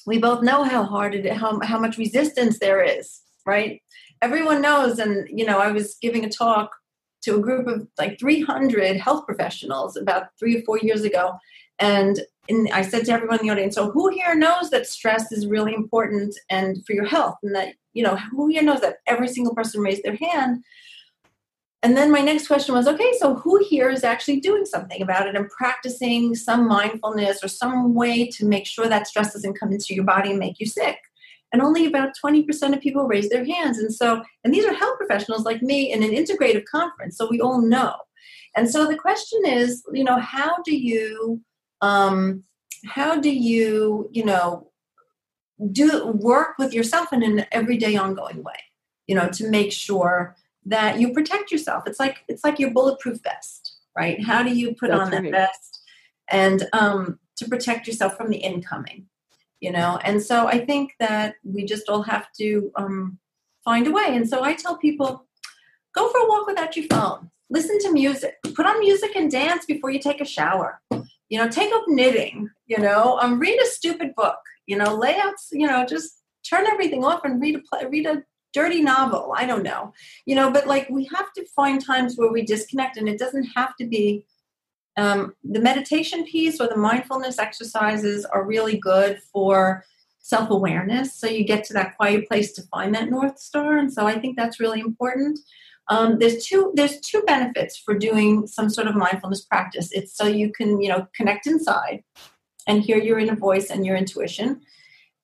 we 0.06 0.18
both 0.18 0.42
know 0.42 0.62
how 0.62 0.84
hard 0.84 1.16
it 1.16 1.32
how 1.32 1.58
how 1.60 1.80
much 1.80 1.98
resistance 1.98 2.60
there 2.60 2.80
is, 2.82 3.22
right? 3.44 3.82
Everyone 4.22 4.62
knows, 4.62 5.00
and 5.00 5.28
you 5.28 5.44
know, 5.44 5.58
I 5.58 5.72
was 5.72 5.96
giving 6.00 6.24
a 6.24 6.30
talk 6.30 6.70
to 7.22 7.36
a 7.36 7.40
group 7.40 7.66
of 7.66 7.88
like 7.98 8.20
300 8.20 8.96
health 8.98 9.26
professionals 9.26 9.96
about 9.96 10.28
three 10.38 10.58
or 10.58 10.62
four 10.62 10.78
years 10.78 11.02
ago, 11.02 11.36
and 11.78 12.20
I 12.72 12.82
said 12.82 13.04
to 13.06 13.12
everyone 13.12 13.40
in 13.40 13.46
the 13.46 13.52
audience, 13.52 13.74
so 13.74 13.90
who 13.90 14.08
here 14.10 14.34
knows 14.34 14.70
that 14.70 14.86
stress 14.86 15.32
is 15.32 15.46
really 15.46 15.74
important 15.74 16.34
and 16.48 16.84
for 16.86 16.92
your 16.92 17.04
health? 17.04 17.36
And 17.42 17.54
that, 17.54 17.74
you 17.92 18.02
know, 18.02 18.16
who 18.30 18.48
here 18.48 18.62
knows 18.62 18.80
that 18.82 18.98
every 19.06 19.28
single 19.28 19.54
person 19.54 19.80
raised 19.80 20.04
their 20.04 20.16
hand? 20.16 20.62
And 21.82 21.96
then 21.96 22.10
my 22.10 22.20
next 22.20 22.46
question 22.46 22.74
was, 22.74 22.88
okay, 22.88 23.12
so 23.18 23.34
who 23.34 23.64
here 23.64 23.90
is 23.90 24.04
actually 24.04 24.40
doing 24.40 24.64
something 24.64 25.02
about 25.02 25.28
it 25.28 25.36
and 25.36 25.48
practicing 25.50 26.34
some 26.34 26.66
mindfulness 26.66 27.44
or 27.44 27.48
some 27.48 27.94
way 27.94 28.28
to 28.28 28.46
make 28.46 28.66
sure 28.66 28.88
that 28.88 29.06
stress 29.06 29.32
doesn't 29.32 29.58
come 29.58 29.72
into 29.72 29.94
your 29.94 30.04
body 30.04 30.30
and 30.30 30.38
make 30.38 30.58
you 30.58 30.66
sick? 30.66 30.98
And 31.52 31.62
only 31.62 31.86
about 31.86 32.10
20% 32.24 32.74
of 32.74 32.80
people 32.80 33.06
raised 33.06 33.30
their 33.30 33.44
hands. 33.44 33.78
And 33.78 33.94
so, 33.94 34.22
and 34.42 34.52
these 34.52 34.64
are 34.64 34.72
health 34.72 34.98
professionals 34.98 35.44
like 35.44 35.62
me 35.62 35.92
in 35.92 36.02
an 36.02 36.10
integrative 36.10 36.64
conference, 36.64 37.16
so 37.16 37.28
we 37.30 37.40
all 37.40 37.60
know. 37.60 37.94
And 38.56 38.68
so 38.70 38.86
the 38.86 38.96
question 38.96 39.42
is, 39.44 39.84
you 39.92 40.02
know, 40.02 40.18
how 40.18 40.56
do 40.64 40.76
you 40.76 41.40
um, 41.80 42.44
how 42.84 43.18
do 43.20 43.30
you 43.30 44.08
you 44.12 44.24
know 44.24 44.70
do 45.72 46.08
work 46.08 46.58
with 46.58 46.72
yourself 46.74 47.12
in 47.12 47.22
an 47.22 47.46
everyday 47.50 47.96
ongoing 47.96 48.42
way 48.42 48.60
you 49.06 49.14
know 49.14 49.28
to 49.28 49.48
make 49.48 49.72
sure 49.72 50.36
that 50.64 50.98
you 51.00 51.12
protect 51.12 51.52
yourself? 51.52 51.84
It's 51.86 52.00
like 52.00 52.18
it's 52.28 52.44
like 52.44 52.58
your 52.58 52.70
bulletproof 52.70 53.22
vest 53.22 53.76
right? 53.96 54.22
How 54.22 54.42
do 54.42 54.54
you 54.54 54.74
put 54.74 54.90
That's 54.90 55.00
on 55.00 55.10
that 55.10 55.22
right. 55.22 55.32
vest 55.32 55.80
and 56.28 56.68
um, 56.72 57.18
to 57.36 57.48
protect 57.48 57.86
yourself 57.86 58.16
from 58.16 58.30
the 58.30 58.36
incoming 58.36 59.06
you 59.60 59.72
know? 59.72 59.98
And 60.04 60.22
so 60.22 60.46
i 60.46 60.64
think 60.64 60.92
that 61.00 61.34
we 61.42 61.64
just 61.64 61.88
all 61.88 62.02
have 62.02 62.30
to 62.38 62.70
um, 62.76 63.18
find 63.64 63.86
a 63.86 63.90
way. 63.90 64.08
And 64.08 64.28
so 64.28 64.42
i 64.42 64.54
tell 64.54 64.76
people 64.76 65.26
go 65.94 66.08
for 66.10 66.18
a 66.18 66.28
walk 66.28 66.46
without 66.46 66.76
your 66.76 66.86
phone. 66.90 67.30
Listen 67.48 67.78
to 67.78 67.92
music. 67.92 68.34
Put 68.54 68.66
on 68.66 68.80
music 68.80 69.16
and 69.16 69.30
dance 69.30 69.64
before 69.64 69.90
you 69.90 70.00
take 70.00 70.20
a 70.20 70.24
shower 70.24 70.80
you 71.28 71.38
know 71.38 71.48
take 71.48 71.72
up 71.72 71.84
knitting 71.86 72.48
you 72.66 72.78
know 72.78 73.18
um, 73.20 73.38
read 73.38 73.60
a 73.60 73.66
stupid 73.66 74.14
book 74.14 74.38
you 74.66 74.76
know 74.76 74.94
layouts 74.94 75.48
you 75.52 75.66
know 75.66 75.84
just 75.84 76.22
turn 76.48 76.66
everything 76.66 77.04
off 77.04 77.24
and 77.24 77.40
read 77.40 77.56
a 77.56 77.60
play, 77.60 77.84
read 77.86 78.06
a 78.06 78.22
dirty 78.52 78.80
novel 78.80 79.34
i 79.36 79.44
don't 79.44 79.62
know. 79.62 79.92
You 80.24 80.34
know 80.34 80.50
but 80.50 80.66
like 80.66 80.88
we 80.88 81.08
have 81.14 81.32
to 81.34 81.44
find 81.54 81.84
times 81.84 82.16
where 82.16 82.32
we 82.32 82.42
disconnect 82.42 82.96
and 82.96 83.08
it 83.08 83.18
doesn't 83.18 83.48
have 83.54 83.76
to 83.76 83.86
be 83.86 84.24
um, 84.98 85.34
the 85.44 85.60
meditation 85.60 86.24
piece 86.24 86.58
or 86.58 86.68
the 86.68 86.76
mindfulness 86.76 87.38
exercises 87.38 88.24
are 88.24 88.46
really 88.46 88.78
good 88.78 89.20
for 89.30 89.84
self-awareness. 90.20 91.14
So 91.14 91.26
you 91.26 91.44
get 91.44 91.64
to 91.64 91.74
that 91.74 91.98
quiet 91.98 92.26
place 92.26 92.52
to 92.52 92.62
find 92.62 92.94
that 92.94 93.10
north 93.10 93.38
star. 93.38 93.76
And 93.76 93.92
so 93.92 94.06
i 94.06 94.18
think 94.18 94.36
that's 94.36 94.58
really 94.58 94.80
important 94.80 95.38
um, 95.88 96.18
there's 96.18 96.44
two 96.44 96.72
there's 96.74 97.00
two 97.00 97.22
benefits 97.22 97.76
for 97.76 97.96
doing 97.96 98.46
some 98.46 98.68
sort 98.68 98.88
of 98.88 98.96
mindfulness 98.96 99.44
practice. 99.44 99.90
It's 99.92 100.16
so 100.16 100.26
you 100.26 100.52
can 100.52 100.80
you 100.80 100.88
know 100.88 101.06
connect 101.14 101.46
inside 101.46 102.02
and 102.66 102.82
hear 102.82 102.98
your 102.98 103.18
inner 103.18 103.36
voice 103.36 103.70
and 103.70 103.86
your 103.86 103.96
intuition, 103.96 104.62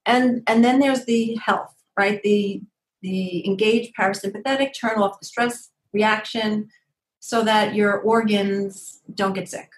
and 0.06 0.42
and 0.46 0.64
then 0.64 0.78
there's 0.78 1.04
the 1.04 1.36
health, 1.44 1.74
right? 1.98 2.22
The 2.22 2.62
the 3.02 3.44
engage 3.46 3.92
parasympathetic, 3.98 4.72
turn 4.78 4.98
off 4.98 5.18
the 5.18 5.26
stress 5.26 5.70
reaction, 5.92 6.68
so 7.18 7.42
that 7.42 7.74
your 7.74 7.98
organs 7.98 9.00
don't 9.14 9.32
get 9.32 9.48
sick. 9.48 9.70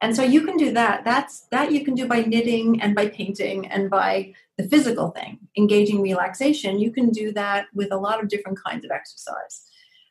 And 0.00 0.14
so 0.14 0.22
you 0.22 0.44
can 0.44 0.56
do 0.56 0.72
that. 0.72 1.04
That's 1.04 1.46
that 1.50 1.72
you 1.72 1.84
can 1.84 1.94
do 1.94 2.06
by 2.06 2.22
knitting 2.22 2.80
and 2.80 2.94
by 2.94 3.08
painting 3.08 3.66
and 3.66 3.90
by 3.90 4.34
the 4.58 4.64
physical 4.64 5.10
thing, 5.10 5.38
engaging 5.56 6.02
relaxation. 6.02 6.78
You 6.78 6.92
can 6.92 7.10
do 7.10 7.32
that 7.32 7.66
with 7.74 7.92
a 7.92 7.96
lot 7.96 8.22
of 8.22 8.28
different 8.28 8.58
kinds 8.62 8.84
of 8.84 8.90
exercise. 8.90 9.68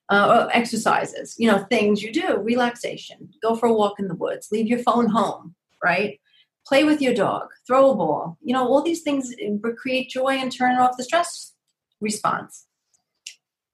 Uh, 0.09 0.49
exercises, 0.51 1.35
you 1.37 1.49
know, 1.49 1.59
things 1.69 2.03
you 2.03 2.11
do, 2.11 2.35
relaxation, 2.39 3.29
go 3.41 3.55
for 3.55 3.67
a 3.67 3.73
walk 3.73 3.97
in 3.97 4.09
the 4.09 4.15
woods, 4.15 4.49
leave 4.51 4.67
your 4.67 4.79
phone 4.79 5.07
home, 5.07 5.55
right? 5.81 6.19
Play 6.67 6.83
with 6.83 7.01
your 7.01 7.13
dog, 7.13 7.47
throw 7.65 7.91
a 7.91 7.95
ball, 7.95 8.37
you 8.41 8.53
know, 8.53 8.67
all 8.67 8.81
these 8.81 9.03
things 9.03 9.33
create 9.77 10.09
joy 10.09 10.31
and 10.31 10.51
turn 10.51 10.77
off 10.77 10.97
the 10.97 11.05
stress 11.05 11.53
response. 12.01 12.67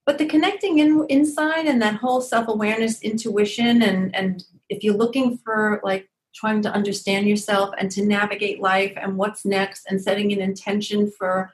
But 0.06 0.20
the 0.20 0.26
connecting 0.26 0.80
in, 0.80 1.06
inside 1.10 1.66
and 1.66 1.82
that 1.82 1.96
whole 1.96 2.22
self 2.22 2.48
awareness, 2.48 3.02
intuition, 3.02 3.82
and, 3.82 4.16
and 4.16 4.44
if 4.70 4.84
you're 4.84 4.96
looking 4.96 5.38
for 5.40 5.82
like 5.84 6.10
trying 6.34 6.62
to 6.62 6.72
understand 6.72 7.28
yourself 7.28 7.74
and 7.78 7.92
to 7.92 8.06
navigate 8.06 8.62
life 8.62 8.94
and 8.96 9.18
what's 9.18 9.44
next 9.44 9.86
and 9.90 10.02
setting 10.02 10.32
an 10.32 10.40
intention 10.40 11.12
for 11.12 11.52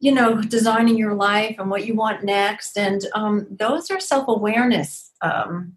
you 0.00 0.12
know 0.12 0.40
designing 0.40 0.96
your 0.96 1.14
life 1.14 1.56
and 1.58 1.70
what 1.70 1.86
you 1.86 1.94
want 1.94 2.24
next. 2.24 2.76
And 2.78 3.04
um, 3.14 3.46
those 3.50 3.90
are 3.90 4.00
self-awareness 4.00 5.12
um, 5.22 5.76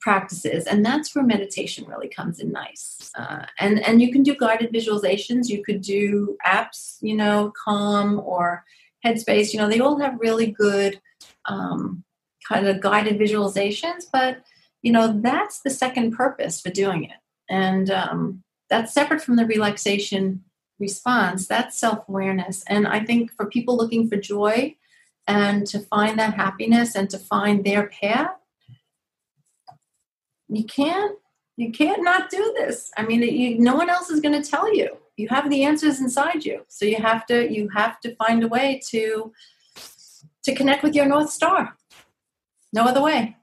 practices. 0.00 0.66
And 0.66 0.84
that's 0.84 1.14
where 1.14 1.24
meditation 1.24 1.86
really 1.88 2.08
comes 2.08 2.40
in 2.40 2.52
nice. 2.52 3.10
Uh, 3.16 3.46
and 3.58 3.80
and 3.86 4.02
you 4.02 4.12
can 4.12 4.22
do 4.22 4.34
guided 4.34 4.72
visualizations. 4.72 5.48
You 5.48 5.62
could 5.62 5.80
do 5.80 6.36
apps 6.46 6.98
you 7.00 7.16
know 7.16 7.52
calm 7.64 8.20
or 8.20 8.64
headspace. 9.04 9.52
You 9.52 9.60
know 9.60 9.68
they 9.68 9.80
all 9.80 9.98
have 9.98 10.18
really 10.18 10.50
good 10.50 11.00
um, 11.46 12.04
kind 12.48 12.66
of 12.66 12.80
guided 12.80 13.18
visualizations. 13.18 14.04
But 14.12 14.42
you 14.82 14.92
know 14.92 15.20
that's 15.20 15.60
the 15.60 15.70
second 15.70 16.12
purpose 16.12 16.60
for 16.60 16.70
doing 16.70 17.04
it. 17.04 17.16
And 17.48 17.90
um, 17.90 18.42
that's 18.68 18.92
separate 18.92 19.22
from 19.22 19.36
the 19.36 19.46
relaxation 19.46 20.42
response 20.78 21.46
that's 21.46 21.78
self-awareness. 21.78 22.64
And 22.66 22.86
i 22.86 23.04
think 23.04 23.32
for 23.32 23.46
people 23.46 23.76
looking 23.76 24.08
for 24.08 24.16
joy 24.16 24.76
and 25.26 25.66
to 25.68 25.80
find 25.80 26.18
that 26.18 26.34
happiness 26.34 26.94
and 26.94 27.08
to 27.10 27.18
find 27.18 27.64
their 27.64 27.86
path 27.88 28.36
you 30.48 30.64
can't 30.64 31.16
you 31.56 31.70
can't 31.70 32.02
not 32.02 32.30
do 32.30 32.52
this. 32.56 32.90
I 32.96 33.04
mean 33.04 33.22
you, 33.22 33.58
no 33.58 33.76
one 33.76 33.88
else 33.88 34.10
is 34.10 34.20
going 34.20 34.40
to 34.40 34.48
tell 34.48 34.74
you. 34.74 34.96
You 35.16 35.28
have 35.28 35.48
the 35.48 35.62
answers 35.62 36.00
inside 36.00 36.44
you. 36.44 36.64
So 36.68 36.84
you 36.84 36.96
have 36.96 37.26
to 37.26 37.52
you 37.52 37.68
have 37.74 38.00
to 38.00 38.14
find 38.16 38.42
a 38.42 38.48
way 38.48 38.80
to 38.88 39.32
to 40.44 40.54
connect 40.54 40.82
with 40.82 40.94
your 40.94 41.06
north 41.06 41.30
star. 41.30 41.76
No 42.72 42.84
other 42.84 43.00
way. 43.00 43.36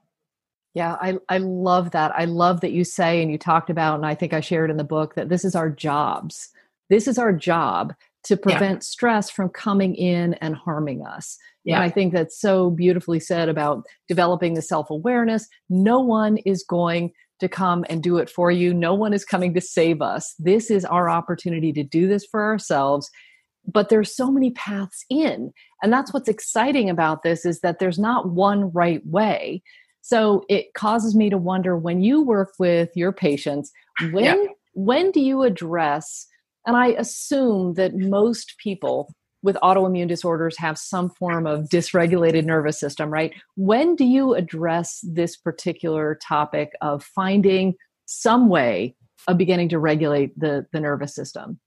Yeah, 0.74 0.96
I, 1.00 1.18
I 1.28 1.36
love 1.38 1.90
that. 1.90 2.12
I 2.16 2.24
love 2.24 2.62
that 2.62 2.72
you 2.72 2.82
say, 2.82 3.20
and 3.20 3.30
you 3.30 3.36
talked 3.36 3.68
about, 3.68 3.96
and 3.96 4.06
I 4.06 4.14
think 4.14 4.32
I 4.32 4.40
shared 4.40 4.70
in 4.70 4.78
the 4.78 4.84
book, 4.84 5.16
that 5.16 5.28
this 5.28 5.44
is 5.44 5.54
our 5.54 5.68
jobs. 5.68 6.48
This 6.92 7.08
is 7.08 7.16
our 7.16 7.32
job 7.32 7.94
to 8.24 8.36
prevent 8.36 8.76
yeah. 8.76 8.80
stress 8.80 9.30
from 9.30 9.48
coming 9.48 9.94
in 9.94 10.34
and 10.34 10.54
harming 10.54 11.06
us. 11.06 11.38
Yeah. 11.64 11.76
And 11.76 11.84
I 11.84 11.88
think 11.88 12.12
that's 12.12 12.38
so 12.38 12.68
beautifully 12.68 13.18
said 13.18 13.48
about 13.48 13.84
developing 14.08 14.52
the 14.52 14.60
self 14.60 14.90
awareness. 14.90 15.48
No 15.70 16.00
one 16.00 16.36
is 16.36 16.62
going 16.62 17.12
to 17.40 17.48
come 17.48 17.86
and 17.88 18.02
do 18.02 18.18
it 18.18 18.28
for 18.28 18.50
you, 18.50 18.74
no 18.74 18.92
one 18.92 19.14
is 19.14 19.24
coming 19.24 19.54
to 19.54 19.60
save 19.60 20.02
us. 20.02 20.34
This 20.38 20.70
is 20.70 20.84
our 20.84 21.08
opportunity 21.08 21.72
to 21.72 21.82
do 21.82 22.06
this 22.06 22.26
for 22.30 22.44
ourselves. 22.44 23.10
But 23.66 23.88
there's 23.88 24.14
so 24.14 24.30
many 24.30 24.50
paths 24.50 25.04
in. 25.08 25.50
And 25.82 25.90
that's 25.90 26.12
what's 26.12 26.28
exciting 26.28 26.90
about 26.90 27.22
this 27.22 27.46
is 27.46 27.60
that 27.60 27.78
there's 27.78 27.98
not 27.98 28.28
one 28.28 28.70
right 28.72 29.04
way 29.06 29.62
so 30.02 30.44
it 30.48 30.74
causes 30.74 31.14
me 31.14 31.30
to 31.30 31.38
wonder 31.38 31.76
when 31.78 32.02
you 32.02 32.22
work 32.22 32.54
with 32.58 32.90
your 32.96 33.12
patients, 33.12 33.70
when 34.10 34.24
yeah. 34.24 34.46
when 34.74 35.12
do 35.12 35.20
you 35.20 35.44
address 35.44 36.26
and 36.66 36.76
I 36.76 36.88
assume 36.88 37.74
that 37.74 37.94
most 37.96 38.56
people 38.58 39.14
with 39.42 39.56
autoimmune 39.56 40.08
disorders 40.08 40.56
have 40.58 40.78
some 40.78 41.10
form 41.10 41.46
of 41.46 41.68
dysregulated 41.68 42.44
nervous 42.44 42.78
system, 42.78 43.10
right? 43.10 43.32
When 43.56 43.96
do 43.96 44.04
you 44.04 44.34
address 44.34 45.00
this 45.02 45.36
particular 45.36 46.18
topic 46.22 46.72
of 46.80 47.02
finding 47.02 47.74
some 48.06 48.48
way 48.48 48.94
of 49.26 49.38
beginning 49.38 49.68
to 49.70 49.78
regulate 49.78 50.38
the, 50.38 50.66
the 50.72 50.80
nervous 50.80 51.14
system? 51.14 51.58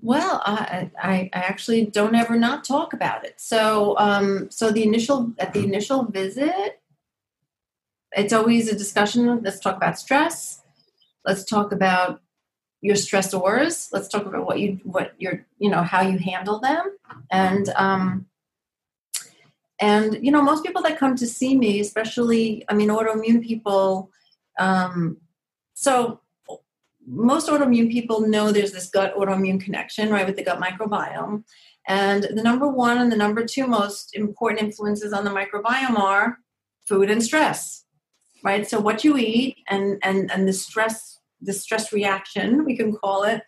Well, 0.00 0.42
I, 0.44 0.90
I, 1.02 1.08
I, 1.08 1.30
actually 1.32 1.86
don't 1.86 2.14
ever 2.14 2.36
not 2.36 2.62
talk 2.62 2.92
about 2.92 3.24
it. 3.24 3.40
So, 3.40 3.96
um, 3.96 4.50
so 4.50 4.70
the 4.70 4.82
initial 4.82 5.32
at 5.38 5.54
the 5.54 5.64
initial 5.64 6.04
visit, 6.04 6.82
it's 8.12 8.34
always 8.34 8.68
a 8.68 8.76
discussion. 8.76 9.42
Let's 9.42 9.60
talk 9.60 9.78
about 9.78 9.98
stress. 9.98 10.60
Let's 11.24 11.42
talk 11.42 11.72
about 11.72 12.20
your 12.84 12.96
stressors. 12.96 13.88
Let's 13.94 14.08
talk 14.08 14.26
about 14.26 14.44
what 14.44 14.60
you 14.60 14.78
what 14.84 15.14
your 15.18 15.46
you 15.58 15.70
know 15.70 15.82
how 15.82 16.02
you 16.02 16.18
handle 16.18 16.60
them, 16.60 16.96
and 17.30 17.70
um, 17.76 18.26
and 19.80 20.18
you 20.22 20.30
know 20.30 20.42
most 20.42 20.62
people 20.62 20.82
that 20.82 20.98
come 20.98 21.16
to 21.16 21.26
see 21.26 21.56
me, 21.56 21.80
especially 21.80 22.62
I 22.68 22.74
mean 22.74 22.90
autoimmune 22.90 23.42
people. 23.42 24.10
Um, 24.58 25.16
so 25.72 26.20
most 27.06 27.48
autoimmune 27.48 27.90
people 27.90 28.20
know 28.20 28.52
there's 28.52 28.72
this 28.72 28.90
gut 28.90 29.16
autoimmune 29.16 29.62
connection, 29.62 30.10
right, 30.10 30.26
with 30.26 30.36
the 30.36 30.44
gut 30.44 30.60
microbiome. 30.60 31.44
And 31.88 32.24
the 32.24 32.42
number 32.42 32.68
one 32.68 32.98
and 32.98 33.10
the 33.10 33.16
number 33.16 33.46
two 33.46 33.66
most 33.66 34.14
important 34.14 34.60
influences 34.60 35.14
on 35.14 35.24
the 35.24 35.30
microbiome 35.30 35.98
are 35.98 36.38
food 36.86 37.10
and 37.10 37.22
stress, 37.22 37.84
right? 38.42 38.68
So 38.68 38.78
what 38.78 39.04
you 39.04 39.16
eat 39.16 39.56
and 39.70 39.98
and 40.02 40.30
and 40.30 40.46
the 40.46 40.52
stress, 40.52 41.13
the 41.44 41.52
stress 41.52 41.92
reaction, 41.92 42.64
we 42.64 42.76
can 42.76 42.92
call 42.92 43.24
it, 43.24 43.42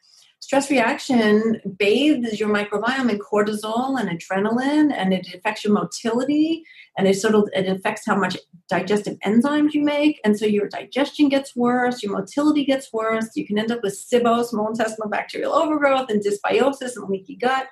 stress 0.46 0.70
reaction 0.70 1.60
bathes 1.76 2.38
your 2.38 2.48
microbiome 2.48 3.10
in 3.10 3.18
cortisol 3.18 3.98
and 3.98 4.08
adrenaline 4.08 4.92
and 4.94 5.12
it 5.12 5.26
affects 5.34 5.64
your 5.64 5.72
motility 5.72 6.62
and 6.96 7.08
it 7.08 7.14
sort 7.14 7.34
of 7.34 7.48
it 7.52 7.66
affects 7.66 8.02
how 8.06 8.14
much 8.14 8.36
digestive 8.68 9.18
enzymes 9.26 9.72
you 9.72 9.82
make 9.82 10.20
and 10.24 10.38
so 10.38 10.46
your 10.46 10.68
digestion 10.68 11.28
gets 11.28 11.56
worse 11.56 12.00
your 12.00 12.12
motility 12.12 12.64
gets 12.64 12.92
worse. 12.92 13.28
You 13.34 13.44
can 13.44 13.58
end 13.58 13.72
up 13.72 13.82
with 13.82 13.94
SIBO 13.94 14.44
small 14.44 14.68
intestinal 14.68 15.08
bacterial 15.08 15.52
overgrowth 15.52 16.10
and 16.10 16.22
dysbiosis 16.22 16.94
and 16.94 17.08
leaky 17.08 17.34
gut. 17.34 17.66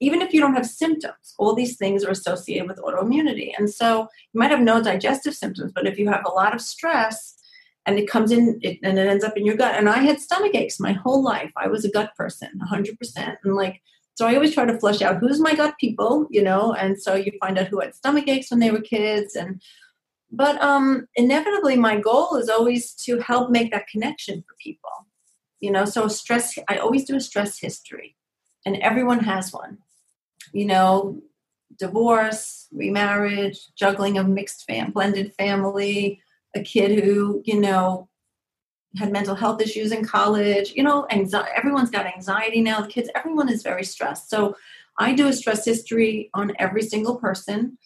Even 0.00 0.22
if 0.22 0.32
you 0.32 0.40
don't 0.40 0.54
have 0.54 0.66
symptoms 0.66 1.34
all 1.38 1.56
these 1.56 1.76
things 1.76 2.04
are 2.04 2.10
associated 2.10 2.68
with 2.68 2.78
autoimmunity. 2.78 3.50
And 3.58 3.68
so 3.68 4.02
you 4.32 4.38
might 4.38 4.52
have 4.52 4.60
no 4.60 4.80
digestive 4.80 5.34
symptoms 5.34 5.72
but 5.74 5.88
if 5.88 5.98
you 5.98 6.08
have 6.08 6.24
a 6.24 6.32
lot 6.32 6.54
of 6.54 6.60
stress 6.60 7.36
and 7.86 7.98
it 7.98 8.08
comes 8.08 8.30
in 8.30 8.58
it, 8.62 8.78
and 8.82 8.98
it 8.98 9.08
ends 9.08 9.24
up 9.24 9.36
in 9.36 9.44
your 9.44 9.56
gut. 9.56 9.76
And 9.76 9.88
I 9.88 9.98
had 9.98 10.20
stomach 10.20 10.54
aches 10.54 10.78
my 10.78 10.92
whole 10.92 11.22
life. 11.22 11.50
I 11.56 11.68
was 11.68 11.84
a 11.84 11.90
gut 11.90 12.12
person, 12.16 12.48
100%. 12.70 13.36
And 13.44 13.56
like, 13.56 13.82
so 14.14 14.26
I 14.26 14.34
always 14.34 14.54
try 14.54 14.64
to 14.64 14.78
flush 14.78 15.02
out 15.02 15.18
who's 15.18 15.40
my 15.40 15.54
gut 15.54 15.74
people, 15.80 16.26
you 16.30 16.42
know, 16.42 16.74
and 16.74 17.00
so 17.00 17.14
you 17.14 17.32
find 17.40 17.58
out 17.58 17.68
who 17.68 17.80
had 17.80 17.94
stomach 17.94 18.28
aches 18.28 18.50
when 18.50 18.60
they 18.60 18.70
were 18.70 18.80
kids. 18.80 19.34
And, 19.34 19.60
but 20.30 20.62
um, 20.62 21.08
inevitably, 21.16 21.76
my 21.76 21.98
goal 21.98 22.36
is 22.36 22.48
always 22.48 22.92
to 23.04 23.18
help 23.20 23.50
make 23.50 23.72
that 23.72 23.88
connection 23.88 24.42
for 24.42 24.54
people, 24.62 24.90
you 25.60 25.70
know. 25.70 25.84
So, 25.84 26.08
stress, 26.08 26.56
I 26.68 26.76
always 26.76 27.04
do 27.04 27.16
a 27.16 27.20
stress 27.20 27.58
history, 27.58 28.16
and 28.64 28.76
everyone 28.76 29.20
has 29.20 29.52
one, 29.52 29.78
you 30.52 30.64
know, 30.66 31.20
divorce, 31.78 32.68
remarriage, 32.72 33.58
juggling 33.76 34.16
of 34.16 34.28
mixed 34.28 34.64
fam, 34.66 34.92
blended 34.92 35.34
family, 35.34 36.21
a 36.54 36.62
kid 36.62 37.04
who 37.04 37.42
you 37.44 37.60
know 37.60 38.08
had 38.96 39.12
mental 39.12 39.34
health 39.34 39.60
issues 39.60 39.92
in 39.92 40.04
college 40.04 40.72
you 40.74 40.82
know 40.82 41.06
anxiety 41.10 41.50
everyone's 41.56 41.90
got 41.90 42.06
anxiety 42.06 42.60
now 42.60 42.80
the 42.80 42.88
kids 42.88 43.08
everyone 43.14 43.48
is 43.48 43.62
very 43.62 43.84
stressed. 43.84 44.28
So 44.28 44.54
i 44.98 45.12
do 45.14 45.28
a 45.28 45.32
stress 45.32 45.64
history 45.64 46.30
on 46.34 46.52
every 46.58 46.82
single 46.82 47.16
person 47.16 47.78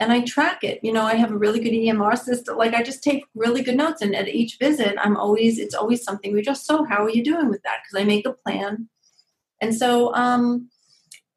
and 0.00 0.12
i 0.12 0.20
track 0.22 0.64
it 0.64 0.80
you 0.82 0.92
know 0.92 1.02
i 1.04 1.14
have 1.14 1.30
a 1.30 1.38
really 1.38 1.60
good 1.60 1.72
emr 1.72 2.18
system 2.18 2.56
like 2.56 2.74
i 2.74 2.82
just 2.82 3.04
take 3.04 3.24
really 3.34 3.62
good 3.62 3.76
notes 3.76 4.02
and 4.02 4.16
at 4.16 4.26
each 4.28 4.56
visit 4.58 4.96
i'm 4.98 5.16
always 5.16 5.58
it's 5.58 5.74
always 5.74 6.02
something. 6.02 6.32
We 6.32 6.42
just 6.42 6.66
so 6.66 6.84
how 6.84 7.04
are 7.04 7.10
you 7.10 7.22
doing 7.22 7.48
with 7.48 7.62
that? 7.62 7.78
Because 7.82 8.02
i 8.02 8.04
make 8.04 8.26
a 8.26 8.32
plan. 8.32 8.88
And 9.60 9.74
so 9.74 10.12
um 10.14 10.68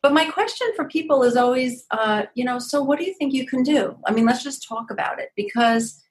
but 0.02 0.14
my 0.14 0.26
question 0.26 0.68
for 0.76 0.86
people 0.86 1.24
is 1.24 1.36
always 1.36 1.86
uh 1.92 2.24
you 2.34 2.44
know 2.44 2.58
so 2.58 2.82
what 2.82 2.98
do 3.00 3.06
you 3.06 3.14
think 3.14 3.34
you 3.34 3.46
can 3.46 3.64
do? 3.64 3.98
I 4.08 4.12
mean 4.12 4.26
let's 4.26 4.44
just 4.44 4.68
talk 4.68 4.90
about 4.90 5.20
it 5.20 5.30
because 5.36 6.03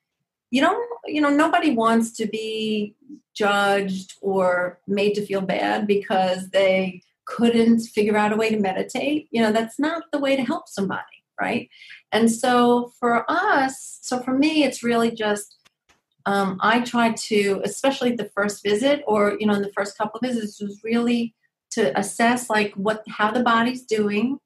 you 0.53 0.61
don't 0.61 0.87
you 1.07 1.21
know 1.21 1.31
nobody 1.31 1.75
wants 1.75 2.13
to 2.13 2.27
be 2.27 2.95
judged 3.35 4.15
or 4.21 4.79
made 4.87 5.15
to 5.15 5.25
feel 5.25 5.41
bad 5.41 5.87
because 5.87 6.51
they 6.51 7.03
couldn't 7.25 7.81
figure 7.81 8.17
out 8.17 8.33
a 8.33 8.37
way 8.37 8.51
to 8.51 8.59
meditate. 8.59 9.27
You 9.31 9.43
know 9.43 9.51
that's 9.51 9.79
not 9.79 10.05
the 10.13 10.19
way 10.21 10.37
to 10.37 10.43
help 10.43 10.69
somebody 10.69 11.17
right? 11.41 11.69
And 12.13 12.31
so 12.31 12.93
for 13.01 13.25
us 13.29 13.99
so 14.03 14.21
for 14.21 14.37
me 14.37 14.65
it's 14.65 14.83
really 14.83 15.11
just 15.11 15.57
um, 16.27 16.59
i 16.61 16.81
try 16.81 17.13
to 17.31 17.61
especially 17.65 18.13
the 18.15 18.31
first 18.37 18.63
visit 18.63 19.03
or 19.09 19.37
you 19.41 19.47
know 19.47 19.55
in 19.55 19.63
the 19.63 19.73
first 19.73 19.99
couple 19.99 20.19
of 20.19 20.29
visits 20.29 20.61
was 20.61 20.81
really 20.85 21.35
to 21.71 21.99
assess 21.99 22.49
like 22.51 22.73
what 22.75 23.03
how 23.09 23.31
the 23.31 23.43
body's 23.43 23.83
doing 23.83 24.39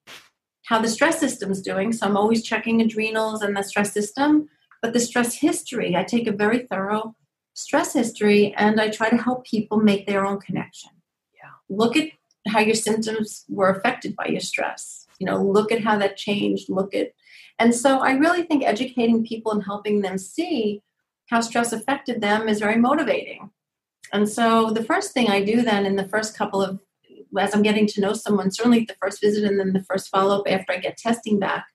how 0.65 0.81
the 0.81 0.89
stress 0.89 1.19
system's 1.21 1.61
doing. 1.61 1.93
So 1.93 2.07
i'm 2.07 2.17
always 2.17 2.43
checking 2.43 2.81
adrenals 2.81 3.43
and 3.43 3.57
the 3.57 3.63
stress 3.63 3.93
system 3.93 4.49
but 4.87 4.93
the 4.93 5.01
stress 5.01 5.35
history, 5.35 5.97
I 5.97 6.05
take 6.05 6.29
a 6.29 6.33
very 6.33 6.61
thorough 6.61 7.17
stress 7.55 7.93
history 7.93 8.55
and 8.57 8.81
I 8.81 8.89
try 8.89 9.11
to 9.11 9.17
help 9.17 9.45
people 9.45 9.79
make 9.79 10.07
their 10.07 10.25
own 10.25 10.39
connection. 10.39 10.91
Yeah. 11.35 11.51
Look 11.69 11.97
at 11.97 12.11
how 12.47 12.61
your 12.61 12.77
symptoms 12.77 13.45
were 13.49 13.69
affected 13.69 14.15
by 14.15 14.27
your 14.27 14.39
stress. 14.39 15.09
You 15.19 15.27
know, 15.27 15.43
look 15.43 15.73
at 15.73 15.83
how 15.83 15.99
that 15.99 16.17
changed, 16.17 16.69
look 16.69 16.95
at 16.95 17.09
and 17.59 17.75
so 17.75 17.99
I 17.99 18.13
really 18.13 18.45
think 18.45 18.63
educating 18.63 19.27
people 19.27 19.51
and 19.51 19.65
helping 19.65 20.03
them 20.03 20.19
see 20.19 20.83
how 21.31 21.41
stress 21.41 21.73
affected 21.73 22.21
them 22.21 22.49
is 22.49 22.61
very 22.61 22.77
motivating. 22.77 23.51
And 24.13 24.29
so 24.29 24.71
the 24.71 24.85
first 24.85 25.13
thing 25.15 25.31
I 25.31 25.43
do 25.43 25.63
then 25.63 25.85
in 25.85 25.97
the 25.97 26.07
first 26.07 26.39
couple 26.39 26.63
of 26.63 26.79
as 27.37 27.57
I'm 27.57 27.63
getting 27.63 27.89
to 27.89 28.01
know 28.01 28.13
someone, 28.13 28.53
certainly 28.53 28.85
the 28.85 28.95
first 29.03 29.21
visit 29.21 29.43
and 29.43 29.59
then 29.59 29.73
the 29.73 29.83
first 29.83 30.11
follow 30.11 30.39
up 30.39 30.49
after 30.49 30.75
I 30.75 30.77
get 30.77 30.97
testing 30.97 31.41
back, 31.41 31.67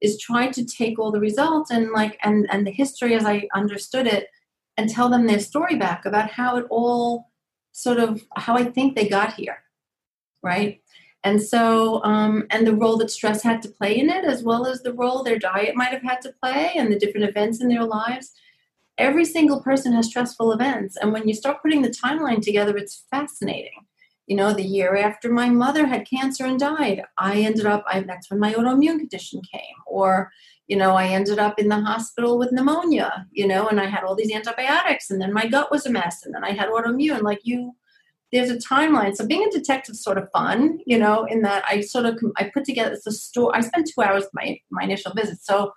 is 0.00 0.20
try 0.20 0.48
to 0.48 0.64
take 0.64 0.98
all 0.98 1.10
the 1.10 1.20
results 1.20 1.70
and 1.70 1.90
like 1.90 2.18
and 2.22 2.46
and 2.50 2.66
the 2.66 2.70
history 2.70 3.14
as 3.14 3.24
I 3.24 3.48
understood 3.54 4.06
it 4.06 4.28
and 4.76 4.88
tell 4.88 5.08
them 5.08 5.26
their 5.26 5.40
story 5.40 5.76
back 5.76 6.06
about 6.06 6.30
how 6.30 6.56
it 6.56 6.66
all 6.70 7.30
sort 7.72 7.98
of 7.98 8.22
how 8.36 8.56
I 8.56 8.64
think 8.64 8.94
they 8.94 9.08
got 9.08 9.34
here, 9.34 9.58
right? 10.42 10.80
And 11.24 11.42
so, 11.42 12.02
um, 12.04 12.46
and 12.50 12.66
the 12.66 12.76
role 12.76 12.96
that 12.98 13.10
stress 13.10 13.42
had 13.42 13.60
to 13.62 13.68
play 13.68 13.98
in 13.98 14.08
it, 14.08 14.24
as 14.24 14.44
well 14.44 14.66
as 14.66 14.82
the 14.82 14.92
role 14.92 15.22
their 15.22 15.38
diet 15.38 15.74
might 15.74 15.92
have 15.92 16.02
had 16.02 16.20
to 16.22 16.34
play 16.40 16.72
and 16.76 16.92
the 16.92 16.98
different 16.98 17.28
events 17.28 17.60
in 17.60 17.68
their 17.68 17.84
lives. 17.84 18.32
Every 18.98 19.24
single 19.24 19.60
person 19.60 19.92
has 19.92 20.06
stressful 20.06 20.52
events. 20.52 20.96
And 20.96 21.12
when 21.12 21.26
you 21.26 21.34
start 21.34 21.60
putting 21.60 21.82
the 21.82 21.90
timeline 21.90 22.40
together, 22.40 22.76
it's 22.76 23.04
fascinating 23.10 23.87
you 24.28 24.36
know 24.36 24.52
the 24.52 24.62
year 24.62 24.94
after 24.94 25.32
my 25.32 25.48
mother 25.48 25.86
had 25.86 26.08
cancer 26.08 26.44
and 26.44 26.60
died 26.60 27.02
i 27.16 27.40
ended 27.40 27.66
up 27.66 27.82
I, 27.88 28.00
that's 28.02 28.30
when 28.30 28.38
my 28.38 28.52
autoimmune 28.52 28.98
condition 28.98 29.40
came. 29.52 29.76
Or 29.86 30.30
you 30.66 30.76
know 30.76 30.94
i 30.94 31.06
ended 31.06 31.38
up 31.38 31.58
in 31.58 31.68
the 31.68 31.80
hospital 31.80 32.38
with 32.38 32.52
pneumonia 32.52 33.26
you 33.32 33.46
know 33.46 33.68
and 33.68 33.80
i 33.80 33.86
had 33.86 34.04
all 34.04 34.14
these 34.14 34.32
antibiotics 34.32 35.10
and 35.10 35.20
then 35.20 35.32
my 35.32 35.46
gut 35.46 35.70
was 35.70 35.86
a 35.86 35.90
mess 35.90 36.24
and 36.24 36.34
then 36.34 36.44
i 36.44 36.52
had 36.52 36.68
autoimmune. 36.68 37.22
Like 37.22 37.40
you 37.42 37.74
there's 38.30 38.50
a 38.50 38.58
timeline. 38.58 39.16
So 39.16 39.26
being 39.26 39.44
a 39.44 39.50
detective 39.50 39.94
is 39.94 40.04
sort 40.04 40.18
of 40.18 40.30
fun 40.30 40.78
you 40.86 40.98
know 40.98 41.24
in 41.24 41.42
that 41.42 41.64
i 41.66 41.80
sort 41.80 42.04
of 42.04 42.20
i 42.36 42.50
put 42.52 42.64
together 42.64 42.96
a 43.06 43.10
story 43.10 43.52
i 43.56 43.60
spent 43.62 43.88
two 43.88 44.02
hours 44.02 44.24
my 44.34 44.60
my 44.70 44.84
initial 44.84 45.12
visit. 45.14 45.38
So 45.42 45.72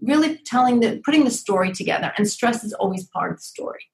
really 0.00 0.38
telling 0.44 0.78
the 0.78 1.00
putting 1.04 1.24
the 1.24 1.32
story 1.32 1.72
together 1.72 2.12
and 2.16 2.28
stress 2.28 2.62
is 2.62 2.72
always 2.74 3.04
part 3.08 3.32
of 3.32 3.38
the 3.38 3.42
story. 3.42 3.84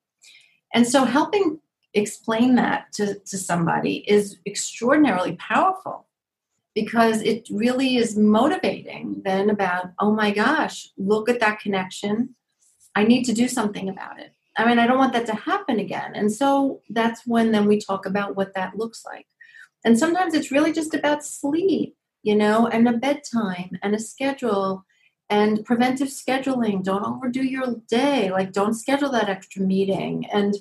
And 0.74 0.86
so 0.86 1.04
helping 1.04 1.60
explain 1.94 2.56
that 2.56 2.92
to, 2.92 3.18
to 3.20 3.38
somebody 3.38 3.98
is 4.08 4.38
extraordinarily 4.46 5.36
powerful 5.36 6.06
because 6.74 7.22
it 7.22 7.48
really 7.50 7.96
is 7.96 8.16
motivating 8.16 9.22
then 9.24 9.48
about 9.48 9.92
oh 10.00 10.12
my 10.12 10.32
gosh 10.32 10.88
look 10.98 11.28
at 11.28 11.40
that 11.40 11.60
connection. 11.60 12.34
I 12.96 13.04
need 13.04 13.24
to 13.24 13.32
do 13.32 13.48
something 13.48 13.88
about 13.88 14.20
it. 14.20 14.32
I 14.56 14.66
mean 14.66 14.78
i 14.78 14.86
don't 14.86 14.98
want 14.98 15.12
that 15.12 15.26
to 15.26 15.34
happen 15.34 15.78
again. 15.78 16.12
And 16.14 16.32
so 16.32 16.80
that's 16.90 17.22
when 17.26 17.52
then 17.52 17.66
we 17.66 17.78
talk 17.78 18.06
about 18.06 18.36
what 18.36 18.54
that 18.54 18.76
looks 18.76 19.04
like. 19.04 19.26
And 19.84 19.98
sometimes 19.98 20.34
it's 20.34 20.50
really 20.50 20.72
just 20.72 20.94
about 20.94 21.24
sleep 21.24 21.96
you 22.22 22.34
know 22.34 22.66
and 22.66 22.88
a 22.88 22.92
bedtime 22.92 23.78
and 23.82 23.94
a 23.94 23.98
schedule 23.98 24.84
and 25.30 25.64
preventive 25.64 26.08
scheduling. 26.08 26.82
Don't 26.82 27.06
overdo 27.06 27.42
your 27.42 27.76
day. 27.88 28.30
Like 28.30 28.52
don't 28.52 28.74
schedule 28.74 29.10
that 29.12 29.28
extra 29.28 29.62
meeting. 29.62 30.26
And 30.32 30.54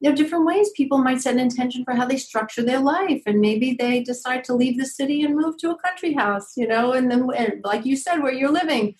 there 0.00 0.12
are 0.12 0.16
different 0.16 0.46
ways 0.46 0.70
people 0.76 0.98
might 0.98 1.20
set 1.20 1.34
an 1.34 1.40
intention 1.40 1.84
for 1.84 1.94
how 1.94 2.06
they 2.06 2.16
structure 2.16 2.62
their 2.62 2.78
life. 2.78 3.22
And 3.26 3.40
maybe 3.40 3.76
they 3.78 4.02
decide 4.02 4.44
to 4.44 4.54
leave 4.54 4.78
the 4.78 4.86
city 4.86 5.22
and 5.22 5.34
move 5.34 5.56
to 5.58 5.70
a 5.70 5.78
country 5.78 6.12
house 6.14 6.52
you 6.56 6.66
know 6.66 6.92
and 6.92 7.10
then 7.10 7.28
and 7.36 7.64
like 7.64 7.84
you 7.84 7.96
said 7.96 8.18
where 8.18 8.32
you're 8.32 8.52
living 8.52 8.94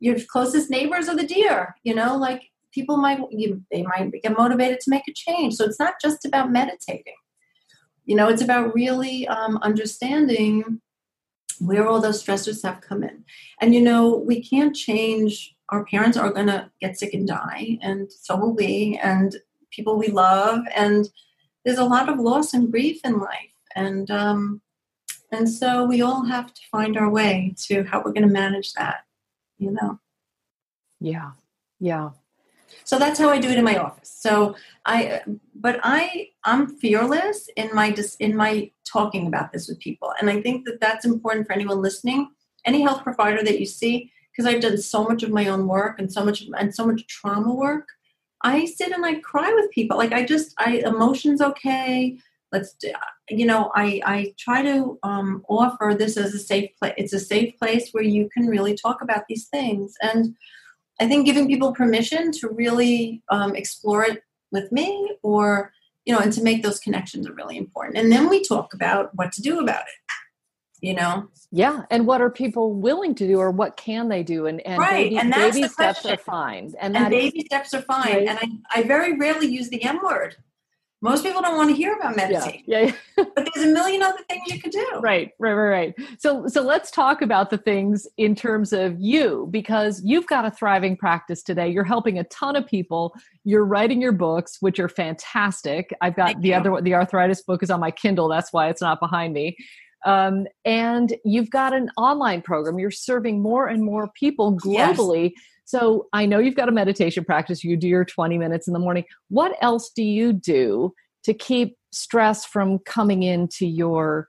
your 0.00 0.16
closest 0.28 0.68
neighbors 0.68 1.08
are 1.08 1.16
the 1.16 1.26
deer 1.26 1.76
you 1.84 1.94
know 1.94 2.16
like 2.16 2.42
people 2.72 2.96
might 2.96 3.20
you, 3.30 3.62
they 3.70 3.82
might 3.82 4.10
get 4.22 4.36
motivated 4.36 4.80
to 4.80 4.90
make 4.90 5.06
a 5.08 5.12
change. 5.12 5.54
So 5.54 5.64
it's 5.64 5.78
not 5.78 5.94
just 6.00 6.24
about 6.24 6.50
meditating. 6.50 7.14
You 8.04 8.16
know 8.16 8.28
it's 8.28 8.42
about 8.42 8.74
really 8.74 9.28
um, 9.28 9.58
understanding 9.62 10.80
where 11.60 11.86
all 11.86 12.00
those 12.00 12.22
stressors 12.22 12.64
have 12.64 12.80
come 12.80 13.04
in. 13.04 13.24
And 13.60 13.74
you 13.74 13.80
know 13.80 14.16
we 14.16 14.42
can't 14.42 14.74
change 14.74 15.54
our 15.68 15.84
parents 15.86 16.18
are 16.18 16.32
going 16.32 16.48
to 16.48 16.70
get 16.82 16.98
sick 16.98 17.14
and 17.14 17.26
die 17.26 17.78
and 17.80 18.12
so 18.12 18.36
will 18.36 18.54
we. 18.54 18.98
And 19.02 19.36
people 19.72 19.96
we 19.96 20.08
love, 20.08 20.64
and 20.74 21.08
there's 21.64 21.78
a 21.78 21.84
lot 21.84 22.08
of 22.08 22.18
loss 22.18 22.54
and 22.54 22.70
grief 22.70 23.00
in 23.04 23.18
life, 23.18 23.54
and 23.74 24.10
um, 24.10 24.60
and 25.32 25.48
so 25.48 25.84
we 25.84 26.02
all 26.02 26.24
have 26.24 26.52
to 26.52 26.60
find 26.70 26.96
our 26.96 27.08
way 27.08 27.54
to 27.66 27.84
how 27.84 28.02
we're 28.02 28.12
going 28.12 28.26
to 28.26 28.32
manage 28.32 28.74
that, 28.74 29.04
you 29.58 29.70
know. 29.70 29.98
Yeah, 31.00 31.32
yeah. 31.80 32.10
So 32.84 32.98
that's 32.98 33.18
how 33.18 33.30
I 33.30 33.38
do 33.38 33.48
it 33.48 33.58
in 33.58 33.64
my 33.64 33.76
office. 33.76 34.14
So 34.18 34.56
I, 34.86 35.22
but 35.54 35.80
I, 35.82 36.30
I'm 36.44 36.66
fearless 36.66 37.48
in 37.56 37.70
my 37.74 37.94
in 38.18 38.36
my 38.36 38.70
talking 38.84 39.26
about 39.26 39.52
this 39.52 39.68
with 39.68 39.78
people, 39.80 40.12
and 40.20 40.30
I 40.30 40.40
think 40.42 40.66
that 40.66 40.80
that's 40.80 41.04
important 41.04 41.46
for 41.46 41.52
anyone 41.54 41.80
listening. 41.80 42.30
Any 42.64 42.82
health 42.82 43.02
provider 43.02 43.42
that 43.42 43.58
you 43.58 43.66
see, 43.66 44.12
because 44.30 44.46
I've 44.46 44.62
done 44.62 44.78
so 44.78 45.04
much 45.04 45.22
of 45.22 45.30
my 45.30 45.48
own 45.48 45.66
work 45.66 45.98
and 45.98 46.12
so 46.12 46.24
much 46.24 46.44
and 46.56 46.74
so 46.74 46.86
much 46.86 47.06
trauma 47.06 47.52
work 47.52 47.88
I 48.44 48.66
sit 48.66 48.92
and 48.92 49.04
I 49.04 49.14
cry 49.20 49.52
with 49.54 49.70
people. 49.70 49.96
Like 49.96 50.12
I 50.12 50.24
just, 50.24 50.54
I 50.58 50.82
emotions 50.84 51.40
okay. 51.40 52.18
Let's, 52.50 52.76
you 53.30 53.46
know, 53.46 53.72
I 53.74 54.02
I 54.04 54.34
try 54.38 54.62
to 54.62 54.98
um, 55.02 55.42
offer 55.48 55.94
this 55.98 56.18
as 56.18 56.34
a 56.34 56.38
safe 56.38 56.70
place. 56.78 56.92
It's 56.98 57.14
a 57.14 57.20
safe 57.20 57.58
place 57.58 57.90
where 57.92 58.04
you 58.04 58.28
can 58.28 58.46
really 58.46 58.76
talk 58.76 59.00
about 59.00 59.24
these 59.26 59.46
things, 59.46 59.94
and 60.02 60.34
I 61.00 61.08
think 61.08 61.24
giving 61.24 61.48
people 61.48 61.72
permission 61.72 62.30
to 62.32 62.48
really 62.48 63.22
um, 63.30 63.56
explore 63.56 64.04
it 64.04 64.22
with 64.50 64.70
me, 64.70 65.16
or 65.22 65.72
you 66.04 66.12
know, 66.12 66.20
and 66.20 66.32
to 66.34 66.42
make 66.42 66.62
those 66.62 66.78
connections 66.78 67.26
are 67.26 67.32
really 67.32 67.56
important. 67.56 67.96
And 67.96 68.12
then 68.12 68.28
we 68.28 68.42
talk 68.42 68.74
about 68.74 69.14
what 69.14 69.32
to 69.32 69.40
do 69.40 69.60
about 69.60 69.82
it 69.82 70.01
you 70.82 70.94
know? 70.94 71.28
Yeah 71.50 71.84
and 71.90 72.06
what 72.06 72.20
are 72.20 72.30
people 72.30 72.74
willing 72.74 73.14
to 73.14 73.26
do 73.26 73.38
or 73.38 73.50
what 73.50 73.76
can 73.76 74.08
they 74.08 74.22
do? 74.22 74.46
And, 74.46 74.60
and 74.66 74.78
right 74.78 75.04
baby, 75.04 75.18
and 75.18 75.32
baby 75.32 75.68
steps 75.68 76.04
are 76.04 76.18
fine 76.18 76.74
and, 76.80 76.96
and 76.96 77.08
baby 77.08 77.38
is, 77.38 77.46
steps 77.46 77.72
are 77.72 77.82
fine 77.82 78.14
right? 78.14 78.28
and 78.28 78.38
I, 78.38 78.80
I 78.80 78.82
very 78.82 79.16
rarely 79.16 79.46
use 79.46 79.70
the 79.70 79.82
m 79.82 80.00
word. 80.02 80.36
Most 81.04 81.24
people 81.24 81.42
don't 81.42 81.56
want 81.56 81.68
to 81.68 81.74
hear 81.74 81.94
about 81.94 82.14
meditation. 82.14 82.62
yeah, 82.64 82.78
yeah, 82.78 82.94
yeah. 83.18 83.24
but 83.34 83.48
there's 83.52 83.66
a 83.66 83.72
million 83.72 84.04
other 84.04 84.20
things 84.28 84.42
you 84.46 84.60
could 84.60 84.70
do. 84.70 84.86
Right 85.00 85.32
right 85.40 85.52
right 85.52 85.68
right. 85.68 85.94
So 86.18 86.46
so 86.46 86.62
let's 86.62 86.90
talk 86.90 87.22
about 87.22 87.50
the 87.50 87.58
things 87.58 88.06
in 88.16 88.34
terms 88.34 88.72
of 88.72 88.98
you 89.00 89.48
because 89.50 90.00
you've 90.04 90.28
got 90.28 90.44
a 90.44 90.50
thriving 90.50 90.96
practice 90.96 91.42
today. 91.42 91.68
You're 91.68 91.84
helping 91.84 92.18
a 92.18 92.24
ton 92.24 92.54
of 92.54 92.66
people. 92.66 93.14
You're 93.44 93.64
writing 93.64 94.00
your 94.00 94.12
books 94.12 94.58
which 94.60 94.78
are 94.78 94.88
fantastic. 94.88 95.92
I've 96.00 96.14
got 96.16 96.26
Thank 96.26 96.42
the 96.42 96.48
you. 96.50 96.54
other 96.54 96.80
the 96.80 96.94
arthritis 96.94 97.42
book 97.42 97.62
is 97.62 97.70
on 97.70 97.80
my 97.80 97.90
kindle. 97.90 98.28
That's 98.28 98.52
why 98.52 98.68
it's 98.68 98.80
not 98.80 99.00
behind 99.00 99.34
me 99.34 99.56
um, 100.04 100.46
and 100.64 101.14
you've 101.24 101.50
got 101.50 101.72
an 101.72 101.90
online 101.96 102.42
program. 102.42 102.78
You're 102.78 102.90
serving 102.90 103.40
more 103.40 103.68
and 103.68 103.82
more 103.82 104.10
people 104.14 104.56
globally. 104.56 105.30
Yes. 105.30 105.42
So 105.64 106.08
I 106.12 106.26
know 106.26 106.38
you've 106.38 106.56
got 106.56 106.68
a 106.68 106.72
meditation 106.72 107.24
practice. 107.24 107.64
You 107.64 107.76
do 107.76 107.88
your 107.88 108.04
20 108.04 108.36
minutes 108.38 108.66
in 108.66 108.72
the 108.72 108.78
morning. 108.78 109.04
What 109.28 109.56
else 109.62 109.90
do 109.94 110.02
you 110.02 110.32
do 110.32 110.92
to 111.24 111.34
keep 111.34 111.76
stress 111.92 112.44
from 112.44 112.78
coming 112.80 113.22
into 113.22 113.66
your 113.66 114.28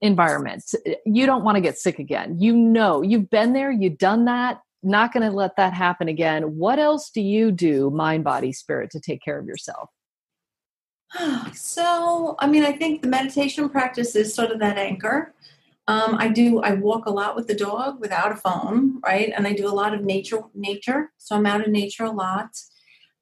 environment? 0.00 0.64
You 1.04 1.26
don't 1.26 1.44
want 1.44 1.56
to 1.56 1.60
get 1.60 1.78
sick 1.78 1.98
again. 1.98 2.40
You 2.40 2.56
know, 2.56 3.02
you've 3.02 3.30
been 3.30 3.52
there, 3.52 3.70
you've 3.70 3.98
done 3.98 4.24
that. 4.24 4.60
Not 4.82 5.12
going 5.12 5.28
to 5.28 5.36
let 5.36 5.56
that 5.56 5.74
happen 5.74 6.08
again. 6.08 6.56
What 6.56 6.78
else 6.78 7.10
do 7.10 7.20
you 7.20 7.50
do, 7.50 7.90
mind, 7.90 8.22
body, 8.24 8.52
spirit, 8.52 8.90
to 8.92 9.00
take 9.00 9.20
care 9.20 9.38
of 9.38 9.44
yourself? 9.44 9.90
So, 11.54 12.36
I 12.38 12.46
mean, 12.46 12.64
I 12.64 12.72
think 12.72 13.02
the 13.02 13.08
meditation 13.08 13.68
practice 13.68 14.14
is 14.14 14.34
sort 14.34 14.50
of 14.50 14.58
that 14.60 14.78
anchor. 14.78 15.34
Um, 15.86 16.16
I 16.18 16.28
do. 16.28 16.60
I 16.60 16.74
walk 16.74 17.06
a 17.06 17.10
lot 17.10 17.34
with 17.34 17.46
the 17.46 17.54
dog 17.54 17.98
without 17.98 18.32
a 18.32 18.36
phone, 18.36 19.00
right? 19.00 19.32
And 19.34 19.46
I 19.46 19.54
do 19.54 19.66
a 19.66 19.72
lot 19.72 19.94
of 19.94 20.04
nature. 20.04 20.42
Nature. 20.54 21.12
So 21.16 21.34
I'm 21.34 21.46
out 21.46 21.64
in 21.64 21.72
nature 21.72 22.04
a 22.04 22.10
lot. 22.10 22.50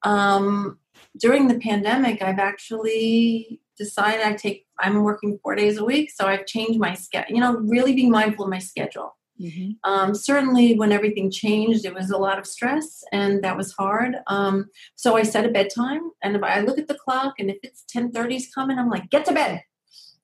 Um, 0.02 0.78
during 1.18 1.48
the 1.48 1.60
pandemic, 1.60 2.22
I've 2.22 2.40
actually 2.40 3.60
decided 3.78 4.26
I 4.26 4.34
take. 4.34 4.66
I'm 4.78 5.02
working 5.02 5.38
four 5.42 5.54
days 5.54 5.78
a 5.78 5.84
week, 5.84 6.10
so 6.10 6.26
I've 6.26 6.46
changed 6.46 6.80
my 6.80 6.94
schedule. 6.94 7.34
You 7.34 7.40
know, 7.40 7.56
really 7.58 7.94
being 7.94 8.10
mindful 8.10 8.46
of 8.46 8.50
my 8.50 8.58
schedule. 8.58 9.15
Mm-hmm. 9.40 9.90
Um, 9.90 10.14
certainly, 10.14 10.74
when 10.78 10.92
everything 10.92 11.30
changed, 11.30 11.84
it 11.84 11.94
was 11.94 12.10
a 12.10 12.16
lot 12.16 12.38
of 12.38 12.46
stress, 12.46 13.04
and 13.12 13.42
that 13.44 13.56
was 13.56 13.72
hard. 13.72 14.16
Um, 14.26 14.70
so 14.94 15.16
I 15.16 15.22
set 15.24 15.44
a 15.44 15.50
bedtime, 15.50 16.10
and 16.22 16.44
I 16.44 16.60
look 16.60 16.78
at 16.78 16.88
the 16.88 16.94
clock, 16.94 17.34
and 17.38 17.50
if 17.50 17.58
it's 17.62 17.84
ten 17.88 18.10
thirty 18.12 18.36
is 18.36 18.48
coming, 18.54 18.78
I'm 18.78 18.88
like, 18.88 19.10
get 19.10 19.24
to 19.26 19.34
bed, 19.34 19.62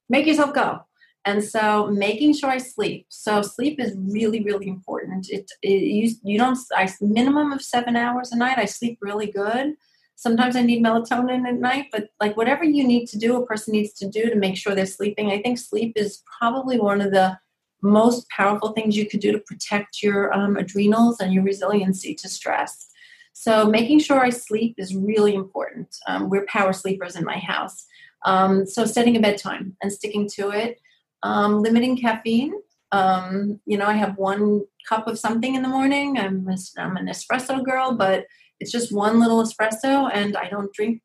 make 0.09 0.27
yourself 0.27 0.55
go. 0.55 0.81
And 1.25 1.45
so, 1.45 1.87
making 1.89 2.35
sure 2.35 2.51
I 2.51 2.59
sleep. 2.59 3.07
So 3.09 3.43
sleep 3.43 3.79
is 3.79 3.97
really, 3.97 4.43
really 4.43 4.67
important. 4.67 5.29
It, 5.31 5.51
it 5.63 5.69
you, 5.69 6.11
you 6.25 6.39
don't. 6.39 6.59
I 6.75 6.89
minimum 7.01 7.53
of 7.53 7.63
seven 7.63 7.97
hours 7.97 8.33
a 8.33 8.37
night. 8.37 8.59
I 8.59 8.65
sleep 8.65 8.99
really 9.01 9.31
good. 9.31 9.75
Sometimes 10.17 10.57
I 10.57 10.63
need 10.63 10.85
melatonin 10.85 11.47
at 11.47 11.55
night, 11.55 11.87
but 11.93 12.09
like 12.21 12.37
whatever 12.37 12.65
you 12.65 12.85
need 12.85 13.07
to 13.07 13.19
do, 13.19 13.37
a 13.37 13.47
person 13.47 13.73
needs 13.73 13.93
to 13.95 14.09
do 14.09 14.31
to 14.31 14.37
make 14.37 14.57
sure 14.57 14.75
they're 14.75 14.87
sleeping. 14.87 15.31
I 15.31 15.43
think 15.43 15.59
sleep 15.59 15.93
is 15.97 16.23
probably 16.39 16.79
one 16.79 17.01
of 17.01 17.11
the 17.11 17.39
most 17.83 18.29
powerful 18.31 18.73
things 18.73 18.97
you 18.97 19.09
could 19.09 19.21
do 19.21 19.33
to 19.33 19.39
protect 19.41 20.03
your 20.03 20.33
um, 20.33 20.57
adrenals 20.57 21.21
and 21.21 21.35
your 21.35 21.43
resiliency 21.43 22.15
to 22.15 22.29
stress. 22.29 22.89
So 23.33 23.67
making 23.67 23.99
sure 23.99 24.21
I 24.21 24.31
sleep 24.31 24.77
is 24.79 24.95
really 24.95 25.35
important. 25.35 25.95
Um, 26.07 26.31
we're 26.31 26.47
power 26.47 26.73
sleepers 26.73 27.17
in 27.17 27.25
my 27.25 27.39
house. 27.39 27.87
Um, 28.25 28.67
so 28.67 28.85
setting 28.85 29.17
a 29.17 29.21
bedtime 29.21 29.77
and 29.83 29.93
sticking 29.93 30.29
to 30.35 30.51
it, 30.51 30.79
um, 31.23 31.61
limiting 31.61 31.97
caffeine. 31.97 32.53
Um, 32.93 33.61
you 33.67 33.79
know, 33.79 33.87
I 33.87 33.95
have 33.95 34.17
one 34.17 34.63
cup 34.89 35.09
of 35.09 35.19
something 35.19 35.55
in 35.55 35.63
the 35.63 35.69
morning. 35.69 36.19
I'm, 36.19 36.47
a, 36.49 36.57
I'm 36.79 36.97
an 36.97 37.07
espresso 37.07 37.65
girl, 37.65 37.97
but 37.97 38.27
it's 38.61 38.71
just 38.71 38.93
one 38.93 39.19
little 39.19 39.43
espresso, 39.43 40.09
and 40.13 40.37
I 40.37 40.49
don't 40.49 40.73
drink 40.73 41.03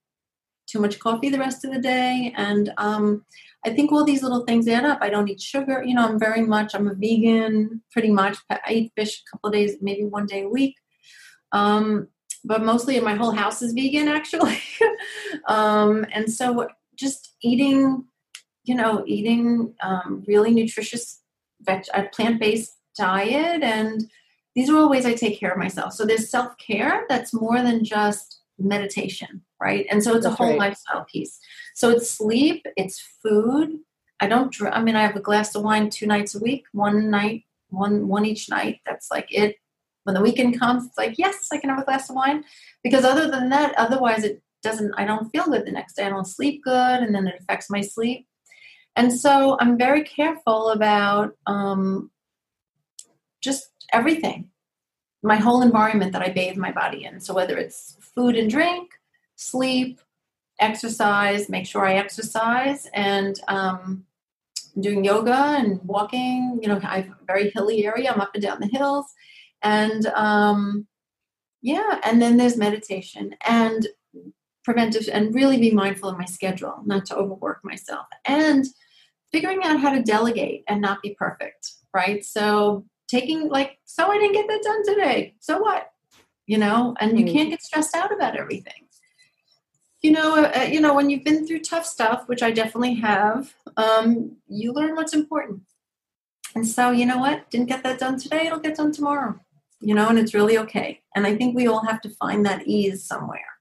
too 0.68 0.80
much 0.80 1.00
coffee 1.00 1.30
the 1.30 1.40
rest 1.40 1.66
of 1.66 1.74
the 1.74 1.80
day. 1.80 2.34
And 2.36 2.72
um, 2.78 3.26
I 3.68 3.74
think 3.74 3.92
all 3.92 4.06
these 4.06 4.24
little 4.24 4.46
things 4.46 4.68
add 4.68 4.86
up. 4.86 5.00
I 5.02 5.10
don't 5.10 5.28
eat 5.28 5.42
sugar. 5.42 5.84
You 5.84 5.94
know, 5.94 6.08
I'm 6.08 6.18
very 6.18 6.42
much, 6.42 6.74
I'm 6.74 6.88
a 6.88 6.94
vegan 6.94 7.82
pretty 7.92 8.10
much. 8.10 8.38
I 8.50 8.72
eat 8.72 8.94
fish 8.96 9.22
a 9.22 9.30
couple 9.30 9.50
days, 9.50 9.76
maybe 9.82 10.06
one 10.06 10.26
day 10.26 10.44
a 10.44 10.50
week. 10.50 10.76
Um, 11.52 12.08
but 12.46 12.64
mostly 12.64 12.98
my 13.02 13.16
whole 13.16 13.32
house 13.32 13.62
is 13.62 13.74
vegan 13.74 14.08
actually. 14.08 14.58
um, 15.48 16.06
and 16.14 16.32
so 16.32 16.70
just 16.96 17.36
eating, 17.44 18.06
you 18.64 18.76
know, 18.76 19.04
eating 19.06 19.74
um, 19.84 20.24
really 20.28 20.52
nutritious, 20.52 21.22
veg- 21.62 22.14
plant-based 22.14 22.72
diet. 22.98 23.64
And 23.64 24.10
these 24.56 24.70
are 24.70 24.78
all 24.78 24.90
ways 24.90 25.06
I 25.06 25.14
take 25.14 25.40
care 25.40 25.52
of 25.52 25.58
myself. 25.58 25.92
So 25.92 26.06
there's 26.06 26.30
self-care 26.30 27.06
that's 27.10 27.34
more 27.34 27.62
than 27.62 27.84
just 27.84 28.40
meditation, 28.60 29.42
right? 29.62 29.86
And 29.90 30.04
so 30.04 30.16
it's 30.16 30.26
That's 30.26 30.34
a 30.34 30.38
whole 30.38 30.50
right. 30.50 30.60
lifestyle 30.60 31.06
piece. 31.06 31.40
So 31.76 31.90
it's 31.92 32.10
sleep, 32.10 32.66
it's 32.76 33.00
food. 33.22 33.80
I 34.20 34.28
don't. 34.28 34.56
I 34.72 34.82
mean, 34.82 34.96
I 34.96 35.04
have 35.04 35.16
a 35.16 35.22
glass 35.22 35.54
of 35.56 35.64
wine 35.64 35.90
two 35.90 36.08
nights 36.08 36.34
a 36.34 36.40
week, 36.40 36.66
one 36.72 37.12
night, 37.12 37.44
one 37.70 38.08
one 38.08 38.26
each 38.26 38.50
night. 38.50 38.80
That's 38.86 39.12
like 39.12 39.28
it. 39.30 39.58
When 40.04 40.16
the 40.16 40.22
weekend 40.22 40.60
comes, 40.60 40.86
it's 40.86 40.98
like 40.98 41.20
yes, 41.20 41.50
I 41.52 41.58
can 41.58 41.70
have 41.70 41.80
a 41.80 41.86
glass 41.86 42.10
of 42.10 42.16
wine, 42.16 42.44
because 42.84 43.06
other 43.06 43.30
than 43.30 43.50
that, 43.50 43.76
otherwise 43.78 44.24
it 44.24 44.42
doesn't. 44.64 44.94
I 44.98 45.06
don't 45.06 45.30
feel 45.30 45.46
good 45.46 45.66
the 45.66 45.72
next 45.72 45.96
day. 45.96 46.06
I 46.06 46.10
don't 46.10 46.26
sleep 46.26 46.64
good, 46.64 47.04
and 47.04 47.14
then 47.14 47.28
it 47.28 47.40
affects 47.40 47.70
my 47.70 47.82
sleep. 47.82 48.26
And 48.96 49.14
so 49.14 49.58
I'm 49.60 49.78
very 49.78 50.04
careful 50.04 50.70
about 50.70 51.36
um, 51.46 52.10
just 53.42 53.70
everything 53.94 54.50
my 55.24 55.36
whole 55.36 55.62
environment 55.62 56.12
that 56.14 56.22
I 56.22 56.30
bathe 56.30 56.58
my 56.58 56.72
body 56.72 57.06
in. 57.06 57.20
So 57.20 57.34
whether 57.34 57.58
it's 57.58 57.98
food 58.16 58.36
and 58.36 58.50
drink, 58.50 58.92
sleep, 59.36 60.00
exercise, 60.60 61.50
make 61.50 61.66
sure 61.66 61.86
I 61.86 61.96
exercise, 61.96 62.88
and 62.94 63.40
um, 63.48 64.06
doing 64.80 65.04
yoga 65.04 65.34
and 65.34 65.80
walking. 65.84 66.60
You 66.62 66.70
know, 66.70 66.80
I 66.84 67.02
have 67.02 67.10
a 67.10 67.26
very 67.26 67.52
hilly 67.52 67.86
area. 67.86 68.12
I'm 68.12 68.22
up 68.22 68.32
and 68.34 68.44
down 68.44 68.60
the 68.60 68.68
hills, 68.68 69.06
and 69.62 70.06
um, 70.08 70.88
yeah, 71.62 72.00
and 72.04 72.22
then 72.22 72.38
there's 72.38 72.58
meditation 72.58 73.36
and 73.46 73.88
preventive, 74.64 75.08
and 75.12 75.34
really 75.34 75.58
be 75.58 75.72
mindful 75.72 76.10
of 76.10 76.18
my 76.18 76.26
schedule, 76.26 76.82
not 76.86 77.06
to 77.06 77.16
overwork 77.16 77.64
myself, 77.64 78.06
and 78.26 78.66
figuring 79.32 79.64
out 79.64 79.80
how 79.80 79.92
to 79.92 80.04
delegate 80.04 80.64
and 80.68 80.82
not 80.82 81.02
be 81.02 81.16
perfect. 81.18 81.72
Right, 81.94 82.24
so 82.24 82.86
taking 83.08 83.50
like 83.50 83.80
so 83.86 84.12
i 84.12 84.18
didn't 84.18 84.34
get 84.34 84.48
that 84.48 84.64
done 84.64 84.86
today. 84.86 85.36
So 85.40 85.60
what? 85.60 85.92
You 86.46 86.58
know 86.58 86.96
and 87.00 87.18
you 87.18 87.26
mm-hmm. 87.26 87.36
can't 87.36 87.50
get 87.50 87.64
stressed 87.64 87.96
out 87.96 88.14
about 88.14 88.38
everything. 88.38 88.88
You 90.02 90.12
know 90.12 90.36
uh, 90.36 90.52
uh, 90.60 90.64
you 90.64 90.80
know 90.80 90.94
when 90.94 91.10
you've 91.10 91.24
been 91.24 91.48
through 91.48 91.62
tough 91.62 91.86
stuff 91.86 92.28
which 92.28 92.44
i 92.44 92.52
definitely 92.52 92.96
have 92.96 93.54
um, 93.78 94.38
you 94.48 94.74
learn 94.74 94.96
what's 94.96 95.14
important. 95.14 95.62
And 96.56 96.66
so 96.66 96.92
you 96.92 97.06
know 97.06 97.18
what? 97.18 97.50
Didn't 97.50 97.68
get 97.70 97.84
that 97.84 98.00
done 98.00 98.20
today 98.20 98.48
it'll 98.48 98.60
get 98.60 98.78
done 98.78 98.92
tomorrow. 98.92 99.40
You 99.80 99.96
know 99.96 100.10
and 100.10 100.20
it's 100.20 100.34
really 100.34 100.58
okay. 100.60 101.02
And 101.16 101.26
i 101.26 101.36
think 101.36 101.56
we 101.56 101.68
all 101.68 101.86
have 101.86 102.02
to 102.02 102.10
find 102.10 102.46
that 102.46 102.68
ease 102.68 103.04
somewhere. 103.04 103.52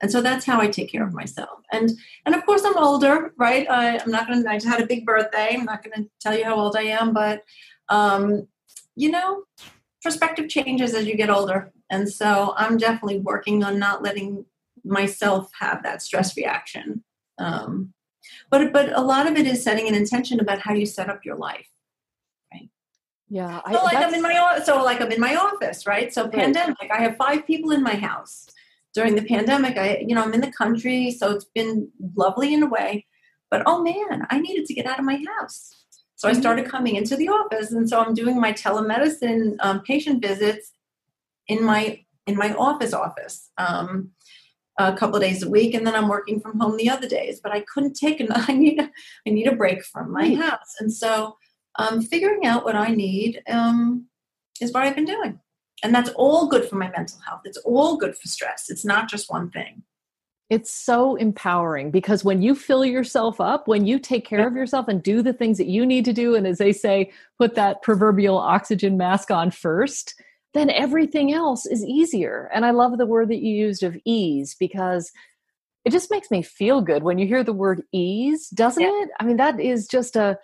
And 0.00 0.10
so 0.10 0.20
that's 0.20 0.44
how 0.44 0.60
i 0.60 0.68
take 0.68 0.90
care 0.90 1.06
of 1.06 1.14
myself. 1.14 1.60
And 1.72 1.90
and 2.26 2.34
of 2.34 2.44
course 2.46 2.64
i'm 2.64 2.78
older 2.78 3.32
right? 3.36 3.68
I, 3.68 3.98
i'm 3.98 4.10
not 4.10 4.26
gonna 4.26 4.48
i 4.48 4.56
just 4.56 4.66
had 4.66 4.80
a 4.82 4.86
big 4.86 5.04
birthday. 5.04 5.50
I'm 5.52 5.64
not 5.64 5.82
gonna 5.84 6.06
tell 6.20 6.36
you 6.36 6.44
how 6.44 6.54
old 6.54 6.76
i 6.76 6.82
am 6.82 7.12
but 7.12 7.42
um, 7.88 8.48
you 8.96 9.10
know, 9.10 9.44
perspective 10.02 10.48
changes 10.48 10.94
as 10.94 11.06
you 11.06 11.16
get 11.16 11.30
older. 11.30 11.72
And 11.90 12.10
so 12.10 12.54
I'm 12.56 12.76
definitely 12.76 13.18
working 13.18 13.62
on 13.62 13.78
not 13.78 14.02
letting 14.02 14.44
myself 14.84 15.50
have 15.60 15.82
that 15.82 16.02
stress 16.02 16.36
reaction. 16.36 17.04
Um, 17.38 17.92
but 18.50 18.72
but 18.72 18.96
a 18.96 19.00
lot 19.00 19.26
of 19.26 19.36
it 19.36 19.46
is 19.46 19.62
setting 19.62 19.88
an 19.88 19.94
intention 19.94 20.40
about 20.40 20.60
how 20.60 20.74
you 20.74 20.86
set 20.86 21.08
up 21.08 21.24
your 21.24 21.36
life. 21.36 21.68
Right. 22.52 22.70
Yeah. 23.28 23.60
I, 23.64 23.72
so 23.72 23.84
like 23.84 23.96
I'm 23.96 24.14
in 24.14 24.22
my 24.22 24.60
so 24.64 24.82
like 24.82 25.00
I'm 25.00 25.12
in 25.12 25.20
my 25.20 25.36
office, 25.36 25.86
right? 25.86 26.12
So 26.12 26.28
pandemic, 26.28 26.90
I 26.90 27.02
have 27.02 27.16
five 27.16 27.46
people 27.46 27.70
in 27.72 27.82
my 27.82 27.94
house. 27.94 28.46
During 28.94 29.14
the 29.14 29.22
pandemic, 29.22 29.78
I 29.78 30.04
you 30.06 30.14
know 30.14 30.22
I'm 30.22 30.34
in 30.34 30.42
the 30.42 30.52
country, 30.52 31.10
so 31.10 31.30
it's 31.30 31.46
been 31.46 31.88
lovely 32.14 32.52
in 32.52 32.62
a 32.62 32.68
way. 32.68 33.06
But 33.50 33.62
oh 33.66 33.82
man, 33.82 34.26
I 34.30 34.38
needed 34.38 34.66
to 34.66 34.74
get 34.74 34.86
out 34.86 34.98
of 34.98 35.04
my 35.04 35.22
house. 35.38 35.81
So 36.22 36.28
I 36.28 36.32
mm-hmm. 36.34 36.40
started 36.40 36.66
coming 36.66 36.94
into 36.94 37.16
the 37.16 37.26
office, 37.30 37.72
and 37.72 37.88
so 37.90 38.00
I'm 38.00 38.14
doing 38.14 38.40
my 38.40 38.52
telemedicine 38.52 39.56
um, 39.58 39.80
patient 39.80 40.22
visits 40.22 40.70
in 41.48 41.64
my 41.64 42.04
in 42.28 42.36
my 42.36 42.54
office 42.54 42.92
office 42.92 43.50
um, 43.58 44.12
a 44.78 44.92
couple 44.92 45.16
of 45.16 45.22
days 45.22 45.42
a 45.42 45.50
week, 45.50 45.74
and 45.74 45.84
then 45.84 45.96
I'm 45.96 46.06
working 46.06 46.38
from 46.38 46.60
home 46.60 46.76
the 46.76 46.88
other 46.88 47.08
days. 47.08 47.40
But 47.42 47.50
I 47.50 47.62
couldn't 47.62 47.94
take 47.94 48.20
an 48.20 48.28
I 48.34 48.52
need 48.52 48.78
a, 48.78 48.88
I 49.26 49.30
need 49.30 49.48
a 49.48 49.56
break 49.56 49.84
from 49.84 50.12
my 50.12 50.32
house, 50.36 50.76
and 50.78 50.92
so 50.92 51.38
um, 51.76 52.00
figuring 52.00 52.46
out 52.46 52.64
what 52.64 52.76
I 52.76 52.94
need 52.94 53.42
um, 53.48 54.06
is 54.60 54.72
what 54.72 54.84
I've 54.84 54.94
been 54.94 55.04
doing, 55.04 55.40
and 55.82 55.92
that's 55.92 56.10
all 56.10 56.46
good 56.46 56.68
for 56.68 56.76
my 56.76 56.88
mental 56.90 57.18
health. 57.26 57.40
It's 57.46 57.58
all 57.64 57.96
good 57.96 58.16
for 58.16 58.28
stress. 58.28 58.70
It's 58.70 58.84
not 58.84 59.10
just 59.10 59.28
one 59.28 59.50
thing. 59.50 59.82
It's 60.52 60.70
so 60.70 61.16
empowering 61.16 61.90
because 61.90 62.24
when 62.24 62.42
you 62.42 62.54
fill 62.54 62.84
yourself 62.84 63.40
up, 63.40 63.66
when 63.66 63.86
you 63.86 63.98
take 63.98 64.26
care 64.26 64.46
of 64.46 64.54
yourself 64.54 64.86
and 64.86 65.02
do 65.02 65.22
the 65.22 65.32
things 65.32 65.56
that 65.56 65.66
you 65.66 65.86
need 65.86 66.04
to 66.04 66.12
do, 66.12 66.34
and 66.34 66.46
as 66.46 66.58
they 66.58 66.74
say, 66.74 67.10
put 67.38 67.54
that 67.54 67.80
proverbial 67.80 68.36
oxygen 68.36 68.98
mask 68.98 69.30
on 69.30 69.50
first, 69.50 70.14
then 70.52 70.68
everything 70.68 71.32
else 71.32 71.64
is 71.64 71.82
easier. 71.82 72.50
And 72.52 72.66
I 72.66 72.70
love 72.72 72.98
the 72.98 73.06
word 73.06 73.30
that 73.30 73.40
you 73.40 73.54
used 73.54 73.82
of 73.82 73.96
ease 74.04 74.54
because 74.60 75.10
it 75.86 75.90
just 75.90 76.10
makes 76.10 76.30
me 76.30 76.42
feel 76.42 76.82
good 76.82 77.02
when 77.02 77.18
you 77.18 77.26
hear 77.26 77.42
the 77.42 77.54
word 77.54 77.82
ease, 77.90 78.50
doesn't 78.50 78.82
yeah. 78.82 78.90
it? 79.04 79.08
I 79.18 79.24
mean, 79.24 79.38
that 79.38 79.58
is 79.58 79.86
just 79.86 80.16
a, 80.16 80.38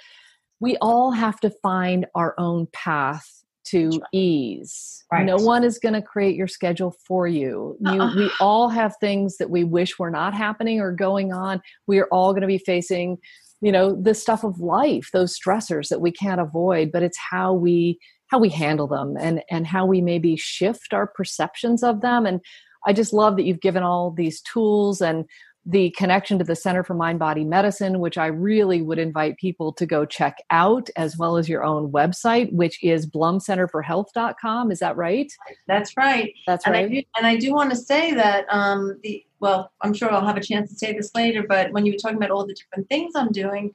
we 0.59 0.79
all 0.79 1.11
have 1.11 1.39
to 1.41 1.51
find 1.51 2.07
our 2.15 2.35
own 2.39 2.67
path 2.73 3.38
to 3.71 3.89
right. 3.89 4.01
ease. 4.13 5.05
Right. 5.11 5.25
No 5.25 5.37
one 5.37 5.65
is 5.65 5.79
going 5.79 5.95
to 5.95 6.03
create 6.03 6.37
your 6.37 6.47
schedule 6.47 6.95
for 7.07 7.27
you. 7.27 7.77
you 7.81 8.03
uh-uh. 8.03 8.17
We 8.17 8.31
all 8.41 8.69
have 8.69 8.95
things 9.01 9.39
that 9.39 9.51
we 9.51 9.65
wish 9.65 9.99
were 9.99 10.11
not 10.11 10.35
happening 10.35 10.81
or 10.81 10.93
going 10.93 11.33
on. 11.33 11.63
We 11.87 11.99
are 11.99 12.09
all 12.13 12.33
going 12.33 12.43
to 12.43 12.47
be 12.47 12.59
facing, 12.59 13.19
you 13.61 13.73
know, 13.73 13.95
the 14.01 14.15
stuff 14.15 14.45
of 14.45 14.61
life, 14.61 15.09
those 15.13 15.39
stressors 15.39 15.89
that 15.89 16.01
we 16.01 16.13
can't 16.13 16.41
avoid, 16.41 16.91
but 16.93 17.03
it's 17.03 17.19
how 17.19 17.53
we 17.53 17.99
how 18.27 18.39
we 18.39 18.51
handle 18.51 18.87
them 18.87 19.17
and 19.19 19.43
and 19.51 19.67
how 19.67 19.87
we 19.87 20.03
maybe 20.03 20.37
shift 20.37 20.93
our 20.93 21.07
perceptions 21.07 21.83
of 21.83 22.03
them 22.03 22.27
and 22.27 22.41
I 22.87 22.93
just 22.93 23.13
love 23.13 23.37
that 23.37 23.45
you've 23.45 23.61
given 23.61 23.83
all 23.83 24.11
these 24.11 24.41
tools 24.43 25.01
and 25.01 25.25
the 25.69 25.91
connection 25.91 26.39
to 26.39 26.45
the 26.45 26.57
Center 26.57 26.83
for 26.83 26.95
Mind 26.95 27.19
Body 27.19 27.45
Medicine, 27.45 28.01
which 28.01 28.17
I 28.17 28.29
really 28.29 28.81
would 28.81 28.99
invite 28.99 29.37
people 29.37 29.71
to 29.75 29.85
go 29.85 30.07
check 30.07 30.39
out, 30.49 30.89
as 30.97 31.19
well 31.19 31.37
as 31.37 31.47
your 31.47 31.63
own 31.63 31.93
website, 31.93 32.51
which 32.55 32.83
is 32.83 33.07
blumcenterforhealth.com. 33.07 34.73
Is 34.73 34.79
that 34.79 34.97
right? 34.97 35.31
That's 35.67 35.95
right. 35.95 36.33
That's 36.47 36.65
and 36.65 36.73
right. 36.73 36.87
I 36.87 36.89
do, 36.89 37.03
and 37.19 37.27
I 37.27 37.37
do 37.37 37.53
want 37.53 37.69
to 37.71 37.77
say 37.77 38.15
that 38.15 38.47
um, 38.49 38.99
the 39.03 39.23
well, 39.41 39.71
I'm 39.83 39.93
sure 39.93 40.11
I'll 40.11 40.27
have 40.27 40.39
a 40.39 40.43
chance 40.43 40.71
to 40.71 40.77
say 40.77 40.95
this 40.95 41.15
later, 41.15 41.45
but 41.47 41.71
when 41.73 41.85
you 41.85 41.93
were 41.93 41.99
talking 41.99 42.17
about 42.17 42.31
all 42.31 42.47
the 42.47 42.55
different 42.55 42.89
things 42.89 43.13
I'm 43.15 43.31
doing, 43.31 43.73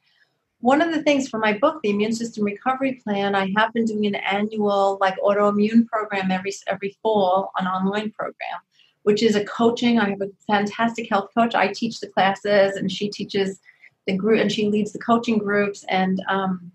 one 0.60 0.82
of 0.82 0.92
the 0.92 1.02
things 1.04 1.28
for 1.28 1.38
my 1.38 1.56
book, 1.56 1.80
the 1.82 1.90
Immune 1.90 2.12
System 2.12 2.44
Recovery 2.44 3.00
Plan, 3.04 3.36
I 3.36 3.52
have 3.56 3.72
been 3.72 3.84
doing 3.84 4.04
an 4.06 4.16
annual 4.16 4.98
like 5.00 5.16
autoimmune 5.20 5.86
program 5.86 6.32
every 6.32 6.52
every 6.66 6.98
fall, 7.02 7.52
an 7.56 7.68
online 7.68 8.10
program 8.10 8.58
which 9.04 9.22
is 9.22 9.36
a 9.36 9.44
coaching. 9.44 9.98
I 9.98 10.10
have 10.10 10.20
a 10.20 10.30
fantastic 10.46 11.08
health 11.08 11.28
coach. 11.36 11.54
I 11.54 11.68
teach 11.68 12.00
the 12.00 12.08
classes, 12.08 12.76
and 12.76 12.90
she 12.90 13.08
teaches 13.08 13.60
the 14.06 14.16
group, 14.16 14.40
and 14.40 14.50
she 14.50 14.68
leads 14.68 14.92
the 14.92 14.98
coaching 14.98 15.38
groups. 15.38 15.84
And 15.88 16.20
um, 16.28 16.72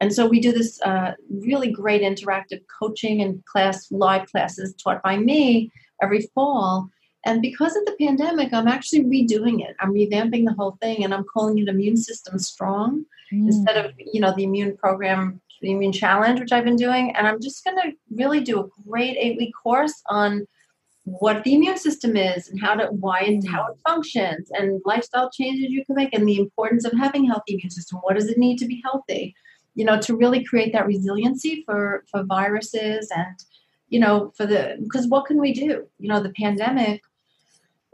and 0.00 0.12
so 0.12 0.26
we 0.26 0.40
do 0.40 0.52
this 0.52 0.80
uh, 0.82 1.12
really 1.28 1.70
great 1.70 2.02
interactive 2.02 2.62
coaching 2.80 3.20
and 3.22 3.44
class 3.44 3.92
live 3.92 4.26
classes 4.30 4.74
taught 4.74 5.02
by 5.02 5.16
me 5.16 5.70
every 6.02 6.22
fall. 6.34 6.88
And 7.24 7.40
because 7.40 7.76
of 7.76 7.84
the 7.84 7.96
pandemic, 8.00 8.52
I'm 8.52 8.66
actually 8.66 9.04
redoing 9.04 9.64
it. 9.64 9.76
I'm 9.78 9.94
revamping 9.94 10.44
the 10.44 10.54
whole 10.54 10.76
thing, 10.80 11.04
and 11.04 11.12
I'm 11.12 11.24
calling 11.24 11.58
it 11.58 11.68
Immune 11.68 11.96
System 11.96 12.38
Strong 12.38 13.04
mm. 13.32 13.46
instead 13.46 13.76
of 13.76 13.92
you 13.98 14.20
know 14.20 14.34
the 14.36 14.44
immune 14.44 14.76
program, 14.76 15.40
the 15.60 15.72
immune 15.72 15.92
challenge, 15.92 16.38
which 16.38 16.52
I've 16.52 16.64
been 16.64 16.76
doing. 16.76 17.14
And 17.16 17.26
I'm 17.26 17.40
just 17.40 17.64
going 17.64 17.76
to 17.78 17.92
really 18.12 18.40
do 18.40 18.60
a 18.60 18.68
great 18.88 19.16
eight 19.18 19.36
week 19.36 19.52
course 19.60 20.00
on 20.08 20.46
what 21.04 21.42
the 21.42 21.54
immune 21.54 21.76
system 21.76 22.16
is 22.16 22.48
and 22.48 22.60
how 22.60 22.74
to 22.74 22.86
why 22.86 23.20
and 23.20 23.44
mm. 23.44 23.48
how 23.48 23.66
it 23.66 23.76
functions 23.86 24.50
and 24.52 24.80
lifestyle 24.84 25.30
changes 25.30 25.70
you 25.70 25.84
can 25.84 25.96
make 25.96 26.14
and 26.14 26.28
the 26.28 26.38
importance 26.38 26.84
of 26.84 26.92
having 26.92 27.24
a 27.24 27.32
healthy 27.32 27.54
immune 27.54 27.70
system 27.70 27.98
what 28.02 28.14
does 28.14 28.28
it 28.28 28.38
need 28.38 28.56
to 28.56 28.66
be 28.66 28.80
healthy 28.84 29.34
you 29.74 29.84
know 29.84 30.00
to 30.00 30.16
really 30.16 30.44
create 30.44 30.72
that 30.72 30.86
resiliency 30.86 31.64
for 31.66 32.04
for 32.10 32.22
viruses 32.22 33.10
and 33.14 33.36
you 33.92 34.00
know, 34.00 34.32
for 34.38 34.46
the 34.46 34.78
because 34.82 35.06
what 35.06 35.26
can 35.26 35.38
we 35.38 35.52
do? 35.52 35.86
You 35.98 36.08
know, 36.08 36.22
the 36.22 36.32
pandemic 36.32 37.02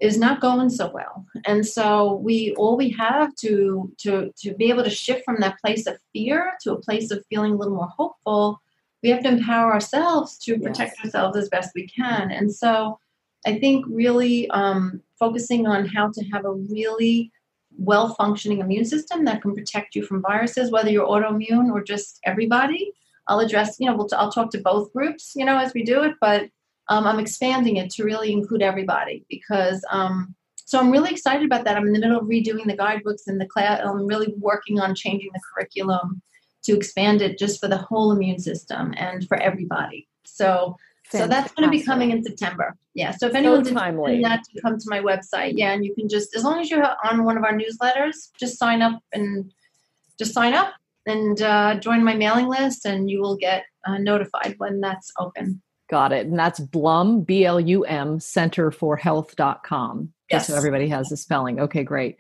is 0.01 0.17
not 0.17 0.41
going 0.41 0.71
so 0.71 0.93
well, 0.95 1.27
and 1.45 1.67
so 1.67 2.15
we 2.23 2.55
all 2.57 2.77
we 2.77 2.91
have 2.91 3.35
to 3.41 3.93
to 3.99 4.33
to 4.39 4.55
be 4.55 4.71
able 4.71 4.85
to 4.85 4.91
shift 4.91 5.25
from 5.25 5.41
that 5.41 5.59
place 5.59 5.89
of 5.89 5.99
fear 6.13 6.53
to 6.63 6.73
a 6.73 6.81
place 6.81 7.11
of 7.11 7.25
feeling 7.29 7.53
a 7.55 7.57
little 7.57 7.75
more 7.75 7.89
hopeful. 7.89 8.63
We 9.03 9.11
have 9.11 9.23
to 9.23 9.29
empower 9.29 9.73
ourselves 9.73 10.39
to 10.39 10.59
protect 10.59 10.97
yes. 10.97 11.07
ourselves 11.07 11.37
as 11.37 11.49
best 11.49 11.71
we 11.75 11.87
can, 11.89 12.31
and 12.31 12.53
so 12.53 12.99
I 13.47 13.59
think 13.59 13.87
really 13.89 14.49
um, 14.51 15.01
focusing 15.19 15.67
on 15.67 15.87
how 15.87 16.11
to 16.11 16.25
have 16.33 16.45
a 16.45 16.53
really 16.53 17.33
well 17.79 18.15
functioning 18.15 18.59
immune 18.61 18.85
system 18.85 19.25
that 19.25 19.41
can 19.41 19.55
protect 19.55 19.95
you 19.95 20.03
from 20.05 20.23
viruses, 20.23 20.71
whether 20.71 20.91
you're 20.91 21.07
autoimmune 21.07 21.71
or 21.71 21.83
just 21.83 22.19
everybody. 22.25 22.93
I'll 23.29 23.41
address, 23.41 23.77
you 23.79 23.87
know, 23.87 23.95
we'll 23.95 24.09
t- 24.09 24.17
I'll 24.17 24.33
talk 24.33 24.51
to 24.53 24.59
both 24.59 24.93
groups, 24.93 25.33
you 25.37 25.45
know, 25.45 25.59
as 25.59 25.75
we 25.75 25.85
do 25.85 26.03
it, 26.03 26.15
but 26.21 26.49
um, 26.89 27.07
I'm 27.07 27.21
expanding 27.21 27.77
it 27.77 27.91
to 27.91 28.05
really 28.05 28.33
include 28.33 28.63
everybody 28.63 29.25
because, 29.29 29.85
um, 29.91 30.35
so 30.65 30.79
I'm 30.79 30.91
really 30.91 31.11
excited 31.11 31.45
about 31.45 31.65
that. 31.65 31.77
I'm 31.77 31.87
in 31.87 31.93
the 31.93 32.01
middle 32.01 32.19
of 32.19 32.27
redoing 32.27 32.67
the 32.67 32.77
guidebooks 32.77 33.27
and 33.27 33.41
the 33.41 33.47
class. 33.47 33.81
I'm 33.85 34.07
really 34.07 34.35
working 34.39 34.81
on 34.81 34.95
changing 34.95 35.31
the 35.33 35.41
curriculum 35.53 36.23
to 36.65 36.77
expand 36.77 37.23
it 37.23 37.39
just 37.39 37.61
for 37.61 37.69
the 37.69 37.79
whole 37.79 38.13
immune 38.13 38.39
system 38.39 38.95
and 38.97 39.27
for 39.27 39.37
everybody. 39.41 40.09
So 40.25 40.77
Fantastic. 41.11 41.35
So 41.35 41.41
that's 41.41 41.55
going 41.55 41.67
to 41.67 41.71
be 41.71 41.83
coming 41.83 42.11
in 42.11 42.23
September. 42.23 42.77
Yeah. 42.93 43.13
So 43.13 43.29
if 43.29 43.35
anyone 43.35 43.65
so 43.65 43.73
timely. 43.73 44.21
that 44.23 44.43
to 44.45 44.61
come 44.61 44.79
to 44.79 44.85
my 44.89 45.01
website, 45.01 45.55
yeah, 45.57 45.73
and 45.73 45.83
you 45.83 45.95
can 45.95 46.07
just 46.07 46.37
as 46.37 46.45
long 46.45 46.61
as 46.61 46.71
you're 46.71 46.87
on 47.03 47.25
one 47.25 47.39
of 47.39 47.45
our 47.45 47.55
newsletters, 47.55 48.29
just 48.39 48.59
sign 48.59 48.83
up 48.83 49.01
and 49.15 49.51
just 50.19 50.35
sign 50.35 50.53
up 50.53 50.75
and 51.07 51.41
uh, 51.41 51.77
join 51.77 52.05
my 52.05 52.15
mailing 52.15 52.47
list, 52.47 52.85
and 52.85 53.11
you 53.11 53.23
will 53.23 53.37
get 53.37 53.65
uh, 53.87 53.97
notified 53.97 54.57
when 54.59 54.83
that's 54.83 55.11
open. 55.19 55.63
Got 55.89 56.13
it. 56.13 56.27
And 56.27 56.39
that's 56.39 56.61
Blum, 56.61 57.23
B 57.23 57.47
L 57.47 57.59
U 57.59 57.85
M, 57.85 58.21
Center 58.21 58.71
for 58.71 58.97
Health.com. 58.97 60.13
Yes. 60.31 60.49
So 60.49 60.55
everybody 60.55 60.89
has 60.89 61.09
the 61.09 61.17
spelling. 61.17 61.59
Okay, 61.59 61.85
great. 61.85 62.19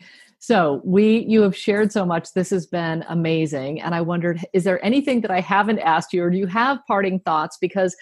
So 0.48 0.80
we 0.82 1.26
you 1.28 1.42
have 1.42 1.54
shared 1.54 1.92
so 1.92 2.06
much. 2.06 2.32
This 2.32 2.48
has 2.48 2.66
been 2.66 3.04
amazing. 3.06 3.82
And 3.82 3.94
I 3.94 4.00
wondered, 4.00 4.40
is 4.54 4.64
there 4.64 4.82
anything 4.82 5.20
that 5.20 5.30
I 5.30 5.42
haven't 5.42 5.78
asked 5.80 6.14
you, 6.14 6.24
or 6.24 6.30
do 6.30 6.38
you 6.38 6.46
have 6.46 6.78
parting 6.86 7.20
thoughts? 7.20 7.58
Because 7.60 7.94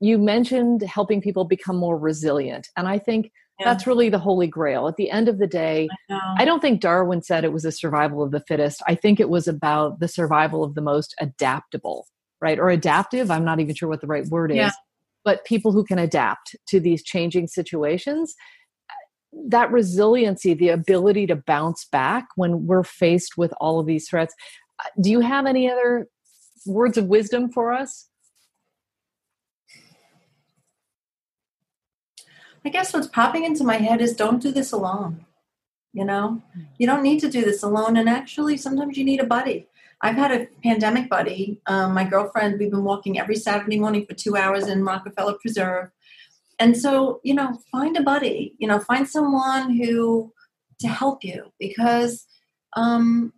you 0.00 0.18
mentioned 0.18 0.82
helping 0.82 1.22
people 1.22 1.46
become 1.46 1.76
more 1.76 1.96
resilient. 1.96 2.68
And 2.76 2.86
I 2.86 2.98
think 2.98 3.32
yeah. 3.58 3.64
that's 3.64 3.86
really 3.86 4.10
the 4.10 4.18
holy 4.18 4.46
grail. 4.46 4.88
At 4.88 4.96
the 4.96 5.10
end 5.10 5.26
of 5.26 5.38
the 5.38 5.46
day, 5.46 5.88
I, 6.10 6.42
I, 6.42 6.44
don't 6.44 6.60
think 6.60 6.82
Darwin 6.82 7.22
said 7.22 7.44
it 7.44 7.52
was 7.54 7.64
a 7.64 7.72
survival 7.72 8.22
of 8.22 8.30
the 8.30 8.44
fittest. 8.46 8.82
I 8.86 8.94
think 8.94 9.18
it 9.18 9.30
was 9.30 9.48
about 9.48 9.98
the 9.98 10.08
survival 10.08 10.62
of 10.62 10.74
the 10.74 10.82
most 10.82 11.14
adaptable, 11.18 12.06
right? 12.42 12.58
Or 12.58 12.68
adaptive. 12.68 13.30
I'm 13.30 13.46
not 13.46 13.58
even 13.58 13.74
sure 13.74 13.88
what 13.88 14.02
the 14.02 14.06
right 14.06 14.26
word 14.26 14.50
is. 14.50 14.58
Yeah. 14.58 14.70
But 15.24 15.46
people 15.46 15.72
who 15.72 15.82
can 15.82 15.98
adapt 15.98 16.56
to 16.68 16.78
these 16.78 17.02
changing 17.02 17.48
situations, 17.48 18.34
that 19.48 19.70
resiliency, 19.70 20.54
the 20.54 20.70
ability 20.70 21.26
to 21.26 21.36
bounce 21.36 21.84
back 21.84 22.28
when 22.36 22.66
we're 22.66 22.82
faced 22.82 23.36
with 23.36 23.52
all 23.60 23.78
of 23.78 23.86
these 23.86 24.08
threats. 24.08 24.34
Uh, 24.80 24.88
do 25.00 25.10
you 25.10 25.20
have 25.20 25.46
any 25.46 25.70
other 25.70 26.08
words 26.66 26.98
of 26.98 27.06
wisdom 27.06 27.50
for 27.50 27.72
us? 27.72 28.08
I 32.64 32.68
guess 32.68 32.92
what's 32.92 33.06
popping 33.06 33.44
into 33.44 33.62
my 33.62 33.76
head 33.76 34.00
is 34.00 34.14
don't 34.14 34.42
do 34.42 34.50
this 34.50 34.72
alone. 34.72 35.24
You 35.92 36.04
know, 36.04 36.42
you 36.78 36.86
don't 36.86 37.02
need 37.02 37.20
to 37.20 37.30
do 37.30 37.44
this 37.44 37.62
alone. 37.62 37.96
And 37.96 38.08
actually, 38.08 38.56
sometimes 38.56 38.98
you 38.98 39.04
need 39.04 39.20
a 39.20 39.26
buddy. 39.26 39.68
I've 40.02 40.16
had 40.16 40.32
a 40.32 40.46
pandemic 40.62 41.08
buddy. 41.08 41.60
Um, 41.66 41.94
my 41.94 42.04
girlfriend, 42.04 42.58
we've 42.58 42.70
been 42.70 42.84
walking 42.84 43.18
every 43.18 43.36
Saturday 43.36 43.78
morning 43.78 44.04
for 44.04 44.14
two 44.14 44.36
hours 44.36 44.68
in 44.68 44.84
Rockefeller 44.84 45.34
Preserve. 45.40 45.90
And 46.58 46.76
so, 46.76 47.20
you 47.22 47.34
know, 47.34 47.58
find 47.70 47.96
a 47.96 48.02
buddy, 48.02 48.54
you 48.58 48.66
know, 48.66 48.78
find 48.78 49.06
someone 49.06 49.76
who 49.76 50.32
to 50.80 50.88
help 50.88 51.24
you 51.24 51.52
because 51.58 52.26
um, 52.76 53.32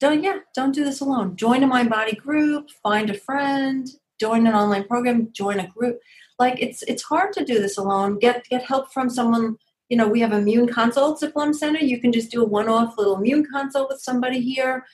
don't, 0.00 0.22
yeah, 0.22 0.38
don't 0.54 0.74
do 0.74 0.84
this 0.84 1.00
alone. 1.00 1.36
Join 1.36 1.62
a 1.62 1.66
mind 1.66 1.90
body 1.90 2.16
group, 2.16 2.70
find 2.82 3.10
a 3.10 3.14
friend, 3.14 3.88
join 4.22 4.46
an 4.46 4.54
online 4.54 4.84
program, 4.84 5.28
join 5.32 5.60
a 5.60 5.66
group. 5.66 5.98
Like 6.38 6.60
it's 6.60 6.82
it's 6.84 7.02
hard 7.02 7.32
to 7.34 7.44
do 7.44 7.58
this 7.58 7.76
alone. 7.76 8.18
Get 8.18 8.44
get 8.48 8.62
help 8.64 8.92
from 8.92 9.10
someone 9.10 9.56
you 9.88 9.96
know 9.96 10.08
we 10.08 10.20
have 10.20 10.32
immune 10.32 10.68
consults 10.68 11.22
at 11.22 11.34
Blum 11.34 11.52
Center. 11.52 11.80
You 11.80 12.00
can 12.00 12.12
just 12.12 12.30
do 12.30 12.42
a 12.42 12.50
one-off 12.58 12.96
little 12.98 13.16
immune 13.16 13.46
consult 13.52 13.88
with 13.90 14.00
somebody 14.00 14.40
here. 14.40 14.84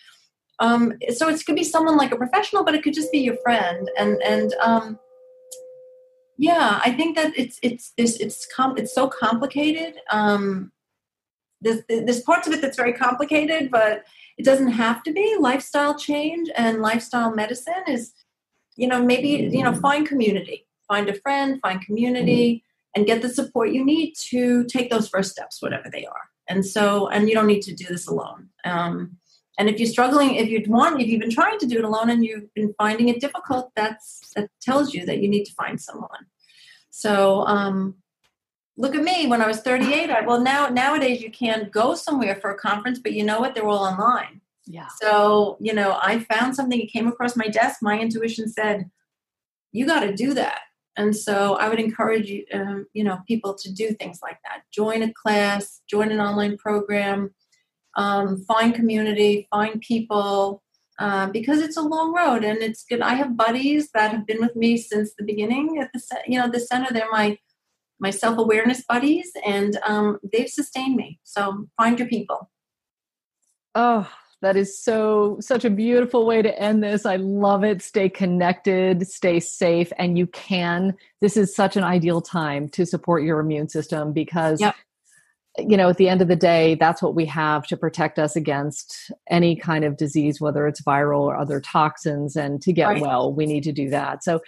Um, 0.60 0.94
so 1.14 1.28
it 1.28 1.44
could 1.46 1.56
be 1.56 1.64
someone 1.64 1.96
like 1.96 2.12
a 2.12 2.16
professional 2.16 2.64
but 2.64 2.74
it 2.74 2.82
could 2.82 2.94
just 2.94 3.12
be 3.12 3.20
your 3.20 3.36
friend. 3.42 3.90
And 3.98 4.20
and 4.22 4.54
um, 4.62 4.98
yeah 6.38 6.80
i 6.84 6.90
think 6.90 7.16
that 7.16 7.32
it's 7.36 7.58
it's 7.62 7.92
it's 7.96 8.16
it's 8.16 8.46
com- 8.54 8.78
it's 8.78 8.94
so 8.94 9.08
complicated 9.08 9.98
um, 10.10 10.72
there's 11.60 11.82
there's 11.88 12.22
parts 12.22 12.46
of 12.46 12.54
it 12.54 12.62
that's 12.62 12.76
very 12.76 12.92
complicated 12.92 13.70
but 13.70 14.04
it 14.38 14.44
doesn't 14.44 14.70
have 14.70 15.02
to 15.02 15.12
be 15.12 15.36
lifestyle 15.38 15.98
change 15.98 16.48
and 16.56 16.80
lifestyle 16.80 17.34
medicine 17.34 17.84
is 17.88 18.12
you 18.76 18.86
know 18.86 19.04
maybe 19.04 19.50
you 19.52 19.62
know 19.62 19.74
find 19.74 20.06
community 20.06 20.64
find 20.88 21.08
a 21.08 21.14
friend, 21.14 21.60
find 21.60 21.80
community, 21.82 22.54
mm-hmm. 22.54 23.00
and 23.00 23.06
get 23.06 23.22
the 23.22 23.28
support 23.28 23.70
you 23.70 23.84
need 23.84 24.14
to 24.14 24.64
take 24.64 24.90
those 24.90 25.08
first 25.08 25.30
steps, 25.30 25.62
whatever 25.62 25.88
they 25.90 26.06
are. 26.06 26.22
And 26.48 26.64
so, 26.64 27.08
and 27.08 27.28
you 27.28 27.34
don't 27.34 27.46
need 27.46 27.62
to 27.62 27.74
do 27.74 27.84
this 27.84 28.08
alone. 28.08 28.48
Um, 28.64 29.18
and 29.58 29.68
if 29.68 29.80
you're 29.80 29.88
struggling, 29.88 30.36
if 30.36 30.48
you 30.48 30.62
want, 30.68 31.00
if 31.00 31.08
you've 31.08 31.20
been 31.20 31.30
trying 31.30 31.58
to 31.58 31.66
do 31.66 31.78
it 31.78 31.84
alone 31.84 32.10
and 32.10 32.24
you've 32.24 32.52
been 32.54 32.72
finding 32.78 33.08
it 33.08 33.20
difficult, 33.20 33.72
that's 33.74 34.32
that 34.36 34.48
tells 34.60 34.94
you 34.94 35.04
that 35.06 35.18
you 35.20 35.28
need 35.28 35.44
to 35.44 35.54
find 35.54 35.80
someone. 35.80 36.26
So, 36.90 37.44
um, 37.46 37.96
look 38.76 38.94
at 38.94 39.02
me 39.02 39.26
when 39.26 39.42
I 39.42 39.48
was 39.48 39.60
38. 39.60 40.10
I, 40.10 40.20
well, 40.20 40.40
now 40.40 40.68
nowadays 40.68 41.20
you 41.20 41.30
can't 41.30 41.70
go 41.72 41.94
somewhere 41.94 42.36
for 42.36 42.50
a 42.50 42.58
conference, 42.58 43.00
but 43.00 43.12
you 43.12 43.24
know 43.24 43.40
what? 43.40 43.54
They're 43.54 43.66
all 43.66 43.84
online. 43.84 44.40
Yeah. 44.64 44.86
So, 45.00 45.56
you 45.60 45.72
know, 45.72 45.98
I 46.00 46.20
found 46.20 46.54
something, 46.54 46.80
it 46.80 46.92
came 46.92 47.08
across 47.08 47.36
my 47.36 47.48
desk. 47.48 47.78
My 47.82 47.98
intuition 47.98 48.48
said, 48.48 48.88
you 49.72 49.86
got 49.86 50.00
to 50.00 50.14
do 50.14 50.34
that. 50.34 50.60
And 50.96 51.16
so 51.16 51.54
I 51.54 51.68
would 51.68 51.80
encourage 51.80 52.28
you, 52.28 52.44
um, 52.52 52.86
you 52.92 53.04
know, 53.04 53.20
people 53.26 53.54
to 53.54 53.72
do 53.72 53.92
things 53.92 54.20
like 54.22 54.38
that. 54.44 54.62
Join 54.72 55.02
a 55.02 55.12
class, 55.12 55.80
join 55.88 56.10
an 56.10 56.20
online 56.20 56.56
program, 56.58 57.34
um, 57.98 58.44
find 58.46 58.74
community, 58.74 59.48
find 59.50 59.80
people, 59.80 60.62
uh, 60.98 61.26
because 61.26 61.60
it's 61.60 61.76
a 61.76 61.82
long 61.82 62.14
road 62.14 62.44
and 62.44 62.58
it's 62.62 62.84
good. 62.84 63.00
I 63.00 63.14
have 63.14 63.36
buddies 63.36 63.90
that 63.92 64.12
have 64.12 64.26
been 64.26 64.40
with 64.40 64.56
me 64.56 64.78
since 64.78 65.12
the 65.18 65.24
beginning 65.24 65.78
at 65.78 65.90
the, 65.92 66.00
you 66.26 66.38
know, 66.38 66.48
the 66.48 66.60
center. 66.60 66.92
They're 66.92 67.10
my 67.10 67.36
my 68.00 68.10
self 68.10 68.38
awareness 68.38 68.84
buddies, 68.88 69.30
and 69.44 69.78
um, 69.84 70.18
they've 70.32 70.48
sustained 70.48 70.96
me. 70.96 71.18
So 71.24 71.66
find 71.76 71.98
your 71.98 72.08
people. 72.08 72.48
Oh, 73.74 74.08
that 74.42 74.56
is 74.56 74.80
so 74.80 75.38
such 75.40 75.64
a 75.64 75.70
beautiful 75.70 76.24
way 76.24 76.42
to 76.42 76.56
end 76.60 76.82
this. 76.82 77.04
I 77.04 77.16
love 77.16 77.64
it. 77.64 77.82
Stay 77.82 78.08
connected, 78.08 79.08
stay 79.08 79.40
safe, 79.40 79.92
and 79.98 80.16
you 80.16 80.28
can. 80.28 80.94
This 81.20 81.36
is 81.36 81.54
such 81.54 81.76
an 81.76 81.82
ideal 81.82 82.20
time 82.20 82.68
to 82.70 82.86
support 82.86 83.24
your 83.24 83.40
immune 83.40 83.68
system 83.68 84.12
because 84.12 84.60
yep. 84.60 84.76
You 85.58 85.76
know, 85.76 85.88
at 85.88 85.96
the 85.96 86.08
end 86.08 86.22
of 86.22 86.28
the 86.28 86.36
day, 86.36 86.74
that's 86.76 87.02
what 87.02 87.14
we 87.14 87.26
have 87.26 87.66
to 87.66 87.76
protect 87.76 88.18
us 88.18 88.36
against 88.36 89.10
any 89.30 89.56
kind 89.56 89.84
of 89.84 89.96
disease, 89.96 90.40
whether 90.40 90.66
it's 90.66 90.82
viral 90.82 91.20
or 91.20 91.36
other 91.36 91.60
toxins. 91.60 92.36
And 92.36 92.60
to 92.62 92.72
get 92.72 92.86
right. 92.86 93.00
well, 93.00 93.32
we 93.32 93.46
need 93.46 93.62
to 93.64 93.72
do 93.72 93.90
that. 93.90 94.22
So 94.22 94.40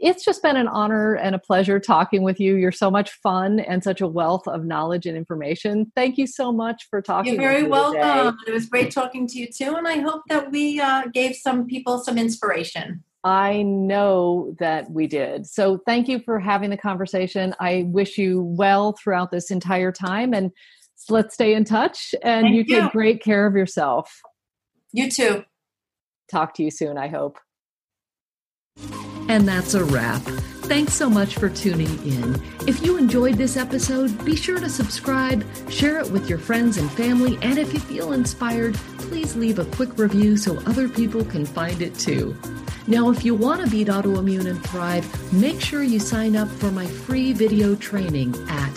it's 0.00 0.24
just 0.24 0.42
been 0.42 0.56
an 0.56 0.68
honor 0.68 1.14
and 1.14 1.34
a 1.34 1.38
pleasure 1.38 1.78
talking 1.78 2.22
with 2.22 2.40
you. 2.40 2.56
You're 2.56 2.72
so 2.72 2.90
much 2.90 3.12
fun 3.22 3.60
and 3.60 3.84
such 3.84 4.00
a 4.00 4.06
wealth 4.06 4.46
of 4.48 4.64
knowledge 4.64 5.06
and 5.06 5.16
information. 5.16 5.92
Thank 5.94 6.18
you 6.18 6.26
so 6.26 6.52
much 6.52 6.88
for 6.90 7.00
talking. 7.00 7.34
You're 7.34 7.42
very 7.42 7.62
welcome. 7.62 8.36
Today. 8.38 8.50
It 8.50 8.52
was 8.52 8.66
great 8.66 8.90
talking 8.90 9.28
to 9.28 9.38
you 9.38 9.46
too, 9.46 9.76
and 9.76 9.86
I 9.86 9.98
hope 9.98 10.22
that 10.28 10.50
we 10.50 10.80
uh, 10.80 11.06
gave 11.14 11.36
some 11.36 11.66
people 11.66 12.00
some 12.00 12.18
inspiration. 12.18 13.04
I 13.24 13.62
know 13.62 14.54
that 14.58 14.90
we 14.90 15.06
did. 15.06 15.46
So 15.46 15.78
thank 15.86 16.08
you 16.08 16.18
for 16.18 16.40
having 16.40 16.70
the 16.70 16.76
conversation. 16.76 17.54
I 17.60 17.84
wish 17.86 18.18
you 18.18 18.42
well 18.42 18.92
throughout 18.92 19.30
this 19.30 19.50
entire 19.50 19.92
time, 19.92 20.34
and 20.34 20.50
let's 21.08 21.34
stay 21.34 21.54
in 21.54 21.64
touch. 21.64 22.14
And 22.22 22.48
you, 22.48 22.64
you 22.66 22.80
take 22.80 22.92
great 22.92 23.22
care 23.22 23.46
of 23.46 23.54
yourself. 23.54 24.12
You 24.92 25.10
too. 25.10 25.44
Talk 26.30 26.54
to 26.54 26.62
you 26.64 26.70
soon. 26.70 26.98
I 26.98 27.08
hope. 27.08 27.38
And 29.28 29.46
that's 29.46 29.74
a 29.74 29.84
wrap. 29.84 30.22
Thanks 30.72 30.94
so 30.94 31.10
much 31.10 31.34
for 31.34 31.50
tuning 31.50 32.02
in. 32.02 32.40
If 32.66 32.82
you 32.82 32.96
enjoyed 32.96 33.34
this 33.34 33.58
episode, 33.58 34.24
be 34.24 34.34
sure 34.34 34.58
to 34.58 34.70
subscribe, 34.70 35.44
share 35.68 35.98
it 35.98 36.10
with 36.10 36.30
your 36.30 36.38
friends 36.38 36.78
and 36.78 36.90
family, 36.92 37.38
and 37.42 37.58
if 37.58 37.74
you 37.74 37.80
feel 37.80 38.14
inspired, 38.14 38.76
please 38.96 39.36
leave 39.36 39.58
a 39.58 39.66
quick 39.66 39.98
review 39.98 40.38
so 40.38 40.56
other 40.60 40.88
people 40.88 41.26
can 41.26 41.44
find 41.44 41.82
it 41.82 41.94
too. 41.96 42.34
Now, 42.86 43.10
if 43.10 43.22
you 43.22 43.34
want 43.34 43.62
to 43.62 43.70
beat 43.70 43.88
autoimmune 43.88 44.48
and 44.48 44.64
thrive, 44.64 45.06
make 45.30 45.60
sure 45.60 45.82
you 45.82 46.00
sign 46.00 46.36
up 46.36 46.48
for 46.48 46.70
my 46.70 46.86
free 46.86 47.34
video 47.34 47.74
training 47.74 48.34
at 48.48 48.72